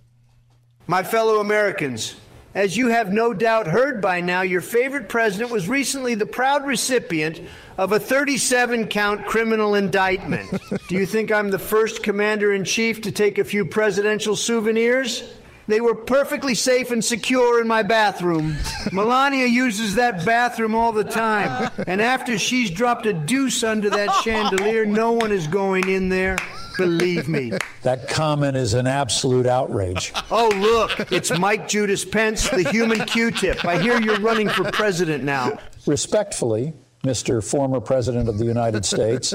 My 0.87 1.01
fellow 1.01 1.39
Americans, 1.39 2.15
as 2.55 2.77
you 2.77 2.87
have 2.87 3.11
no 3.11 3.33
doubt 3.33 3.67
heard 3.67 4.01
by 4.01 4.21
now, 4.21 4.41
your 4.41 4.61
favorite 4.61 5.09
president 5.09 5.51
was 5.51 5.67
recently 5.67 6.15
the 6.15 6.25
proud 6.25 6.65
recipient 6.65 7.41
of 7.77 7.91
a 7.91 7.99
37 7.99 8.87
count 8.87 9.25
criminal 9.25 9.75
indictment. 9.75 10.49
Do 10.87 10.95
you 10.95 11.05
think 11.05 11.33
I'm 11.33 11.51
the 11.51 11.59
first 11.59 12.01
commander 12.01 12.53
in 12.53 12.63
chief 12.63 13.01
to 13.01 13.11
take 13.11 13.37
a 13.37 13.43
few 13.43 13.65
presidential 13.65 14.37
souvenirs? 14.37 15.34
They 15.67 15.81
were 15.81 15.95
perfectly 15.95 16.53
safe 16.53 16.91
and 16.91 17.03
secure 17.03 17.59
in 17.59 17.67
my 17.67 17.81
bathroom. 17.81 18.55
Melania 18.91 19.47
uses 19.47 19.95
that 19.95 20.25
bathroom 20.25 20.75
all 20.75 20.91
the 20.91 21.03
time. 21.03 21.71
And 21.87 22.01
after 22.01 22.37
she's 22.37 22.69
dropped 22.69 23.05
a 23.05 23.13
deuce 23.13 23.63
under 23.63 23.89
that 23.89 24.11
chandelier, 24.23 24.85
no 24.85 25.11
one 25.11 25.31
is 25.31 25.47
going 25.47 25.89
in 25.89 26.09
there. 26.09 26.37
Believe 26.77 27.27
me. 27.27 27.53
That 27.83 28.09
comment 28.09 28.57
is 28.57 28.73
an 28.73 28.85
absolute 28.85 29.45
outrage. 29.45 30.11
Oh, 30.29 30.51
look, 30.55 31.11
it's 31.11 31.37
Mike 31.37 31.67
Judas 31.67 32.03
Pence, 32.03 32.49
the 32.49 32.69
human 32.69 33.05
Q 33.05 33.31
tip. 33.31 33.63
I 33.63 33.81
hear 33.81 33.99
you're 34.01 34.19
running 34.19 34.49
for 34.49 34.69
president 34.71 35.23
now. 35.23 35.57
Respectfully, 35.85 36.73
Mr. 37.05 37.47
Former 37.47 37.79
President 37.79 38.27
of 38.27 38.37
the 38.37 38.45
United 38.45 38.85
States, 38.93 39.33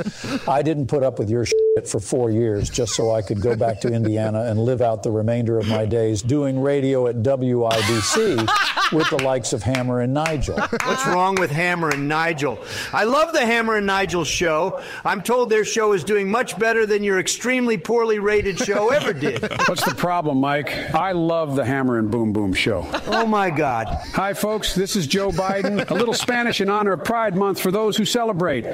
I 0.49 0.63
didn't 0.63 0.89
put 0.89 1.03
up 1.03 1.19
with 1.19 1.31
your 1.31 1.47
shit 1.47 1.87
for 1.87 2.01
four 2.01 2.31
years 2.31 2.69
just 2.69 2.95
so 2.95 3.13
I 3.15 3.23
could 3.23 3.41
go 3.41 3.57
back 3.57 3.81
to 3.83 3.89
Indiana 3.89 4.43
and 4.43 4.59
live 4.59 4.81
out 4.81 5.03
the 5.03 5.11
remainder 5.11 5.59
of 5.59 5.69
my 5.69 5.87
days 5.87 6.23
doing 6.23 6.61
radio 6.61 7.07
at 7.07 7.17
WIBC 7.17 8.49
with 8.93 9.09
the 9.11 9.23
likes 9.23 9.53
of 9.53 9.63
Hammer 9.63 10.01
and 10.01 10.13
Nigel. 10.13 10.59
What's 10.59 11.07
wrong 11.07 11.37
with 11.37 11.51
Hammer 11.51 11.91
and 11.91 12.09
Nigel? 12.09 12.59
I 12.93 13.05
love 13.05 13.33
the 13.33 13.45
Hammer 13.45 13.77
and 13.77 13.87
Nigel 13.87 14.25
show. 14.25 14.81
I'm 15.05 15.23
told 15.23 15.51
their 15.51 15.65
show 15.65 15.93
is 15.93 16.03
doing 16.03 16.31
much 16.31 16.59
better 16.59 16.87
than 16.87 17.05
your 17.05 17.21
extremely 17.21 17.79
poorly 17.79 18.19
rated 18.19 18.59
show 18.59 18.89
ever 18.91 19.13
did. 19.13 19.43
What's 19.69 19.85
the 19.85 19.95
problem, 19.95 20.39
Mike? 20.39 20.71
I 20.95 21.13
love 21.13 21.55
the 21.55 21.65
Hammer 21.65 21.99
and 21.99 22.11
Boom 22.11 22.33
Boom 22.33 22.53
show. 22.53 22.87
Oh 23.07 23.27
my 23.27 23.51
God. 23.51 23.87
Hi, 24.15 24.35
folks. 24.35 24.75
This 24.75 24.97
is 24.97 25.07
Joe 25.07 25.31
Biden. 25.31 25.89
A 25.91 25.95
little 25.95 26.15
Spanish 26.15 26.61
in 26.61 26.69
honor 26.69 26.93
of 26.93 27.05
Pride 27.05 27.37
Month 27.37 27.61
for 27.61 27.71
those 27.71 27.97
who 27.97 28.05
celebrate. 28.05 28.65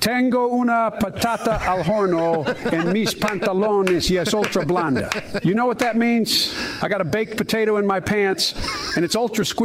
Tengo 0.00 0.48
una 0.48 0.92
patata 1.00 1.60
al 1.62 1.84
horno 1.84 2.46
en 2.72 2.92
mis 2.92 3.14
pantalones 3.14 4.10
y 4.10 4.18
es 4.18 4.34
ultra 4.34 4.64
blanda. 4.64 5.10
You 5.42 5.54
know 5.54 5.66
what 5.66 5.78
that 5.78 5.96
means? 5.96 6.54
I 6.82 6.88
got 6.88 7.00
a 7.00 7.04
baked 7.04 7.36
potato 7.36 7.78
in 7.78 7.86
my 7.86 8.00
pants, 8.00 8.54
and 8.96 9.04
it's 9.04 9.16
ultra 9.16 9.44
squishy. 9.44 9.61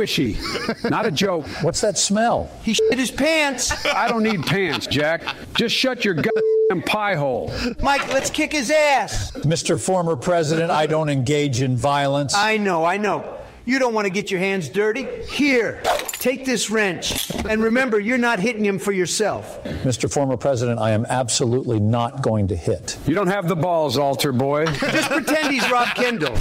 Not 0.89 1.05
a 1.05 1.11
joke. 1.11 1.47
What's 1.61 1.81
that 1.81 1.97
smell? 1.97 2.49
He 2.63 2.73
shit 2.73 2.97
his 2.97 3.11
pants. 3.11 3.85
I 3.85 4.07
don't 4.07 4.23
need 4.23 4.43
pants, 4.43 4.87
Jack. 4.87 5.23
Just 5.55 5.75
shut 5.75 6.05
your 6.05 6.13
goddamn 6.13 6.83
pie 6.85 7.15
hole. 7.15 7.51
Mike, 7.81 8.07
let's 8.13 8.29
kick 8.29 8.51
his 8.51 8.69
ass. 8.71 9.31
Mr. 9.31 9.79
Former 9.79 10.15
President, 10.15 10.71
I 10.71 10.85
don't 10.87 11.09
engage 11.09 11.61
in 11.61 11.75
violence. 11.75 12.33
I 12.35 12.57
know, 12.57 12.83
I 12.85 12.97
know. 12.97 13.37
You 13.65 13.79
don't 13.79 13.93
want 13.93 14.05
to 14.05 14.09
get 14.09 14.31
your 14.31 14.39
hands 14.39 14.69
dirty? 14.69 15.05
Here, 15.29 15.81
take 16.13 16.45
this 16.45 16.69
wrench. 16.69 17.29
And 17.49 17.61
remember, 17.61 17.99
you're 17.99 18.17
not 18.17 18.39
hitting 18.39 18.63
him 18.63 18.79
for 18.79 18.93
yourself. 18.93 19.61
Mr. 19.83 20.09
Former 20.09 20.37
President, 20.37 20.79
I 20.79 20.91
am 20.91 21.05
absolutely 21.09 21.77
not 21.81 22.21
going 22.21 22.47
to 22.47 22.55
hit. 22.55 22.97
You 23.05 23.13
don't 23.13 23.27
have 23.27 23.49
the 23.49 23.57
balls, 23.57 23.97
altar 23.97 24.31
boy. 24.31 24.65
Just 24.71 25.09
pretend 25.09 25.51
he's 25.51 25.69
Rob 25.69 25.89
Kendall. 25.95 26.33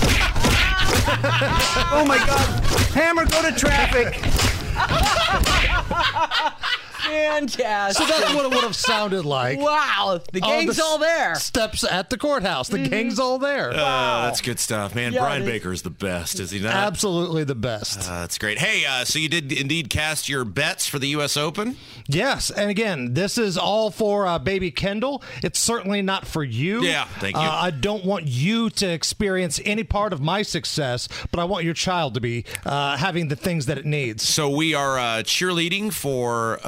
Oh 1.08 2.04
my 2.06 2.18
God. 2.18 2.64
Hammer, 2.94 3.26
go 3.26 3.42
to 3.42 3.52
traffic. 3.52 4.20
Fantastic. 7.06 8.06
So 8.06 8.12
that's 8.12 8.34
what 8.34 8.44
it 8.46 8.50
would 8.50 8.64
have 8.64 8.76
sounded 8.76 9.24
like. 9.24 9.58
Wow, 9.58 10.20
the 10.32 10.40
on 10.42 10.48
gang's 10.50 10.76
the 10.76 10.84
all 10.84 10.98
there. 10.98 11.34
Steps 11.36 11.84
at 11.84 12.10
the 12.10 12.18
courthouse. 12.18 12.68
The 12.68 12.86
gang's 12.88 13.18
all 13.18 13.38
there. 13.38 13.70
Uh, 13.70 14.26
that's 14.26 14.40
good 14.40 14.58
stuff, 14.58 14.94
man. 14.94 15.12
Yeah, 15.12 15.20
Brian. 15.20 15.44
Baker 15.44 15.72
is 15.72 15.82
the 15.82 15.90
best, 15.90 16.40
is 16.40 16.50
he 16.50 16.60
not? 16.60 16.74
Absolutely 16.74 17.44
the 17.44 17.54
best. 17.54 18.00
Uh, 18.00 18.20
that's 18.20 18.38
great. 18.38 18.58
Hey, 18.58 18.84
uh, 18.84 19.04
so 19.04 19.18
you 19.18 19.28
did 19.28 19.52
indeed 19.52 19.90
cast 19.90 20.28
your 20.28 20.44
bets 20.44 20.86
for 20.86 20.98
the 20.98 21.08
U.S. 21.08 21.36
Open? 21.36 21.76
Yes, 22.08 22.50
and 22.50 22.70
again, 22.70 23.14
this 23.14 23.38
is 23.38 23.56
all 23.56 23.90
for 23.90 24.26
uh, 24.26 24.38
baby 24.38 24.70
Kendall. 24.70 25.22
It's 25.42 25.58
certainly 25.58 26.02
not 26.02 26.26
for 26.26 26.42
you. 26.42 26.82
Yeah, 26.82 27.04
thank 27.04 27.36
you. 27.36 27.42
Uh, 27.42 27.50
I 27.50 27.70
don't 27.70 28.04
want 28.04 28.26
you 28.26 28.70
to 28.70 28.86
experience 28.90 29.60
any 29.64 29.84
part 29.84 30.12
of 30.12 30.20
my 30.20 30.42
success, 30.42 31.08
but 31.30 31.40
I 31.40 31.44
want 31.44 31.64
your 31.64 31.74
child 31.74 32.14
to 32.14 32.20
be 32.20 32.44
uh, 32.64 32.96
having 32.96 33.28
the 33.28 33.36
things 33.36 33.66
that 33.66 33.78
it 33.78 33.84
needs. 33.84 34.22
So 34.22 34.48
we 34.50 34.74
are 34.74 34.98
uh, 34.98 35.02
cheerleading 35.22 35.92
for 35.92 36.58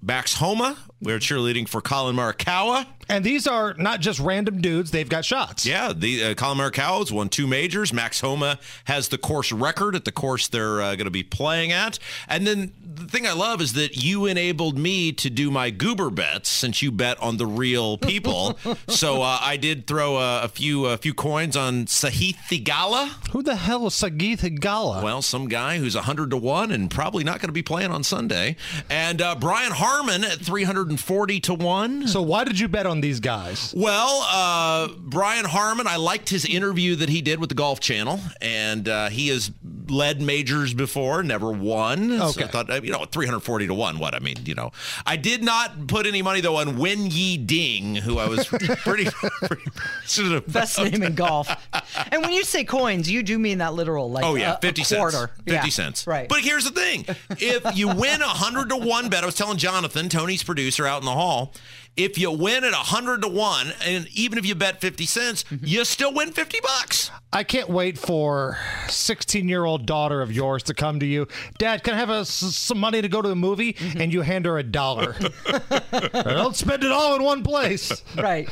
Max 0.00 0.34
Homa. 0.34 0.76
We're 1.02 1.18
cheerleading 1.18 1.68
for 1.68 1.80
Collin 1.80 2.16
Morikawa. 2.16 2.86
And 3.08 3.24
these 3.24 3.46
are 3.48 3.74
not 3.74 4.00
just 4.00 4.20
random 4.20 4.60
dudes; 4.60 4.92
they've 4.92 5.08
got 5.08 5.24
shots. 5.24 5.66
Yeah, 5.66 5.92
the 5.92 6.24
uh, 6.24 6.34
Collin 6.34 6.58
Morikawa 6.58 7.00
has 7.00 7.10
won 7.10 7.28
two 7.28 7.48
majors. 7.48 7.92
Max 7.92 8.20
Homa 8.20 8.58
has 8.84 9.08
the 9.08 9.18
course 9.18 9.50
record 9.50 9.96
at 9.96 10.04
the 10.04 10.12
course 10.12 10.46
they're 10.46 10.80
uh, 10.80 10.94
going 10.94 11.06
to 11.06 11.10
be 11.10 11.24
playing 11.24 11.72
at. 11.72 11.98
And 12.28 12.46
then 12.46 12.72
the 12.82 13.06
thing 13.06 13.26
I 13.26 13.32
love 13.32 13.60
is 13.60 13.72
that 13.72 13.96
you 13.96 14.26
enabled 14.26 14.78
me 14.78 15.10
to 15.12 15.28
do 15.28 15.50
my 15.50 15.70
goober 15.70 16.10
bets 16.10 16.48
since 16.48 16.82
you 16.82 16.92
bet 16.92 17.20
on 17.20 17.36
the 17.36 17.46
real 17.46 17.98
people. 17.98 18.58
so 18.88 19.22
uh, 19.22 19.38
I 19.40 19.56
did 19.56 19.88
throw 19.88 20.18
a, 20.18 20.42
a 20.42 20.48
few 20.48 20.86
a 20.86 20.96
few 20.96 21.14
coins 21.14 21.56
on 21.56 21.86
Sahith 21.86 22.36
Theegala. 22.48 23.08
Who 23.30 23.42
the 23.42 23.56
hell 23.56 23.86
is 23.86 23.94
Sagith 23.94 24.40
Higala? 24.40 25.02
Well, 25.02 25.22
some 25.22 25.48
guy 25.48 25.78
who's 25.78 25.96
100 25.96 26.30
to 26.30 26.36
1 26.36 26.70
and 26.70 26.90
probably 26.90 27.24
not 27.24 27.40
going 27.40 27.48
to 27.48 27.52
be 27.52 27.62
playing 27.62 27.90
on 27.90 28.04
Sunday. 28.04 28.56
And 28.88 29.20
uh, 29.20 29.34
Brian 29.34 29.72
Harman 29.72 30.22
at 30.22 30.38
340 30.96 31.40
to 31.40 31.54
1. 31.54 32.08
So 32.08 32.22
why 32.22 32.44
did 32.44 32.58
you 32.58 32.68
bet 32.68 32.86
on 32.86 33.00
these 33.00 33.20
guys? 33.20 33.72
Well, 33.76 34.24
uh, 34.28 34.88
Brian 34.98 35.44
Harman, 35.44 35.86
I 35.86 35.96
liked 35.96 36.28
his 36.28 36.44
interview 36.44 36.96
that 36.96 37.08
he 37.08 37.22
did 37.22 37.38
with 37.40 37.48
the 37.48 37.54
Golf 37.54 37.80
Channel, 37.80 38.20
and 38.40 38.88
uh, 38.88 39.08
he 39.08 39.28
has 39.28 39.50
led 39.88 40.20
majors 40.20 40.72
before, 40.74 41.22
never 41.22 41.50
won. 41.50 42.18
So 42.18 42.24
Okay. 42.30 42.44
I 42.44 42.46
thought, 42.48 42.70
uh, 42.70 42.80
you 42.82 42.92
know, 42.92 43.04
340 43.04 43.66
to 43.68 43.74
1, 43.74 43.98
what? 43.98 44.14
I 44.14 44.18
mean, 44.20 44.36
you 44.44 44.54
know. 44.54 44.70
I 45.06 45.16
did 45.16 45.42
not 45.42 45.86
put 45.88 46.06
any 46.06 46.22
money, 46.22 46.40
though, 46.40 46.56
on 46.56 46.76
Wen 46.78 47.06
Yi 47.10 47.36
Ding, 47.38 47.96
who 47.96 48.18
I 48.18 48.26
was 48.28 48.46
pretty, 48.48 48.68
pretty 48.68 49.04
passionate 49.04 50.36
about. 50.38 50.52
Best 50.52 50.78
name 50.78 51.02
in 51.02 51.14
golf. 51.14 51.48
And 52.12 52.22
when 52.22 52.32
you 52.32 52.44
say 52.44 52.64
coins, 52.64 53.10
you 53.10 53.22
do 53.22 53.38
mean 53.38 53.58
that 53.58 53.74
literal, 53.74 54.10
like 54.10 54.24
Oh 54.24 54.34
yeah, 54.34 54.52
a- 54.52 54.56
a 54.56 54.60
fifty 54.60 54.84
cents. 54.84 54.98
quarter. 55.00 55.28
Fifty 55.38 55.52
Yeah, 55.52 55.64
cents. 55.68 56.06
Right. 56.06 56.28
But 56.28 56.40
here's 56.40 56.64
the 56.64 56.70
thing: 56.70 57.04
if 57.38 57.76
you 57.76 57.88
win 57.88 58.20
a 58.22 58.28
hundred 58.28 58.68
to 58.70 58.76
one 58.76 59.08
bet, 59.08 59.22
I 59.22 59.26
was 59.26 59.34
telling 59.34 59.58
Jonathan, 59.58 60.08
Tony's 60.08 60.42
producer, 60.42 60.79
out 60.86 61.00
in 61.02 61.06
the 61.06 61.12
hall. 61.14 61.52
If 61.96 62.16
you 62.18 62.30
win 62.30 62.64
at 62.64 62.72
a 62.72 62.76
hundred 62.76 63.20
to 63.22 63.28
one, 63.28 63.72
and 63.84 64.06
even 64.14 64.38
if 64.38 64.46
you 64.46 64.54
bet 64.54 64.80
fifty 64.80 65.04
cents, 65.06 65.42
Mm-hmm. 65.44 65.66
you 65.66 65.84
still 65.84 66.14
win 66.14 66.32
fifty 66.32 66.58
bucks. 66.62 67.10
I 67.32 67.44
can't 67.44 67.68
wait 67.68 67.96
for 67.96 68.58
16 68.88 69.48
year 69.48 69.64
old 69.64 69.86
daughter 69.86 70.20
of 70.20 70.32
yours 70.32 70.64
to 70.64 70.74
come 70.74 70.98
to 70.98 71.06
you. 71.06 71.28
Dad, 71.58 71.84
can 71.84 71.94
I 71.94 71.98
have 71.98 72.10
a, 72.10 72.20
s- 72.20 72.28
some 72.30 72.78
money 72.78 73.00
to 73.02 73.08
go 73.08 73.22
to 73.22 73.28
the 73.28 73.36
movie? 73.36 73.74
Mm-hmm. 73.74 74.00
And 74.00 74.12
you 74.12 74.22
hand 74.22 74.46
her 74.46 74.58
a 74.58 74.64
dollar. 74.64 75.14
Don't 76.12 76.56
spend 76.56 76.82
it 76.84 76.90
all 76.90 77.14
in 77.16 77.22
one 77.22 77.42
place. 77.44 78.02
right. 78.16 78.48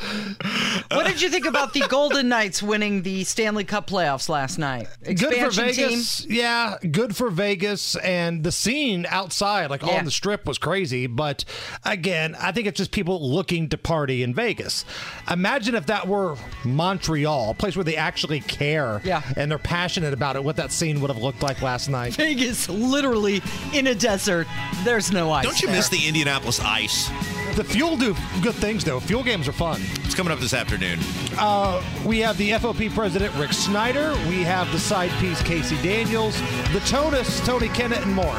What 0.92 1.06
did 1.06 1.20
you 1.20 1.28
think 1.28 1.46
about 1.46 1.72
the 1.72 1.80
Golden 1.88 2.28
Knights 2.28 2.62
winning 2.62 3.02
the 3.02 3.24
Stanley 3.24 3.64
Cup 3.64 3.88
playoffs 3.88 4.28
last 4.28 4.58
night? 4.58 4.86
Good 5.04 5.34
for 5.34 5.46
Expansion 5.46 5.88
team. 5.90 6.02
Yeah, 6.28 6.76
good 6.90 7.16
for 7.16 7.30
Vegas. 7.30 7.96
And 7.96 8.44
the 8.44 8.52
scene 8.52 9.06
outside, 9.08 9.70
like 9.70 9.82
Yeah. 9.82 9.98
on 9.98 10.04
the 10.04 10.10
strip, 10.12 10.46
was 10.46 10.58
crazy. 10.58 11.06
But 11.08 11.44
again, 11.84 12.17
I 12.40 12.52
think 12.52 12.66
it's 12.66 12.76
just 12.78 12.90
people 12.90 13.30
looking 13.30 13.68
to 13.70 13.78
party 13.78 14.22
in 14.22 14.34
Vegas. 14.34 14.84
Imagine 15.30 15.74
if 15.74 15.86
that 15.86 16.06
were 16.08 16.36
Montreal, 16.64 17.50
a 17.50 17.54
place 17.54 17.76
where 17.76 17.84
they 17.84 17.96
actually 17.96 18.40
care 18.40 19.00
Yeah. 19.04 19.22
and 19.36 19.50
they're 19.50 19.58
passionate 19.58 20.12
about 20.12 20.36
it, 20.36 20.44
what 20.44 20.56
that 20.56 20.72
scene 20.72 21.00
would 21.00 21.10
have 21.10 21.22
looked 21.22 21.42
like 21.42 21.60
last 21.62 21.88
night. 21.88 22.14
Vegas, 22.14 22.68
literally 22.68 23.42
in 23.74 23.86
a 23.88 23.94
desert. 23.94 24.46
There's 24.84 25.10
no 25.12 25.30
ice. 25.32 25.44
Don't 25.44 25.60
you 25.60 25.68
there. 25.68 25.76
miss 25.76 25.88
the 25.88 26.06
Indianapolis 26.06 26.60
ice? 26.60 27.08
The 27.56 27.64
Fuel 27.64 27.96
do 27.96 28.14
good 28.40 28.54
things 28.54 28.84
though. 28.84 29.00
Fuel 29.00 29.24
games 29.24 29.48
are 29.48 29.52
fun. 29.52 29.80
It's 30.04 30.14
coming 30.14 30.32
up 30.32 30.38
this 30.38 30.54
afternoon. 30.54 31.00
Uh, 31.36 31.82
we 32.06 32.20
have 32.20 32.36
the 32.38 32.50
FOP 32.52 32.88
president 32.94 33.34
Rick 33.34 33.52
Snyder. 33.52 34.12
We 34.28 34.42
have 34.44 34.70
the 34.70 34.78
side 34.78 35.10
piece 35.20 35.42
Casey 35.42 35.74
Daniels, 35.82 36.38
the 36.72 36.80
Tonus 36.86 37.44
Tony 37.44 37.68
Kennett, 37.68 38.02
and 38.02 38.14
more. 38.14 38.34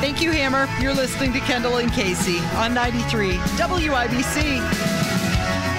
Thank 0.00 0.22
you, 0.22 0.30
Hammer. 0.32 0.68
You're 0.80 0.94
listening 0.94 1.32
to 1.34 1.40
Kendall 1.40 1.76
and 1.78 1.92
Casey 1.92 2.38
on 2.56 2.72
93 3.22 3.88
WIBC. 3.88 5.71